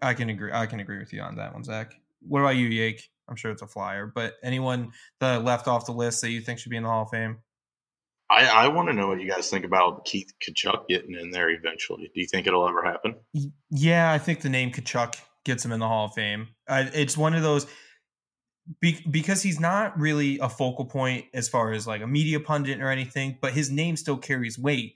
I 0.02 0.14
can 0.14 0.30
agree. 0.30 0.52
I 0.52 0.66
can 0.66 0.80
agree 0.80 0.98
with 0.98 1.14
you 1.14 1.22
on 1.22 1.36
that 1.36 1.54
one, 1.54 1.64
Zach. 1.64 1.94
What 2.22 2.40
about 2.40 2.56
you, 2.56 2.70
Yake? 2.70 3.08
I'm 3.30 3.36
sure 3.36 3.52
it's 3.52 3.62
a 3.62 3.68
flyer, 3.68 4.06
but 4.06 4.36
anyone 4.44 4.92
that 5.20 5.44
left 5.44 5.68
off 5.68 5.86
the 5.86 5.92
list 5.92 6.22
that 6.22 6.32
you 6.32 6.42
think 6.42 6.60
should 6.60 6.70
be 6.70 6.78
in 6.78 6.84
the 6.84 6.90
Hall 6.90 7.04
of 7.04 7.10
Fame? 7.10 7.38
I, 8.30 8.46
I 8.48 8.68
want 8.70 8.90
to 8.90 8.94
know 8.94 9.08
what 9.08 9.22
you 9.22 9.30
guys 9.30 9.50
think 9.50 9.66
about 9.66 10.06
Keith 10.06 10.32
Tkachuk 10.42 10.88
getting 10.88 11.16
in 11.16 11.32
there 11.32 11.50
eventually. 11.50 12.12
Do 12.14 12.20
you 12.20 12.28
think 12.28 12.48
it'll 12.48 12.68
ever 12.68 12.84
happen? 12.84 13.16
Yeah, 13.70 14.12
I 14.12 14.18
think 14.18 14.42
the 14.42 14.50
name 14.50 14.72
Tkachuk 14.72 15.16
gets 15.46 15.64
him 15.64 15.72
in 15.72 15.80
the 15.80 15.88
Hall 15.88 16.06
of 16.06 16.14
Fame. 16.14 16.48
Uh, 16.68 16.86
it's 16.94 17.18
one 17.18 17.34
of 17.34 17.44
those 17.44 17.68
be, 18.80 19.00
because 19.10 19.42
he's 19.42 19.60
not 19.60 20.00
really 20.00 20.40
a 20.40 20.50
focal 20.50 20.86
point 20.86 21.26
as 21.34 21.50
far 21.50 21.74
as 21.74 21.86
like 21.86 22.02
a 22.02 22.08
media 22.08 22.40
pundit 22.40 22.82
or 22.82 22.90
anything, 22.90 23.38
but 23.42 23.54
his 23.54 23.70
name 23.70 23.96
still 23.98 24.18
carries 24.18 24.58
weight. 24.58 24.96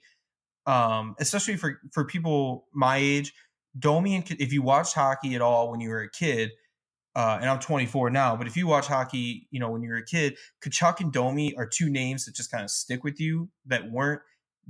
Um, 0.65 1.15
especially 1.19 1.55
for 1.55 1.79
for 1.93 2.05
people 2.05 2.67
my 2.73 2.97
age, 2.97 3.33
Domi 3.77 4.15
and 4.15 4.29
if 4.39 4.51
you 4.51 4.61
watched 4.61 4.95
hockey 4.95 5.35
at 5.35 5.41
all 5.41 5.71
when 5.71 5.79
you 5.79 5.89
were 5.89 6.01
a 6.01 6.09
kid, 6.09 6.51
uh, 7.17 7.39
and 7.41 7.49
I'm 7.49 7.57
24 7.57 8.11
now, 8.11 8.35
but 8.35 8.45
if 8.45 8.55
you 8.55 8.67
watch 8.67 8.85
hockey, 8.85 9.47
you 9.49 9.59
know, 9.59 9.71
when 9.71 9.81
you 9.81 9.89
were 9.89 9.95
a 9.95 10.05
kid, 10.05 10.37
Tkachuk 10.63 10.99
and 10.99 11.11
Domi 11.11 11.55
are 11.57 11.65
two 11.65 11.89
names 11.89 12.25
that 12.25 12.35
just 12.35 12.51
kind 12.51 12.63
of 12.63 12.69
stick 12.69 13.03
with 13.03 13.19
you 13.19 13.49
that 13.65 13.89
weren't 13.89 14.21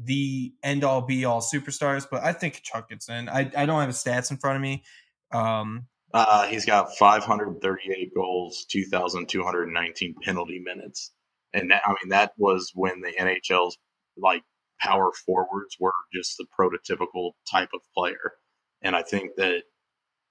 the 0.01 0.53
end 0.63 0.85
all 0.85 1.01
be 1.01 1.25
all 1.25 1.41
superstars. 1.41 2.07
But 2.09 2.23
I 2.23 2.31
think 2.31 2.61
Tkachuk 2.63 2.87
gets 2.87 3.09
in. 3.09 3.27
I, 3.27 3.51
I 3.53 3.65
don't 3.65 3.81
have 3.81 3.89
his 3.89 4.01
stats 4.01 4.31
in 4.31 4.37
front 4.37 4.55
of 4.55 4.61
me. 4.61 4.85
Um, 5.33 5.87
uh, 6.13 6.47
he's 6.47 6.65
got 6.65 6.95
538 6.95 8.15
goals, 8.15 8.65
2,219 8.69 10.15
penalty 10.23 10.61
minutes. 10.63 11.11
And 11.51 11.69
that, 11.71 11.81
I 11.85 11.89
mean, 11.89 12.11
that 12.11 12.31
was 12.37 12.71
when 12.73 13.01
the 13.01 13.11
NHL's 13.11 13.77
like 14.15 14.43
power 14.79 15.11
forwards 15.25 15.75
were 15.81 15.91
just 16.13 16.37
the 16.37 16.45
prototypical 16.57 17.31
type 17.51 17.71
of 17.73 17.81
player. 17.93 18.35
And 18.81 18.95
I 18.95 19.01
think 19.01 19.31
that, 19.35 19.63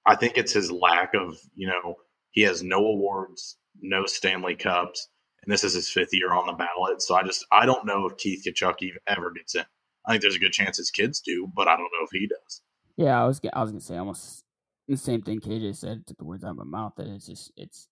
I 0.07 0.15
think 0.15 0.35
it's 0.35 0.53
his 0.53 0.71
lack 0.71 1.13
of, 1.13 1.37
you 1.53 1.67
know, 1.67 1.97
he 2.37 2.43
has 2.43 2.61
no 2.61 2.77
awards, 2.77 3.57
no 3.81 4.05
Stanley 4.05 4.53
Cups, 4.53 5.09
and 5.41 5.51
this 5.51 5.63
is 5.63 5.73
his 5.73 5.89
fifth 5.89 6.13
year 6.13 6.31
on 6.31 6.45
the 6.45 6.53
ballot. 6.53 7.01
So 7.01 7.15
I 7.15 7.23
just 7.23 7.43
I 7.51 7.65
don't 7.65 7.83
know 7.83 8.05
if 8.05 8.15
Keith 8.17 8.43
Tkachuk 8.45 8.91
ever 9.07 9.31
gets 9.31 9.55
in. 9.55 9.63
I 10.05 10.11
think 10.11 10.21
there's 10.21 10.35
a 10.35 10.39
good 10.39 10.51
chance 10.51 10.77
his 10.77 10.91
kids 10.91 11.19
do, 11.19 11.51
but 11.55 11.67
I 11.67 11.71
don't 11.71 11.89
know 11.99 12.05
if 12.05 12.11
he 12.11 12.27
does. 12.27 12.61
Yeah, 12.95 13.19
I 13.19 13.25
was 13.25 13.41
I 13.51 13.59
was 13.59 13.71
gonna 13.71 13.81
say 13.81 13.97
almost 13.97 14.43
the 14.87 14.97
same 14.97 15.23
thing 15.23 15.39
KJ 15.39 15.77
said. 15.77 16.05
Took 16.05 16.19
the 16.19 16.25
words 16.25 16.43
out 16.43 16.51
of 16.51 16.57
my 16.57 16.63
mouth. 16.63 16.93
That 16.97 17.07
it's 17.07 17.25
just 17.25 17.51
it's 17.57 17.87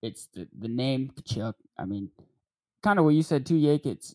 it's 0.00 0.28
the 0.32 0.46
the 0.56 0.68
name 0.68 1.10
Tkachuk. 1.16 1.54
I 1.76 1.86
mean, 1.86 2.10
kind 2.84 3.00
of 3.00 3.04
what 3.06 3.16
you 3.16 3.24
said 3.24 3.44
too, 3.44 3.56
Yake. 3.56 3.86
It's 3.86 4.14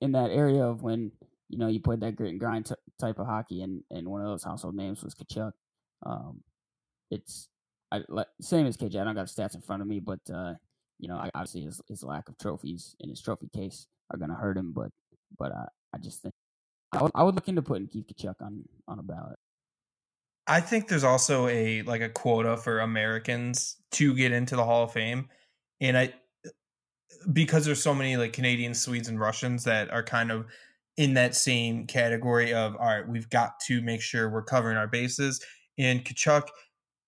in 0.00 0.12
that 0.12 0.30
area 0.30 0.64
of 0.64 0.80
when 0.80 1.12
you 1.50 1.58
know 1.58 1.68
you 1.68 1.78
played 1.78 2.00
that 2.00 2.16
grit 2.16 2.30
and 2.30 2.40
grind 2.40 2.64
t- 2.64 2.74
type 2.98 3.18
of 3.18 3.26
hockey, 3.26 3.60
and 3.60 3.82
and 3.90 4.08
one 4.08 4.22
of 4.22 4.28
those 4.28 4.44
household 4.44 4.76
names 4.76 5.04
was 5.04 5.14
Tkachuk. 5.14 5.52
Um, 6.06 6.40
it's 7.10 7.50
I 7.92 8.02
same 8.40 8.66
as 8.66 8.76
KJ. 8.76 9.00
I 9.00 9.04
don't 9.04 9.14
got 9.14 9.26
stats 9.26 9.54
in 9.54 9.60
front 9.60 9.82
of 9.82 9.88
me, 9.88 10.00
but 10.00 10.20
uh, 10.32 10.54
you 10.98 11.08
know, 11.08 11.16
obviously 11.34 11.62
his 11.62 11.80
his 11.88 12.02
lack 12.02 12.28
of 12.28 12.38
trophies 12.38 12.96
in 13.00 13.08
his 13.08 13.20
trophy 13.20 13.48
case 13.54 13.86
are 14.10 14.18
going 14.18 14.30
to 14.30 14.36
hurt 14.36 14.56
him. 14.56 14.72
But 14.72 14.90
but 15.38 15.52
uh, 15.52 15.66
I 15.94 15.98
just 15.98 16.22
think 16.22 16.34
I 16.92 17.02
would, 17.02 17.12
I 17.14 17.22
would 17.22 17.34
look 17.34 17.48
into 17.48 17.62
putting 17.62 17.88
Keith 17.88 18.06
Tkachuk 18.06 18.40
on 18.40 18.64
on 18.88 18.98
a 18.98 19.02
ballot. 19.02 19.38
I 20.46 20.60
think 20.60 20.88
there's 20.88 21.04
also 21.04 21.48
a 21.48 21.82
like 21.82 22.02
a 22.02 22.08
quota 22.08 22.56
for 22.56 22.80
Americans 22.80 23.76
to 23.92 24.14
get 24.14 24.32
into 24.32 24.56
the 24.56 24.64
Hall 24.64 24.84
of 24.84 24.92
Fame, 24.92 25.28
and 25.80 25.96
I 25.96 26.12
because 27.32 27.64
there's 27.64 27.82
so 27.82 27.94
many 27.94 28.16
like 28.16 28.32
Canadians, 28.32 28.80
Swedes, 28.80 29.08
and 29.08 29.18
Russians 29.18 29.64
that 29.64 29.90
are 29.90 30.02
kind 30.02 30.30
of 30.30 30.46
in 30.96 31.14
that 31.14 31.34
same 31.34 31.86
category 31.86 32.52
of 32.52 32.76
all 32.76 32.86
right, 32.86 33.08
we've 33.08 33.30
got 33.30 33.58
to 33.66 33.80
make 33.82 34.00
sure 34.00 34.30
we're 34.30 34.42
covering 34.42 34.76
our 34.76 34.86
bases. 34.86 35.44
And 35.78 36.04
Tkachuk 36.04 36.48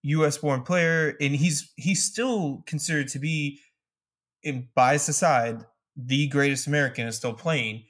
U.S. 0.06 0.38
born 0.38 0.62
player, 0.62 1.16
and 1.20 1.34
he's 1.34 1.72
he's 1.76 2.04
still 2.04 2.62
considered 2.66 3.08
to 3.08 3.18
be, 3.18 3.60
in 4.42 4.68
bias 4.74 5.09
aside, 5.09 5.64
the 5.96 6.28
greatest 6.28 6.66
American 6.66 7.07
is 7.07 7.16
still 7.16 7.34
playing. 7.34 7.84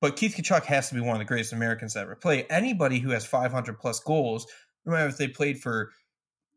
But 0.00 0.16
Keith 0.16 0.36
Tkachuk 0.36 0.64
has 0.64 0.90
to 0.90 0.94
be 0.94 1.00
one 1.00 1.16
of 1.16 1.18
the 1.18 1.24
greatest 1.24 1.54
Americans 1.54 1.94
to 1.94 2.00
ever 2.00 2.16
play. 2.16 2.44
Anybody 2.50 2.98
who 2.98 3.10
has 3.10 3.24
500 3.24 3.78
plus 3.78 3.98
goals, 4.00 4.46
no 4.84 4.92
matter 4.92 5.08
if 5.08 5.16
they 5.16 5.28
played 5.28 5.58
for 5.58 5.90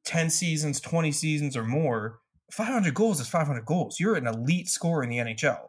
10 0.05 0.29
seasons, 0.29 0.81
20 0.81 1.11
seasons, 1.13 1.55
or 1.55 1.63
more, 1.63 2.19
500 2.51 2.93
goals 2.93 3.21
is 3.21 3.29
500 3.29 3.65
goals. 3.65 3.99
You're 3.99 4.15
an 4.15 4.27
elite 4.27 4.67
scorer 4.67 5.03
in 5.03 5.09
the 5.09 5.17
NHL. 5.17 5.67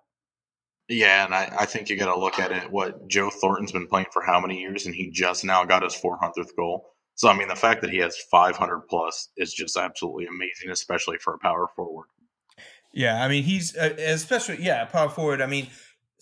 Yeah, 0.89 1.25
and 1.25 1.33
I, 1.33 1.49
I 1.61 1.67
think 1.67 1.89
you 1.89 1.97
got 1.97 2.13
to 2.13 2.19
look 2.19 2.41
at 2.41 2.51
it. 2.51 2.69
What 2.73 3.07
Joe 3.07 3.31
Thornton's 3.31 3.71
been 3.71 3.87
playing 3.87 4.09
for 4.13 4.23
how 4.23 4.41
many 4.41 4.59
years, 4.59 4.87
and 4.87 4.95
he 4.95 5.09
just 5.11 5.45
now 5.45 5.65
got 5.65 5.85
his 5.85 5.95
400th 5.95 6.57
goal. 6.57 6.91
So 7.21 7.29
I 7.29 7.37
mean, 7.37 7.49
the 7.49 7.55
fact 7.55 7.83
that 7.83 7.91
he 7.91 7.99
has 7.99 8.17
500 8.31 8.89
plus 8.89 9.29
is 9.37 9.53
just 9.53 9.77
absolutely 9.77 10.25
amazing, 10.25 10.71
especially 10.71 11.19
for 11.19 11.35
a 11.35 11.39
power 11.39 11.67
forward. 11.77 12.07
Yeah, 12.95 13.23
I 13.23 13.29
mean, 13.29 13.43
he's 13.43 13.77
uh, 13.77 13.95
especially 13.99 14.63
yeah, 14.65 14.87
power 14.87 15.11
forward. 15.11 15.43
I 15.43 15.47
mean, 15.47 15.67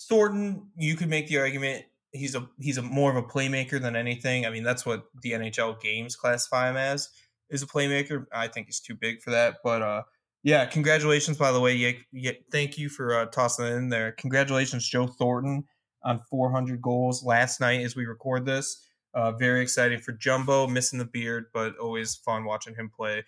Thornton, 0.08 0.72
you 0.76 0.96
could 0.96 1.08
make 1.08 1.28
the 1.28 1.38
argument 1.38 1.84
he's 2.10 2.34
a 2.34 2.48
he's 2.58 2.78
a 2.78 2.82
more 2.82 3.12
of 3.12 3.16
a 3.16 3.22
playmaker 3.22 3.80
than 3.80 3.94
anything. 3.94 4.44
I 4.44 4.50
mean, 4.50 4.64
that's 4.64 4.84
what 4.84 5.04
the 5.22 5.34
NHL 5.34 5.80
games 5.80 6.16
classify 6.16 6.68
him 6.68 6.76
as 6.76 7.10
is 7.48 7.62
a 7.62 7.66
playmaker. 7.68 8.24
I 8.32 8.48
think 8.48 8.66
he's 8.66 8.80
too 8.80 8.96
big 8.96 9.22
for 9.22 9.30
that. 9.30 9.58
But 9.62 9.82
uh, 9.82 10.02
yeah, 10.42 10.66
congratulations 10.66 11.36
by 11.36 11.52
the 11.52 11.60
way. 11.60 11.74
Yeah, 11.74 11.92
yeah 12.10 12.32
thank 12.50 12.76
you 12.76 12.88
for 12.88 13.14
uh, 13.14 13.26
tossing 13.26 13.66
it 13.66 13.74
in 13.74 13.88
there. 13.88 14.16
Congratulations, 14.18 14.88
Joe 14.88 15.06
Thornton, 15.06 15.62
on 16.02 16.18
400 16.28 16.82
goals 16.82 17.22
last 17.22 17.60
night 17.60 17.82
as 17.82 17.94
we 17.94 18.04
record 18.04 18.44
this. 18.44 18.84
Uh, 19.14 19.32
very 19.32 19.62
exciting 19.62 20.00
for 20.00 20.12
Jumbo, 20.12 20.66
missing 20.66 20.98
the 20.98 21.04
beard, 21.04 21.46
but 21.52 21.76
always 21.78 22.14
fun 22.14 22.44
watching 22.44 22.74
him 22.74 22.90
play. 22.94 23.24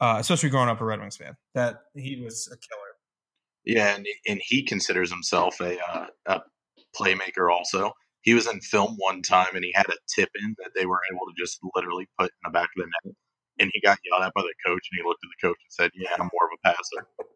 Uh, 0.00 0.16
especially 0.18 0.50
growing 0.50 0.68
up 0.68 0.80
a 0.80 0.84
Red 0.84 1.00
Wings 1.00 1.16
fan, 1.16 1.36
that 1.54 1.82
he 1.94 2.20
was 2.22 2.48
a 2.48 2.56
killer. 2.56 2.84
Yeah, 3.64 3.94
and 3.94 4.06
and 4.28 4.40
he 4.44 4.62
considers 4.62 5.10
himself 5.10 5.60
a 5.60 5.78
uh, 5.80 6.06
a 6.26 6.40
playmaker. 6.98 7.50
Also, 7.50 7.92
he 8.22 8.34
was 8.34 8.46
in 8.46 8.60
film 8.60 8.96
one 8.98 9.22
time, 9.22 9.54
and 9.54 9.64
he 9.64 9.72
had 9.74 9.86
a 9.88 9.96
tip 10.14 10.30
in 10.42 10.54
that 10.58 10.72
they 10.74 10.86
were 10.86 11.00
able 11.12 11.26
to 11.26 11.32
just 11.38 11.60
literally 11.74 12.08
put 12.18 12.26
in 12.26 12.38
the 12.44 12.50
back 12.50 12.68
of 12.76 12.84
the 12.84 12.86
net, 12.86 13.14
and 13.60 13.70
he 13.72 13.80
got 13.80 13.98
yelled 14.04 14.24
at 14.24 14.34
by 14.34 14.42
the 14.42 14.54
coach, 14.66 14.86
and 14.90 14.98
he 15.00 15.06
looked 15.06 15.22
at 15.24 15.30
the 15.30 15.46
coach 15.46 15.58
and 15.64 15.72
said, 15.72 15.90
"Yeah, 15.94 16.10
I'm 16.18 16.28
more 16.32 16.50
of 16.50 16.58
a 16.58 16.68
passer." 16.68 17.06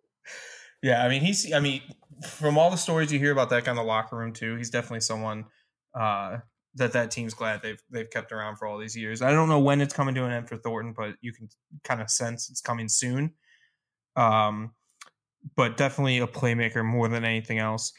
Yeah, 0.80 1.04
I 1.04 1.08
mean 1.08 1.22
he's. 1.22 1.52
I 1.52 1.58
mean, 1.58 1.82
from 2.24 2.56
all 2.56 2.70
the 2.70 2.76
stories 2.76 3.12
you 3.12 3.18
hear 3.18 3.32
about 3.32 3.50
that 3.50 3.64
guy 3.64 3.72
in 3.72 3.76
the 3.76 3.82
locker 3.82 4.16
room 4.16 4.32
too, 4.32 4.54
he's 4.54 4.70
definitely 4.70 5.00
someone 5.00 5.46
uh, 5.92 6.38
that 6.74 6.92
that 6.92 7.10
team's 7.10 7.34
glad 7.34 7.62
they've 7.62 7.82
they've 7.90 8.10
kept 8.10 8.32
around 8.32 8.56
for 8.56 8.66
all 8.66 8.78
these 8.78 8.96
years. 8.96 9.22
I 9.22 9.30
don't 9.32 9.48
know 9.48 9.58
when 9.58 9.80
it's 9.80 9.94
coming 9.94 10.14
to 10.14 10.24
an 10.24 10.32
end 10.32 10.48
for 10.48 10.56
Thornton, 10.56 10.94
but 10.96 11.14
you 11.20 11.32
can 11.32 11.48
kind 11.84 12.00
of 12.00 12.10
sense 12.10 12.50
it's 12.50 12.60
coming 12.60 12.88
soon. 12.88 13.32
Um, 14.16 14.72
but 15.56 15.76
definitely 15.76 16.18
a 16.18 16.26
playmaker 16.26 16.84
more 16.84 17.08
than 17.08 17.24
anything 17.24 17.58
else. 17.58 17.92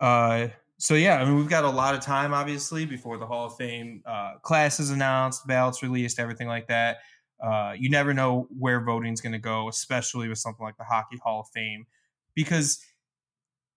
Uh, 0.00 0.48
so 0.78 0.94
yeah, 0.94 1.20
I 1.20 1.24
mean 1.24 1.36
we've 1.36 1.48
got 1.48 1.64
a 1.64 1.70
lot 1.70 1.94
of 1.94 2.00
time 2.00 2.34
obviously 2.34 2.86
before 2.86 3.18
the 3.18 3.26
Hall 3.26 3.46
of 3.46 3.56
Fame 3.56 4.02
uh, 4.06 4.34
class 4.42 4.80
is 4.80 4.90
announced, 4.90 5.46
ballots 5.46 5.82
released, 5.82 6.18
everything 6.18 6.48
like 6.48 6.68
that. 6.68 6.98
Uh, 7.42 7.74
you 7.76 7.90
never 7.90 8.14
know 8.14 8.46
where 8.56 8.80
voting's 8.80 9.20
going 9.20 9.32
to 9.32 9.38
go, 9.38 9.68
especially 9.68 10.28
with 10.28 10.38
something 10.38 10.64
like 10.64 10.76
the 10.76 10.84
Hockey 10.84 11.18
Hall 11.22 11.40
of 11.40 11.48
Fame, 11.52 11.86
because 12.34 12.78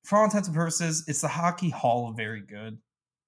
for 0.04 0.20
all 0.20 0.26
intents 0.26 0.48
and 0.48 0.56
purposes, 0.56 1.04
it's 1.08 1.22
the 1.22 1.28
Hockey 1.28 1.72
Hall 1.72 2.10
of 2.10 2.16
Very 2.16 2.42
Good. 2.42 2.78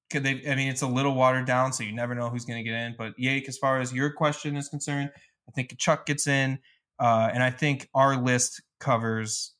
Could 0.09 0.23
they? 0.23 0.41
I 0.49 0.55
mean, 0.55 0.69
it's 0.69 0.81
a 0.81 0.87
little 0.87 1.15
watered 1.15 1.45
down, 1.45 1.73
so 1.73 1.83
you 1.83 1.91
never 1.91 2.15
know 2.15 2.29
who's 2.29 2.45
going 2.45 2.63
to 2.63 2.69
get 2.69 2.77
in. 2.77 2.95
But 2.97 3.17
Yake, 3.17 3.47
as 3.47 3.57
far 3.57 3.79
as 3.79 3.91
your 3.91 4.11
question 4.11 4.55
is 4.55 4.69
concerned, 4.69 5.11
I 5.47 5.51
think 5.51 5.69
Tkachuk 5.69 6.05
gets 6.05 6.27
in, 6.27 6.59
uh, 6.99 7.29
and 7.33 7.43
I 7.43 7.49
think 7.49 7.89
our 7.93 8.15
list 8.15 8.61
covers 8.79 9.53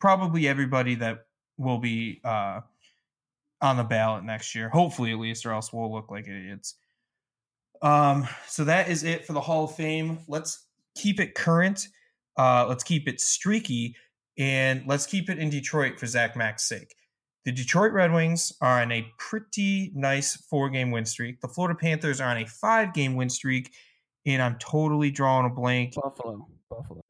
probably 0.00 0.48
everybody 0.48 0.94
that 0.96 1.26
will 1.58 1.78
be 1.78 2.20
uh, 2.24 2.60
on 3.60 3.76
the 3.76 3.84
ballot 3.84 4.24
next 4.24 4.54
year. 4.54 4.70
Hopefully, 4.70 5.12
at 5.12 5.18
least, 5.18 5.44
or 5.44 5.52
else 5.52 5.72
we'll 5.72 5.92
look 5.92 6.10
like 6.10 6.26
idiots. 6.26 6.76
Um, 7.82 8.26
so 8.46 8.64
that 8.64 8.88
is 8.88 9.04
it 9.04 9.26
for 9.26 9.32
the 9.32 9.40
Hall 9.40 9.64
of 9.64 9.74
Fame. 9.74 10.20
Let's 10.26 10.66
keep 10.94 11.20
it 11.20 11.34
current. 11.34 11.88
Uh, 12.36 12.66
let's 12.68 12.84
keep 12.84 13.08
it 13.08 13.20
streaky, 13.20 13.96
and 14.38 14.84
let's 14.86 15.06
keep 15.06 15.28
it 15.28 15.38
in 15.38 15.50
Detroit 15.50 15.98
for 15.98 16.06
Zach 16.06 16.36
Mack's 16.36 16.66
sake. 16.66 16.94
The 17.44 17.52
Detroit 17.52 17.92
Red 17.92 18.12
Wings 18.12 18.52
are 18.60 18.82
on 18.82 18.92
a 18.92 19.06
pretty 19.18 19.92
nice 19.94 20.36
four 20.36 20.68
game 20.68 20.90
win 20.90 21.06
streak. 21.06 21.40
The 21.40 21.48
Florida 21.48 21.78
Panthers 21.78 22.20
are 22.20 22.30
on 22.30 22.38
a 22.38 22.46
five 22.46 22.92
game 22.92 23.16
win 23.16 23.30
streak. 23.30 23.72
And 24.26 24.42
I'm 24.42 24.56
totally 24.58 25.10
drawing 25.10 25.46
a 25.46 25.54
blank. 25.54 25.94
Buffalo. 25.94 26.46
Buffalo. 26.68 27.00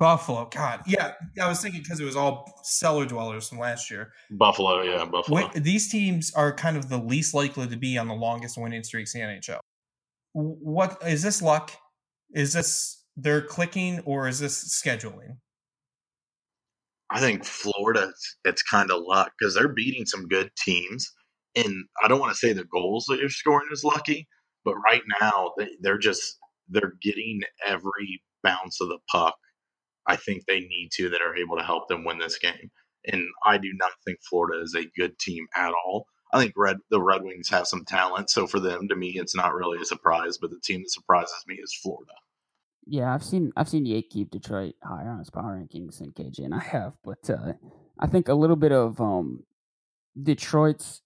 Buffalo. 0.00 0.48
God. 0.50 0.82
Yeah. 0.86 1.12
I 1.40 1.48
was 1.48 1.62
thinking 1.62 1.82
because 1.82 2.00
it 2.00 2.04
was 2.04 2.16
all 2.16 2.60
cellar 2.64 3.06
dwellers 3.06 3.48
from 3.48 3.58
last 3.58 3.90
year. 3.90 4.12
Buffalo. 4.32 4.82
Yeah. 4.82 5.04
Buffalo. 5.04 5.42
What, 5.42 5.52
these 5.54 5.88
teams 5.88 6.32
are 6.34 6.52
kind 6.52 6.76
of 6.76 6.88
the 6.88 6.98
least 6.98 7.32
likely 7.32 7.68
to 7.68 7.76
be 7.76 7.96
on 7.96 8.08
the 8.08 8.14
longest 8.14 8.58
winning 8.58 8.82
streaks 8.82 9.14
in 9.14 9.20
the 9.20 9.26
NHL. 9.26 9.60
What 10.32 11.00
is 11.06 11.22
this 11.22 11.40
luck? 11.40 11.72
Is 12.34 12.52
this 12.52 13.04
they're 13.16 13.42
clicking 13.42 14.00
or 14.00 14.28
is 14.28 14.38
this 14.40 14.80
scheduling? 14.82 15.36
I 17.10 17.20
think 17.20 17.44
Florida, 17.44 18.12
it's 18.44 18.62
kind 18.62 18.90
of 18.90 19.02
luck 19.06 19.32
because 19.38 19.54
they're 19.54 19.72
beating 19.72 20.04
some 20.04 20.28
good 20.28 20.50
teams. 20.62 21.10
And 21.56 21.86
I 22.02 22.08
don't 22.08 22.20
want 22.20 22.32
to 22.32 22.38
say 22.38 22.52
the 22.52 22.64
goals 22.64 23.06
that 23.08 23.18
you're 23.18 23.30
scoring 23.30 23.68
is 23.72 23.84
lucky, 23.84 24.28
but 24.64 24.74
right 24.76 25.02
now 25.20 25.52
they, 25.56 25.68
they're 25.80 25.98
just 25.98 26.38
they're 26.68 26.94
getting 27.00 27.40
every 27.66 28.22
bounce 28.42 28.80
of 28.80 28.88
the 28.88 28.98
puck. 29.10 29.36
I 30.06 30.16
think 30.16 30.44
they 30.44 30.60
need 30.60 30.90
to 30.94 31.08
that 31.10 31.22
are 31.22 31.36
able 31.36 31.56
to 31.56 31.62
help 31.62 31.88
them 31.88 32.04
win 32.04 32.18
this 32.18 32.38
game. 32.38 32.70
And 33.06 33.22
I 33.44 33.58
do 33.58 33.70
not 33.74 33.92
think 34.04 34.18
Florida 34.28 34.62
is 34.62 34.74
a 34.74 34.90
good 34.98 35.18
team 35.18 35.46
at 35.56 35.72
all. 35.72 36.06
I 36.32 36.40
think 36.40 36.52
Red 36.56 36.76
the 36.90 37.00
Red 37.00 37.22
Wings 37.22 37.48
have 37.48 37.66
some 37.66 37.86
talent, 37.86 38.28
so 38.28 38.46
for 38.46 38.60
them, 38.60 38.86
to 38.88 38.96
me, 38.96 39.12
it's 39.16 39.34
not 39.34 39.54
really 39.54 39.80
a 39.80 39.86
surprise. 39.86 40.36
But 40.38 40.50
the 40.50 40.60
team 40.62 40.82
that 40.82 40.90
surprises 40.90 41.42
me 41.46 41.54
is 41.54 41.74
Florida. 41.82 42.12
Yeah, 42.90 43.12
I've 43.14 43.22
seen 43.22 43.52
I've 43.54 43.68
seen 43.68 43.84
Yake 43.84 44.08
keep 44.08 44.30
Detroit 44.30 44.74
higher 44.82 45.10
on 45.10 45.18
his 45.18 45.28
power 45.30 45.60
rankings 45.60 45.98
than 45.98 46.12
KJ, 46.12 46.40
and 46.44 46.54
I 46.54 46.60
have. 46.60 46.94
But 47.04 47.28
uh, 47.28 47.52
I 47.98 48.06
think 48.06 48.28
a 48.28 48.34
little 48.34 48.56
bit 48.56 48.72
of 48.72 49.00
um, 49.00 49.44
Detroit's. 50.20 51.02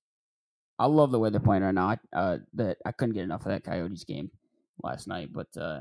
I 0.78 0.86
love 0.86 1.10
the 1.10 1.18
way 1.18 1.30
they're 1.30 1.40
playing 1.40 1.62
right 1.62 1.74
now. 1.74 1.88
I, 1.88 1.98
uh, 2.16 2.38
that 2.54 2.78
I 2.86 2.92
couldn't 2.92 3.14
get 3.14 3.24
enough 3.24 3.42
of 3.42 3.52
that 3.52 3.64
Coyotes 3.64 4.04
game 4.04 4.30
last 4.82 5.06
night, 5.08 5.32
but 5.32 5.48
uh, 5.56 5.80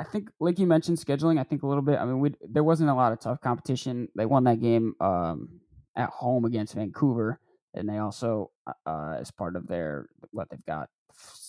I 0.00 0.04
think, 0.04 0.30
like 0.40 0.58
you 0.58 0.66
mentioned, 0.66 0.98
scheduling. 0.98 1.38
I 1.38 1.44
think 1.44 1.62
a 1.62 1.66
little 1.66 1.82
bit. 1.82 1.98
I 1.98 2.04
mean, 2.04 2.20
we 2.20 2.34
there 2.48 2.64
wasn't 2.64 2.90
a 2.90 2.94
lot 2.94 3.12
of 3.12 3.20
tough 3.20 3.40
competition. 3.40 4.08
They 4.16 4.26
won 4.26 4.44
that 4.44 4.60
game 4.60 4.94
um, 5.00 5.60
at 5.96 6.10
home 6.10 6.44
against 6.44 6.74
Vancouver, 6.74 7.40
and 7.74 7.88
they 7.88 7.98
also, 7.98 8.50
uh 8.86 9.16
as 9.20 9.30
part 9.32 9.56
of 9.56 9.66
their 9.66 10.08
what 10.30 10.48
they've 10.50 10.64
got 10.66 10.88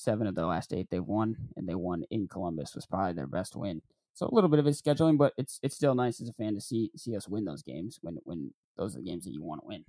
seven 0.04 0.28
of 0.28 0.36
the 0.36 0.46
last 0.46 0.74
eight 0.74 0.88
they've 0.90 1.04
won, 1.04 1.50
and 1.56 1.68
they 1.68 1.76
won 1.76 2.04
in 2.10 2.28
Columbus 2.28 2.76
was 2.76 2.86
probably 2.86 3.14
their 3.14 3.28
best 3.28 3.56
win. 3.56 3.82
So 4.14 4.28
a 4.28 4.34
little 4.34 4.50
bit 4.50 4.60
of 4.60 4.66
his 4.66 4.82
scheduling, 4.82 5.18
but 5.18 5.34
it's 5.38 5.60
it's 5.64 5.76
still 5.76 5.96
nice 5.96 6.22
as 6.22 6.30
a 6.30 6.34
fan 6.34 6.54
to 6.54 6.62
see 6.62 6.92
see 6.96 7.16
us 7.16 7.28
win 7.28 7.46
those 7.46 7.64
games 7.64 8.00
when 8.02 8.18
when 8.24 8.54
those 8.78 8.96
are 8.96 9.00
the 9.00 9.06
games 9.06 9.26
that 9.26 9.34
you 9.34 9.44
want 9.44 9.62
to 9.62 9.68
win. 9.68 9.86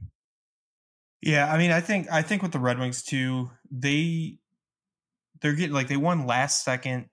Yeah, 1.21 1.51
I 1.53 1.59
mean, 1.59 1.71
I 1.71 1.81
think 1.81 2.11
I 2.11 2.23
think 2.23 2.43
with 2.43 2.53
the 2.53 2.59
Red 2.59 2.79
Wings 2.79 3.03
too, 3.03 3.51
they 3.71 4.39
they're 5.41 5.55
getting 5.55 5.75
like 5.75 5.89
they 5.89 5.97
won 5.97 6.27
last 6.27 6.65
second. 6.65 7.09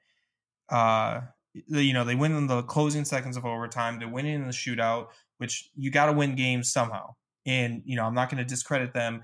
Uh, 0.70 1.22
you 1.54 1.94
know, 1.94 2.06
they 2.06 2.16
win 2.16 2.32
in 2.34 2.48
the 2.48 2.64
closing 2.64 3.04
seconds 3.04 3.36
of 3.36 3.46
overtime. 3.46 4.00
They're 4.00 4.08
winning 4.08 4.36
in 4.36 4.48
the 4.48 4.54
shootout, 4.54 5.08
which 5.38 5.70
you 5.76 5.92
got 5.92 6.06
to 6.06 6.14
win 6.14 6.36
games 6.36 6.72
somehow. 6.72 7.16
And 7.46 7.82
you 7.86 7.96
know, 7.98 8.06
I'm 8.06 8.14
not 8.14 8.30
going 8.30 8.38
to 8.38 8.48
discredit 8.48 8.94
them 8.94 9.24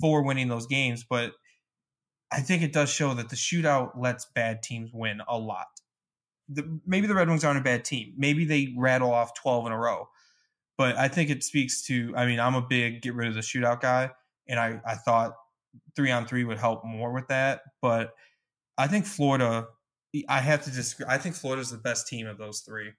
for 0.00 0.22
winning 0.22 0.48
those 0.48 0.66
games, 0.66 1.04
but 1.08 1.32
I 2.32 2.40
think 2.40 2.62
it 2.62 2.72
does 2.72 2.90
show 2.90 3.14
that 3.14 3.28
the 3.28 3.36
shootout 3.36 3.92
lets 3.96 4.26
bad 4.34 4.62
teams 4.62 4.90
win 4.92 5.20
a 5.28 5.38
lot. 5.38 5.66
The, 6.48 6.80
maybe 6.86 7.06
the 7.06 7.14
Red 7.14 7.28
Wings 7.28 7.44
aren't 7.44 7.58
a 7.58 7.62
bad 7.62 7.84
team. 7.84 8.14
Maybe 8.16 8.44
they 8.44 8.74
rattle 8.76 9.12
off 9.12 9.34
12 9.34 9.66
in 9.66 9.72
a 9.72 9.78
row. 9.78 10.08
But 10.78 10.96
I 10.96 11.08
think 11.08 11.30
it 11.30 11.42
speaks 11.42 11.82
to, 11.86 12.12
I 12.16 12.26
mean, 12.26 12.38
I'm 12.38 12.54
a 12.54 12.62
big 12.62 13.02
get 13.02 13.14
rid 13.14 13.28
of 13.28 13.34
the 13.34 13.40
shootout 13.40 13.80
guy. 13.80 14.10
And 14.48 14.60
I, 14.60 14.80
I 14.86 14.94
thought 14.94 15.34
three 15.94 16.10
on 16.10 16.26
three 16.26 16.44
would 16.44 16.58
help 16.58 16.84
more 16.84 17.12
with 17.12 17.28
that. 17.28 17.62
But 17.80 18.12
I 18.76 18.86
think 18.86 19.06
Florida, 19.06 19.66
I 20.28 20.40
have 20.40 20.64
to 20.64 20.70
disagree. 20.70 21.06
I 21.08 21.18
think 21.18 21.34
Florida's 21.34 21.70
the 21.70 21.78
best 21.78 22.06
team 22.06 22.26
of 22.26 22.38
those 22.38 22.60
three. 22.60 22.92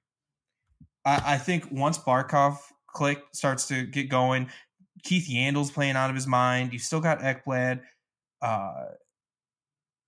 I, 1.06 1.34
I 1.34 1.38
think 1.38 1.68
once 1.72 1.98
Barkov 1.98 2.58
click 2.88 3.22
starts 3.32 3.68
to 3.68 3.86
get 3.86 4.10
going, 4.10 4.50
Keith 5.04 5.28
Yandle's 5.30 5.72
playing 5.72 5.96
out 5.96 6.10
of 6.10 6.16
his 6.16 6.28
mind. 6.28 6.74
You 6.74 6.80
still 6.80 7.02
got 7.02 7.20
Ekblad. 7.20 7.82
Uh, 8.42 8.86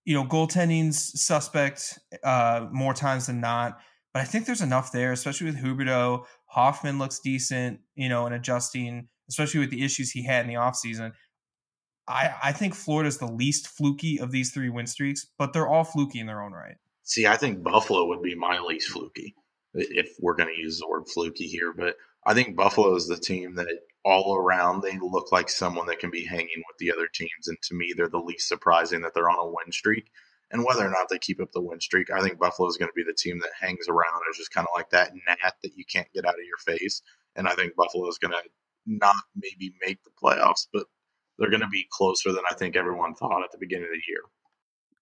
you 0.10 0.16
know, 0.16 0.26
goaltending's 0.26 1.22
suspect 1.22 2.00
uh, 2.24 2.66
more 2.72 2.96
times 2.96 3.28
than 3.28 3.40
not. 3.40 3.78
But 4.12 4.24
I 4.24 4.26
think 4.26 4.48
there's 4.48 4.64
enough 4.64 4.92
there, 4.92 5.12
especially 5.12 5.46
with 5.46 5.64
Huberdeau. 5.64 6.24
Hoffman 6.48 6.98
looks 6.98 7.20
decent, 7.20 7.82
you 7.94 8.10
know, 8.10 8.26
and 8.26 8.34
adjusting, 8.34 9.08
especially 9.30 9.60
with 9.60 9.70
the 9.70 9.86
issues 9.86 10.10
he 10.10 10.24
had 10.24 10.46
in 10.46 10.48
the 10.48 10.58
offseason. 10.58 11.12
I, 12.08 12.34
I 12.46 12.52
think 12.54 12.74
Florida's 12.74 13.20
the 13.20 13.28
least 13.28 13.68
fluky 13.68 14.20
of 14.20 14.32
these 14.32 14.50
three 14.52 14.72
win 14.72 14.88
streaks, 14.88 15.28
but 15.38 15.54
they're 15.54 15.68
all 15.68 15.84
fluky 15.84 16.20
in 16.20 16.26
their 16.26 16.42
own 16.42 16.54
right. 16.54 16.78
See, 17.04 17.28
I 17.28 17.38
think 17.38 17.62
Buffalo 17.62 18.08
would 18.08 18.24
be 18.24 18.34
my 18.34 18.58
least 18.58 18.90
fluky 18.90 19.36
if 19.76 20.16
we're 20.20 20.34
going 20.34 20.50
to 20.50 20.60
use 20.60 20.80
the 20.80 20.88
word 20.88 21.08
fluky 21.08 21.46
here. 21.46 21.72
But 21.72 21.98
I 22.26 22.34
think 22.34 22.56
Buffalo 22.56 22.96
is 22.96 23.08
the 23.08 23.16
team 23.16 23.54
that 23.58 23.68
all 24.10 24.36
around 24.36 24.82
they 24.82 24.98
look 25.00 25.32
like 25.32 25.50
someone 25.50 25.86
that 25.88 26.00
can 26.00 26.10
be 26.10 26.26
hanging 26.26 26.64
with 26.68 26.78
the 26.80 26.92
other 26.92 27.08
teams. 27.14 27.48
And 27.48 27.58
to 27.64 27.76
me, 27.76 27.94
they're 27.96 28.10
the 28.10 28.18
least 28.18 28.48
surprising 28.48 29.02
that 29.02 29.14
they're 29.14 29.30
on 29.30 29.40
a 29.40 29.46
win 29.46 29.72
streak. 29.72 30.10
And 30.52 30.66
whether 30.66 30.84
or 30.84 30.90
not 30.90 31.10
they 31.10 31.20
keep 31.20 31.40
up 31.40 31.52
the 31.52 31.62
win 31.62 31.80
streak, 31.80 32.10
I 32.10 32.22
think 32.22 32.40
Buffalo 32.40 32.68
is 32.68 32.78
going 32.78 32.90
to 32.90 32.96
be 32.96 33.04
the 33.04 33.14
team 33.14 33.38
that 33.40 33.52
hangs 33.60 33.88
around. 33.88 34.24
It's 34.28 34.40
just 34.40 34.52
kind 34.52 34.66
of 34.66 34.76
like 34.76 34.90
that 34.90 35.12
gnat 35.14 35.54
that 35.62 35.78
you 35.78 35.86
can't 35.86 36.12
get 36.12 36.26
out 36.26 36.34
of 36.34 36.46
your 36.46 36.76
face. 36.76 37.04
And 37.36 37.48
I 37.48 37.54
think 37.54 37.76
Buffalo 37.76 38.08
is 38.10 38.18
going 38.18 38.32
to 38.32 38.42
not 38.88 39.16
maybe 39.36 39.76
make 39.86 40.00
the 40.04 40.10
playoffs, 40.22 40.66
but 40.74 40.86
they're 41.38 41.52
going 41.52 41.62
to 41.62 41.68
be 41.68 41.88
closer 41.92 42.32
than 42.32 42.44
I 42.50 42.56
think 42.56 42.76
everyone 42.76 43.14
thought 43.14 43.44
at 43.44 43.52
the 43.52 43.60
beginning 43.60 43.86
of 43.86 43.92
the 43.92 44.02
year. 44.08 44.22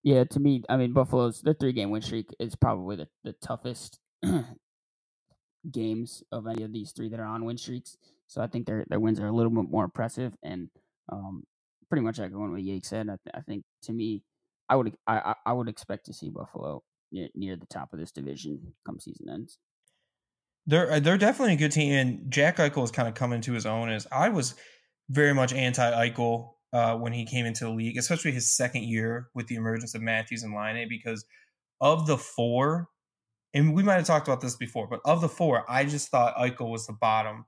Yeah, 0.03 0.25
to 0.25 0.39
me, 0.39 0.63
I 0.69 0.75
mean, 0.75 0.91
Buffalo's 0.91 1.41
their 1.41 1.53
three 1.53 1.73
game 1.73 1.91
win 1.91 2.01
streak 2.01 2.35
is 2.39 2.55
probably 2.55 2.97
the, 2.97 3.07
the 3.23 3.33
toughest 3.33 3.99
games 5.71 6.23
of 6.31 6.47
any 6.47 6.63
of 6.63 6.71
these 6.71 6.91
three 6.91 7.09
that 7.09 7.19
are 7.19 7.25
on 7.25 7.45
win 7.45 7.57
streaks. 7.57 7.97
So 8.27 8.41
I 8.41 8.47
think 8.47 8.65
their 8.65 8.85
their 8.89 8.99
wins 8.99 9.19
are 9.19 9.27
a 9.27 9.31
little 9.31 9.51
bit 9.51 9.69
more 9.69 9.83
impressive. 9.83 10.33
And 10.43 10.69
um, 11.11 11.43
pretty 11.89 12.03
much 12.03 12.19
echoing 12.19 12.51
what 12.51 12.61
Yake 12.61 12.85
said. 12.85 13.09
I, 13.09 13.17
th- 13.23 13.33
I 13.33 13.41
think 13.41 13.63
to 13.83 13.93
me, 13.93 14.23
I 14.69 14.75
would 14.75 14.95
I 15.07 15.35
I 15.45 15.53
would 15.53 15.69
expect 15.69 16.05
to 16.07 16.13
see 16.13 16.29
Buffalo 16.29 16.83
near, 17.11 17.29
near 17.35 17.55
the 17.55 17.65
top 17.65 17.93
of 17.93 17.99
this 17.99 18.11
division 18.11 18.73
come 18.85 18.99
season 18.99 19.29
ends. 19.29 19.57
They're 20.65 20.91
uh, 20.91 20.99
they're 20.99 21.17
definitely 21.17 21.53
a 21.53 21.57
good 21.57 21.71
team, 21.71 21.93
and 21.93 22.31
Jack 22.31 22.57
Eichel 22.57 22.83
is 22.83 22.91
kind 22.91 23.07
of 23.07 23.13
coming 23.13 23.41
to 23.41 23.53
his 23.53 23.65
own. 23.65 23.89
As 23.89 24.07
I 24.11 24.29
was 24.29 24.55
very 25.09 25.33
much 25.33 25.53
anti 25.53 26.09
Eichel 26.09 26.51
uh, 26.73 26.95
when 26.95 27.13
he 27.13 27.25
came 27.25 27.45
into 27.45 27.63
the 27.63 27.71
league, 27.71 27.97
especially 27.97 28.31
his 28.31 28.55
second 28.55 28.83
year 28.83 29.29
with 29.33 29.47
the 29.47 29.55
emergence 29.55 29.95
of 29.95 30.01
Matthews 30.01 30.43
and 30.43 30.53
Laine, 30.53 30.87
because 30.89 31.25
of 31.79 32.07
the 32.07 32.17
four, 32.17 32.89
and 33.57 33.73
we 33.73 33.81
might 33.81 33.95
have 33.95 34.05
talked 34.05 34.27
about 34.27 34.41
this 34.41 34.55
before, 34.55 34.87
but 34.87 35.01
of 35.03 35.19
the 35.19 35.27
four, 35.27 35.65
I 35.67 35.83
just 35.85 36.09
thought 36.09 36.35
Eichel 36.37 36.69
was 36.69 36.85
the 36.85 36.93
bottom 36.93 37.45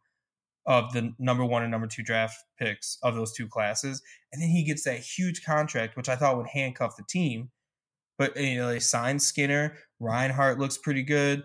of 0.65 0.91
the 0.91 1.13
number 1.19 1.45
one 1.45 1.61
and 1.61 1.69
number 1.69 1.85
two 1.85 2.01
draft 2.01 2.35
picks 2.57 2.97
of 3.03 3.13
those 3.13 3.31
two 3.31 3.47
classes. 3.47 4.01
And 4.33 4.41
then 4.41 4.49
he 4.49 4.63
gets 4.63 4.83
that 4.85 4.99
huge 4.99 5.43
contract, 5.43 5.95
which 5.95 6.09
I 6.09 6.15
thought 6.15 6.37
would 6.37 6.47
handcuff 6.47 6.97
the 6.97 7.03
team. 7.07 7.51
But 8.17 8.35
you 8.35 8.57
know, 8.57 8.69
they 8.69 8.79
signed 8.79 9.21
Skinner. 9.21 9.77
Reinhart 9.99 10.57
looks 10.57 10.77
pretty 10.77 11.03
good. 11.03 11.43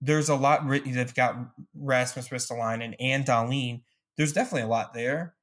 There's 0.00 0.28
a 0.28 0.36
lot 0.36 0.64
written. 0.64 0.92
they've 0.92 1.12
got 1.12 1.36
Rasmus 1.74 2.28
Ristolainen 2.28 2.94
and 3.00 3.24
Dahlin. 3.24 3.82
There's 4.16 4.32
definitely 4.32 4.62
a 4.62 4.68
lot 4.68 4.94
there. 4.94 5.34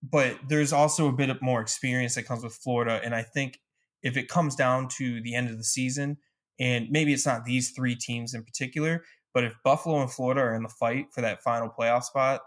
But 0.00 0.38
there's 0.48 0.72
also 0.72 1.08
a 1.08 1.12
bit 1.12 1.28
of 1.28 1.42
more 1.42 1.60
experience 1.60 2.14
that 2.14 2.22
comes 2.22 2.44
with 2.44 2.54
Florida. 2.54 3.00
And 3.04 3.16
I 3.16 3.22
think 3.22 3.58
if 4.02 4.16
it 4.16 4.28
comes 4.28 4.54
down 4.54 4.88
to 4.96 5.20
the 5.20 5.34
end 5.34 5.50
of 5.50 5.58
the 5.58 5.64
season, 5.64 6.18
and 6.60 6.88
maybe 6.90 7.12
it's 7.12 7.26
not 7.26 7.44
these 7.44 7.70
three 7.70 7.96
teams 7.96 8.34
in 8.34 8.44
particular, 8.44 9.02
but 9.32 9.44
if 9.44 9.54
Buffalo 9.64 10.00
and 10.00 10.12
Florida 10.12 10.42
are 10.42 10.54
in 10.54 10.62
the 10.62 10.68
fight 10.68 11.06
for 11.12 11.22
that 11.22 11.42
final 11.42 11.70
playoff 11.76 12.04
spot, 12.04 12.42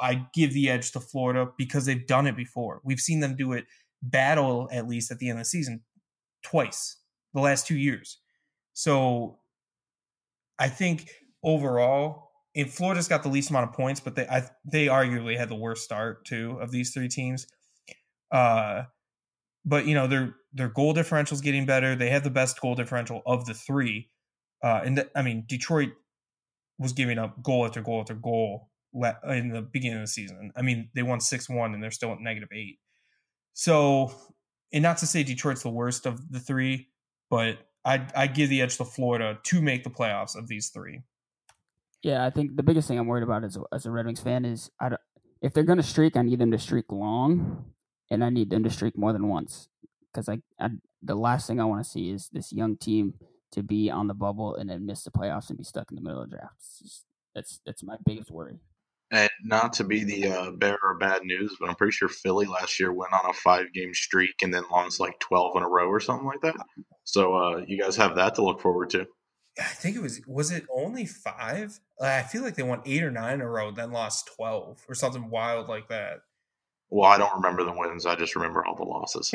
I 0.00 0.26
give 0.34 0.54
the 0.54 0.70
edge 0.70 0.90
to 0.92 1.00
Florida 1.00 1.48
because 1.58 1.84
they've 1.84 2.06
done 2.06 2.26
it 2.26 2.36
before. 2.36 2.80
We've 2.82 2.98
seen 2.98 3.20
them 3.20 3.36
do 3.36 3.52
it 3.52 3.66
battle 4.02 4.68
at 4.72 4.88
least 4.88 5.12
at 5.12 5.18
the 5.18 5.28
end 5.28 5.38
of 5.38 5.44
the 5.44 5.48
season 5.50 5.82
twice 6.42 6.96
the 7.34 7.40
last 7.40 7.66
two 7.66 7.76
years. 7.76 8.18
So 8.72 9.38
I 10.58 10.68
think 10.68 11.10
overall, 11.44 12.30
in 12.54 12.68
Florida's 12.68 13.08
got 13.08 13.22
the 13.22 13.28
least 13.28 13.50
amount 13.50 13.68
of 13.68 13.74
points, 13.74 14.00
but 14.00 14.14
they 14.14 14.26
I, 14.26 14.48
they 14.64 14.86
arguably 14.86 15.36
had 15.36 15.48
the 15.48 15.54
worst 15.54 15.84
start 15.84 16.24
too 16.24 16.58
of 16.60 16.70
these 16.70 16.92
three 16.92 17.08
teams. 17.08 17.46
Uh, 18.30 18.84
but 19.64 19.86
you 19.86 19.94
know 19.94 20.06
their 20.06 20.34
their 20.52 20.68
goal 20.68 20.92
differential 20.92 21.34
is 21.34 21.40
getting 21.40 21.66
better. 21.66 21.94
They 21.94 22.10
have 22.10 22.24
the 22.24 22.30
best 22.30 22.60
goal 22.60 22.74
differential 22.74 23.22
of 23.26 23.46
the 23.46 23.54
three. 23.54 24.10
Uh, 24.62 24.80
and 24.84 24.96
th- 24.96 25.08
I 25.14 25.22
mean 25.22 25.44
Detroit 25.46 25.90
was 26.78 26.92
giving 26.92 27.18
up 27.18 27.42
goal 27.42 27.64
after 27.64 27.80
goal 27.80 28.00
after 28.00 28.14
goal 28.14 28.70
in 29.28 29.48
the 29.48 29.62
beginning 29.62 29.98
of 29.98 30.04
the 30.04 30.08
season. 30.08 30.52
I 30.56 30.62
mean, 30.62 30.90
they 30.94 31.02
won 31.02 31.20
6 31.20 31.48
1 31.48 31.74
and 31.74 31.82
they're 31.82 31.90
still 31.90 32.12
at 32.12 32.20
negative 32.20 32.50
eight. 32.52 32.78
So, 33.54 34.12
and 34.72 34.82
not 34.82 34.98
to 34.98 35.06
say 35.06 35.22
Detroit's 35.22 35.62
the 35.62 35.70
worst 35.70 36.06
of 36.06 36.30
the 36.30 36.40
three, 36.40 36.88
but 37.30 37.58
I 37.84 38.06
I 38.14 38.26
give 38.26 38.48
the 38.48 38.62
edge 38.62 38.76
to 38.78 38.84
Florida 38.84 39.38
to 39.44 39.62
make 39.62 39.84
the 39.84 39.90
playoffs 39.90 40.36
of 40.36 40.48
these 40.48 40.68
three. 40.68 41.02
Yeah, 42.02 42.24
I 42.24 42.30
think 42.30 42.56
the 42.56 42.62
biggest 42.62 42.88
thing 42.88 42.98
I'm 42.98 43.06
worried 43.06 43.22
about 43.22 43.44
as 43.44 43.56
a, 43.56 43.62
as 43.72 43.86
a 43.86 43.90
Red 43.90 44.06
Wings 44.06 44.20
fan 44.20 44.44
is 44.44 44.70
I 44.80 44.88
don't, 44.88 45.00
if 45.40 45.52
they're 45.52 45.62
going 45.62 45.78
to 45.78 45.84
streak, 45.84 46.16
I 46.16 46.22
need 46.22 46.38
them 46.38 46.50
to 46.50 46.58
streak 46.58 46.90
long, 46.90 47.64
and 48.12 48.22
I 48.22 48.30
need 48.30 48.50
them 48.50 48.62
to 48.64 48.70
streak 48.70 48.96
more 48.96 49.12
than 49.12 49.28
once. 49.28 49.68
Because 50.12 50.28
I, 50.28 50.38
I 50.60 50.68
the 51.02 51.14
last 51.14 51.46
thing 51.46 51.58
I 51.58 51.64
want 51.64 51.82
to 51.82 51.90
see 51.90 52.10
is 52.10 52.28
this 52.32 52.52
young 52.52 52.76
team 52.76 53.14
to 53.52 53.62
be 53.62 53.90
on 53.90 54.06
the 54.06 54.14
bubble 54.14 54.54
and 54.54 54.68
then 54.70 54.86
miss 54.86 55.04
the 55.04 55.10
playoffs 55.10 55.48
and 55.48 55.58
be 55.58 55.64
stuck 55.64 55.90
in 55.90 55.96
the 55.96 56.02
middle 56.02 56.22
of 56.22 56.30
the 56.30 56.36
draft. 56.36 56.54
Just, 56.82 57.04
that's 57.34 57.60
that's 57.64 57.82
my 57.82 57.96
biggest 58.04 58.30
worry. 58.30 58.60
And 59.10 59.30
not 59.44 59.74
to 59.74 59.84
be 59.84 60.04
the 60.04 60.28
uh, 60.28 60.50
bearer 60.52 60.92
of 60.94 61.00
bad 61.00 61.22
news, 61.24 61.54
but 61.60 61.68
I'm 61.68 61.74
pretty 61.74 61.92
sure 61.92 62.08
Philly 62.08 62.46
last 62.46 62.80
year 62.80 62.92
went 62.92 63.12
on 63.12 63.28
a 63.28 63.32
five 63.32 63.72
game 63.74 63.92
streak 63.92 64.34
and 64.42 64.52
then 64.52 64.64
lost 64.70 65.00
like 65.00 65.18
12 65.20 65.56
in 65.56 65.62
a 65.62 65.68
row 65.68 65.86
or 65.86 66.00
something 66.00 66.26
like 66.26 66.40
that. 66.40 66.56
So 67.04 67.34
uh, 67.34 67.64
you 67.66 67.78
guys 67.78 67.96
have 67.96 68.16
that 68.16 68.34
to 68.36 68.44
look 68.44 68.60
forward 68.60 68.90
to. 68.90 69.06
I 69.58 69.64
think 69.64 69.96
it 69.96 70.02
was 70.02 70.22
was 70.26 70.50
it 70.50 70.64
only 70.74 71.04
five? 71.06 71.78
I 72.00 72.22
feel 72.22 72.42
like 72.42 72.54
they 72.54 72.62
won 72.62 72.80
eight 72.86 73.02
or 73.02 73.10
nine 73.10 73.34
in 73.34 73.40
a 73.42 73.48
row, 73.48 73.70
then 73.70 73.92
lost 73.92 74.30
twelve 74.34 74.82
or 74.88 74.94
something 74.94 75.28
wild 75.28 75.68
like 75.68 75.88
that. 75.88 76.20
Well, 76.92 77.10
I 77.10 77.16
don't 77.16 77.34
remember 77.36 77.64
the 77.64 77.72
wins. 77.72 78.04
I 78.04 78.16
just 78.16 78.36
remember 78.36 78.66
all 78.66 78.76
the 78.76 78.84
losses. 78.84 79.34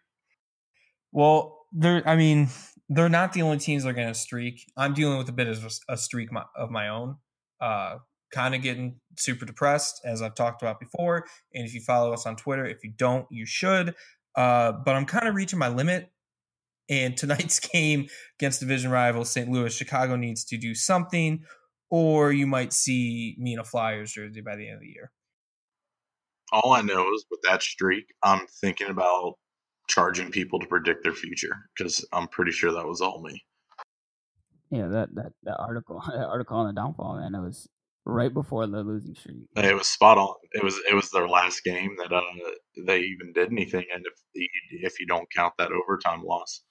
well, 1.12 1.66
there. 1.72 2.04
I 2.06 2.14
mean, 2.14 2.50
they're 2.88 3.08
not 3.08 3.32
the 3.32 3.42
only 3.42 3.58
teams 3.58 3.82
that 3.82 3.88
are 3.90 3.94
going 3.94 4.06
to 4.06 4.14
streak. 4.14 4.64
I'm 4.76 4.94
dealing 4.94 5.18
with 5.18 5.28
a 5.28 5.32
bit 5.32 5.48
of 5.48 5.68
a 5.88 5.96
streak 5.96 6.28
of 6.56 6.70
my 6.70 6.88
own. 6.88 7.16
Uh, 7.60 7.96
kind 8.32 8.54
of 8.54 8.62
getting 8.62 9.00
super 9.18 9.44
depressed, 9.44 10.00
as 10.04 10.22
I've 10.22 10.36
talked 10.36 10.62
about 10.62 10.78
before. 10.78 11.26
And 11.52 11.66
if 11.66 11.74
you 11.74 11.80
follow 11.80 12.12
us 12.12 12.26
on 12.26 12.36
Twitter, 12.36 12.64
if 12.64 12.84
you 12.84 12.92
don't, 12.96 13.26
you 13.28 13.44
should. 13.44 13.96
Uh, 14.36 14.70
but 14.70 14.94
I'm 14.94 15.04
kind 15.04 15.26
of 15.26 15.34
reaching 15.34 15.58
my 15.58 15.68
limit. 15.68 16.12
And 16.88 17.16
tonight's 17.16 17.58
game 17.58 18.06
against 18.38 18.60
division 18.60 18.92
rival 18.92 19.24
St. 19.24 19.50
Louis, 19.50 19.74
Chicago 19.74 20.14
needs 20.14 20.44
to 20.44 20.56
do 20.56 20.76
something, 20.76 21.42
or 21.90 22.30
you 22.30 22.46
might 22.46 22.72
see 22.72 23.34
me 23.36 23.54
in 23.54 23.58
a 23.58 23.64
Flyers 23.64 24.12
jersey 24.12 24.42
by 24.42 24.54
the 24.54 24.68
end 24.68 24.76
of 24.76 24.80
the 24.82 24.86
year. 24.86 25.10
All 26.52 26.72
I 26.72 26.82
know 26.82 27.12
is 27.14 27.26
with 27.30 27.40
that 27.44 27.62
streak, 27.62 28.06
I'm 28.22 28.46
thinking 28.60 28.88
about 28.88 29.34
charging 29.88 30.30
people 30.30 30.60
to 30.60 30.66
predict 30.66 31.02
their 31.02 31.14
future 31.14 31.56
because 31.76 32.06
I'm 32.12 32.28
pretty 32.28 32.52
sure 32.52 32.72
that 32.72 32.86
was 32.86 33.00
all 33.00 33.22
me. 33.22 33.42
Yeah, 34.70 34.88
that 34.88 35.14
that 35.14 35.32
that 35.44 35.58
article, 35.58 36.02
that 36.14 36.26
article 36.26 36.58
on 36.58 36.66
the 36.66 36.80
downfall, 36.80 37.18
man, 37.18 37.34
it 37.34 37.40
was 37.40 37.68
right 38.04 38.32
before 38.32 38.66
the 38.66 38.82
losing 38.82 39.14
streak. 39.14 39.36
It 39.56 39.74
was 39.74 39.88
spot 39.88 40.18
on. 40.18 40.34
It 40.52 40.62
was 40.62 40.78
it 40.90 40.94
was 40.94 41.10
their 41.10 41.28
last 41.28 41.64
game 41.64 41.96
that 41.98 42.12
uh, 42.12 42.22
they 42.86 43.00
even 43.00 43.32
did 43.32 43.50
anything, 43.50 43.84
and 43.94 44.04
if 44.06 44.48
if 44.70 45.00
you 45.00 45.06
don't 45.06 45.30
count 45.34 45.54
that 45.58 45.70
overtime 45.72 46.22
loss, 46.22 46.62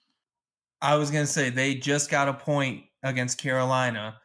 I 0.81 0.95
was 0.95 1.11
gonna 1.11 1.27
say 1.27 1.49
they 1.49 1.75
just 1.75 2.09
got 2.09 2.27
a 2.27 2.33
point 2.33 2.83
against 3.03 3.39
Carolina, 3.39 4.17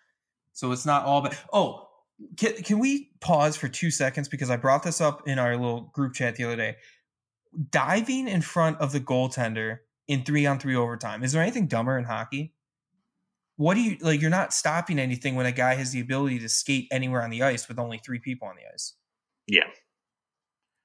so 0.53 0.73
it's 0.73 0.87
not 0.87 1.05
all 1.05 1.23
bad. 1.23 1.37
Oh, 1.53 1.89
can, 2.37 2.55
can 2.63 2.79
we 2.79 3.11
pause 3.21 3.57
for 3.57 3.69
two 3.69 3.91
seconds 3.91 4.29
because 4.29 4.51
I 4.51 4.57
brought 4.57 4.83
this 4.83 5.01
up 5.01 5.27
in 5.27 5.39
our 5.39 5.57
little 5.57 5.91
group 5.93 6.15
chat 6.15 6.37
the 6.37 6.45
other 6.45 6.57
day 6.57 6.77
diving 7.71 8.29
in 8.29 8.43
front 8.43 8.79
of 8.81 8.93
the 8.93 9.01
goaltender 9.01 9.79
in 10.09 10.25
three 10.25 10.47
on 10.47 10.59
three 10.59 10.75
overtime. 10.75 11.23
Is 11.23 11.33
there 11.33 11.43
anything 11.43 11.67
dumber 11.67 11.99
in 11.99 12.05
hockey? 12.05 12.55
What 13.57 13.75
do 13.75 13.81
you 13.81 13.97
like? 14.01 14.21
You're 14.21 14.31
not 14.31 14.53
stopping 14.53 14.99
anything 14.99 15.35
when 15.35 15.47
a 15.47 15.53
guy 15.53 15.75
has 15.75 15.93
the 15.93 16.01
ability 16.01 16.39
to 16.41 16.49
skate 16.49 16.89
anywhere 16.91 17.23
on 17.23 17.31
the 17.31 17.43
ice 17.43 17.69
with 17.69 17.79
only 17.79 17.99
three 17.99 18.19
people 18.19 18.49
on 18.49 18.57
the 18.57 18.63
ice. 18.73 18.95
Yeah. 19.47 19.67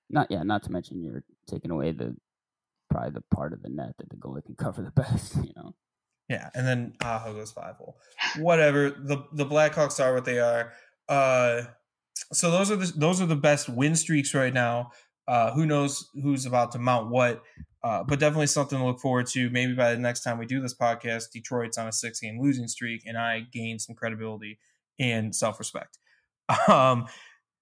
Not 0.09 0.27
yeah. 0.29 0.43
Not 0.43 0.63
to 0.63 0.71
mention 0.71 1.01
you're 1.01 1.23
taking 1.49 1.71
away 1.71 1.91
the 1.91 2.15
probably 2.89 3.11
the 3.11 3.23
part 3.35 3.53
of 3.53 3.61
the 3.61 3.69
net 3.69 3.95
that 3.97 4.09
the 4.09 4.17
goalie 4.17 4.45
can 4.45 4.55
cover 4.55 4.81
the 4.81 4.91
best. 5.01 5.35
You 5.35 5.53
know. 5.55 5.75
Yeah, 6.29 6.49
and 6.53 6.67
then 6.67 6.93
Aho 7.01 7.33
goes 7.33 7.51
five 7.51 7.77
hole. 7.77 7.97
Whatever. 8.37 8.89
The 8.89 9.23
the 9.31 9.45
Blackhawks 9.45 10.03
are 10.03 10.13
what 10.13 10.25
they 10.25 10.39
are. 10.39 10.73
Uh, 11.09 11.63
so 12.33 12.51
those 12.51 12.71
are 12.71 12.75
the 12.75 12.91
those 12.95 13.21
are 13.21 13.25
the 13.25 13.35
best 13.35 13.69
win 13.69 13.95
streaks 13.95 14.33
right 14.33 14.53
now. 14.53 14.91
Uh, 15.27 15.51
who 15.51 15.65
knows 15.65 16.09
who's 16.21 16.45
about 16.45 16.71
to 16.73 16.79
mount 16.79 17.09
what? 17.09 17.43
Uh, 17.83 18.03
but 18.03 18.19
definitely 18.19 18.47
something 18.47 18.79
to 18.79 18.85
look 18.85 18.99
forward 18.99 19.27
to. 19.27 19.49
Maybe 19.49 19.73
by 19.73 19.93
the 19.93 19.99
next 19.99 20.23
time 20.23 20.37
we 20.37 20.45
do 20.45 20.61
this 20.61 20.75
podcast, 20.75 21.31
Detroit's 21.31 21.77
on 21.77 21.87
a 21.87 21.91
six 21.91 22.19
game 22.19 22.41
losing 22.41 22.67
streak, 22.67 23.03
and 23.05 23.17
I 23.17 23.41
gain 23.51 23.79
some 23.79 23.95
credibility 23.95 24.59
and 24.99 25.35
self 25.35 25.59
respect. 25.59 25.97
Um, 26.69 27.07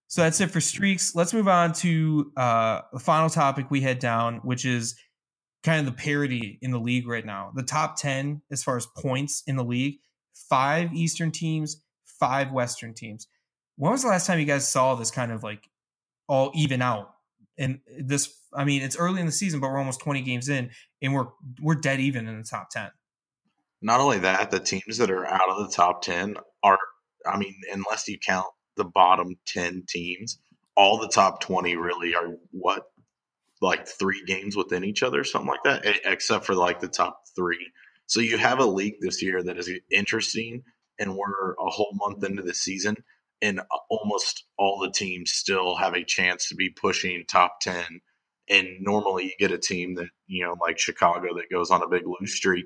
so 0.07 0.21
that's 0.21 0.39
it 0.39 0.51
for 0.51 0.61
streaks. 0.61 1.15
Let's 1.15 1.33
move 1.33 1.47
on 1.47 1.73
to 1.73 2.31
uh, 2.37 2.81
the 2.93 2.99
final 2.99 3.29
topic 3.29 3.71
we 3.71 3.81
head 3.81 3.97
down, 3.97 4.37
which 4.43 4.63
is 4.63 4.95
kind 5.63 5.79
of 5.79 5.85
the 5.87 5.99
parity 5.99 6.59
in 6.61 6.69
the 6.69 6.79
league 6.79 7.07
right 7.07 7.25
now. 7.25 7.51
The 7.55 7.63
top 7.63 7.97
10 7.97 8.43
as 8.51 8.63
far 8.63 8.77
as 8.77 8.85
points 8.85 9.41
in 9.47 9.55
the 9.55 9.63
league 9.63 9.97
five 10.49 10.93
Eastern 10.93 11.31
teams, 11.31 11.81
five 12.19 12.51
Western 12.51 12.93
teams. 12.93 13.27
When 13.77 13.91
was 13.91 14.03
the 14.03 14.09
last 14.09 14.27
time 14.27 14.39
you 14.39 14.45
guys 14.45 14.67
saw 14.67 14.95
this 14.95 15.11
kind 15.11 15.31
of 15.31 15.43
like 15.43 15.69
all 16.27 16.51
even 16.55 16.81
out? 16.81 17.15
and 17.57 17.79
this 17.99 18.33
i 18.53 18.63
mean 18.63 18.81
it's 18.81 18.97
early 18.97 19.19
in 19.19 19.25
the 19.25 19.31
season 19.31 19.59
but 19.59 19.69
we're 19.69 19.77
almost 19.77 19.99
20 20.01 20.21
games 20.21 20.49
in 20.49 20.69
and 21.01 21.13
we're 21.13 21.27
we're 21.61 21.75
dead 21.75 21.99
even 21.99 22.27
in 22.27 22.37
the 22.37 22.43
top 22.43 22.69
10 22.69 22.89
not 23.81 23.99
only 23.99 24.19
that 24.19 24.51
the 24.51 24.59
teams 24.59 24.97
that 24.97 25.11
are 25.11 25.25
out 25.25 25.49
of 25.49 25.67
the 25.67 25.73
top 25.73 26.01
10 26.01 26.35
are 26.63 26.79
i 27.25 27.37
mean 27.37 27.55
unless 27.71 28.07
you 28.07 28.17
count 28.19 28.47
the 28.75 28.85
bottom 28.85 29.35
10 29.47 29.83
teams 29.87 30.39
all 30.75 30.97
the 30.97 31.07
top 31.07 31.39
20 31.41 31.75
really 31.75 32.15
are 32.15 32.33
what 32.51 32.87
like 33.61 33.87
three 33.87 34.23
games 34.25 34.55
within 34.55 34.83
each 34.83 35.01
other 35.01 35.23
something 35.23 35.49
like 35.49 35.63
that 35.63 35.85
except 36.05 36.45
for 36.45 36.55
like 36.55 36.79
the 36.79 36.87
top 36.87 37.21
three 37.35 37.71
so 38.07 38.19
you 38.19 38.37
have 38.37 38.59
a 38.59 38.65
league 38.65 38.95
this 38.99 39.23
year 39.23 39.41
that 39.41 39.57
is 39.57 39.71
interesting 39.91 40.63
and 40.99 41.15
we're 41.15 41.53
a 41.53 41.69
whole 41.69 41.91
month 41.93 42.23
into 42.23 42.43
the 42.43 42.53
season 42.53 42.95
and 43.45 43.61
almost 43.89 44.45
all 44.57 44.79
the 44.79 44.91
teams 44.91 45.31
still 45.31 45.75
have 45.75 45.93
a 45.93 46.03
chance 46.03 46.49
to 46.49 46.55
be 46.55 46.69
pushing 46.69 47.23
top 47.27 47.59
10 47.61 47.83
and 48.49 48.67
normally 48.79 49.25
you 49.25 49.31
get 49.39 49.51
a 49.51 49.57
team 49.57 49.95
that 49.95 50.07
you 50.27 50.43
know 50.43 50.55
like 50.61 50.79
chicago 50.79 51.33
that 51.35 51.51
goes 51.51 51.71
on 51.71 51.81
a 51.81 51.87
big 51.87 52.03
lose 52.05 52.35
streak 52.35 52.65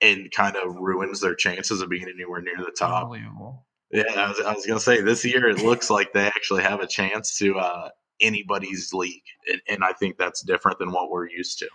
and 0.00 0.30
kind 0.30 0.56
of 0.56 0.76
ruins 0.76 1.20
their 1.20 1.34
chances 1.34 1.80
of 1.80 1.88
being 1.88 2.06
anywhere 2.08 2.40
near 2.40 2.56
the 2.58 2.74
top 2.76 3.04
Unbelievable. 3.04 3.66
yeah 3.90 4.04
i 4.16 4.28
was, 4.28 4.40
I 4.40 4.54
was 4.54 4.66
gonna 4.66 4.80
say 4.80 5.00
this 5.00 5.24
year 5.24 5.48
it 5.48 5.62
looks 5.62 5.90
like 5.90 6.12
they 6.12 6.26
actually 6.26 6.62
have 6.62 6.80
a 6.80 6.86
chance 6.86 7.36
to 7.38 7.58
uh 7.58 7.88
anybody's 8.20 8.92
league, 8.92 9.22
and, 9.46 9.60
and 9.68 9.84
I 9.84 9.92
think 9.92 10.16
that's 10.18 10.42
different 10.42 10.78
than 10.78 10.92
what 10.92 11.10
we're 11.10 11.28
used 11.28 11.58
to. 11.60 11.68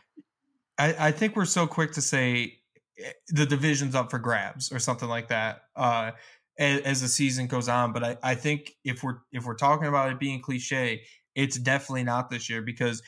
I, 0.77 1.07
I 1.07 1.11
think 1.11 1.35
we're 1.35 1.45
so 1.45 1.67
quick 1.67 1.93
to 1.93 2.01
say 2.01 2.59
eh, 2.99 3.11
the 3.29 3.45
division's 3.45 3.95
up 3.95 4.09
for 4.09 4.19
grabs 4.19 4.71
or 4.71 4.79
something 4.79 5.09
like 5.09 5.27
that 5.27 5.63
uh, 5.75 6.11
as, 6.57 7.01
the 7.01 7.07
season 7.07 7.47
goes 7.47 7.67
on. 7.67 7.93
But 7.93 8.03
I, 8.03 8.17
I 8.23 8.35
think 8.35 8.73
if 8.83 9.03
we're 9.03 9.17
if 9.31 9.45
we're 9.45 9.55
talking 9.55 9.87
about 9.87 10.11
it 10.11 10.19
being 10.19 10.41
cliche, 10.41 11.03
it's 11.35 11.57
definitely 11.57 12.03
not 12.03 12.29
this 12.29 12.49
year 12.49 12.61
because 12.61 13.01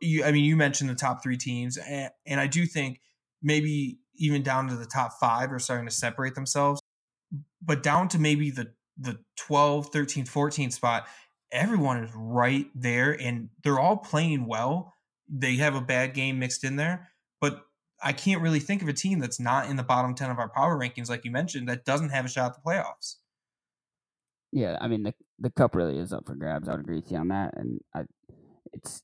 you. 0.00 0.24
I 0.24 0.32
mean, 0.32 0.44
you 0.44 0.56
mentioned 0.56 0.90
the 0.90 0.94
top 0.94 1.22
three 1.22 1.36
teams, 1.36 1.76
and, 1.76 2.10
and 2.26 2.40
I 2.40 2.46
do 2.46 2.66
think 2.66 3.00
maybe 3.42 3.98
even 4.16 4.42
down 4.42 4.68
to 4.68 4.76
the 4.76 4.86
top 4.86 5.12
five 5.20 5.52
are 5.52 5.58
starting 5.58 5.86
to 5.86 5.94
separate 5.94 6.34
themselves. 6.34 6.80
But 7.62 7.82
down 7.82 8.08
to 8.08 8.18
maybe 8.18 8.50
the 8.50 8.72
the 8.98 9.18
12, 9.38 9.88
13, 9.92 10.26
14 10.26 10.70
spot, 10.70 11.06
everyone 11.50 12.04
is 12.04 12.10
right 12.14 12.66
there 12.74 13.12
and 13.12 13.48
they're 13.64 13.78
all 13.78 13.96
playing 13.96 14.46
well 14.46 14.92
they 15.30 15.56
have 15.56 15.74
a 15.74 15.80
bad 15.80 16.14
game 16.14 16.38
mixed 16.38 16.64
in 16.64 16.76
there, 16.76 17.10
but 17.40 17.62
I 18.02 18.12
can't 18.12 18.40
really 18.40 18.60
think 18.60 18.82
of 18.82 18.88
a 18.88 18.92
team 18.92 19.18
that's 19.18 19.40
not 19.40 19.68
in 19.68 19.76
the 19.76 19.82
bottom 19.82 20.14
10 20.14 20.30
of 20.30 20.38
our 20.38 20.48
power 20.48 20.78
rankings, 20.78 21.10
like 21.10 21.24
you 21.24 21.30
mentioned, 21.30 21.68
that 21.68 21.84
doesn't 21.84 22.10
have 22.10 22.24
a 22.24 22.28
shot 22.28 22.46
at 22.46 22.54
the 22.54 22.60
playoffs. 22.68 23.16
Yeah, 24.52 24.78
I 24.80 24.88
mean, 24.88 25.02
the, 25.02 25.14
the 25.38 25.50
cup 25.50 25.74
really 25.74 25.98
is 25.98 26.12
up 26.12 26.26
for 26.26 26.34
grabs. 26.34 26.68
I 26.68 26.72
would 26.72 26.80
agree 26.80 26.96
with 26.96 27.10
you 27.10 27.18
on 27.18 27.28
that. 27.28 27.56
And 27.56 27.80
I, 27.94 28.04
it's, 28.72 29.02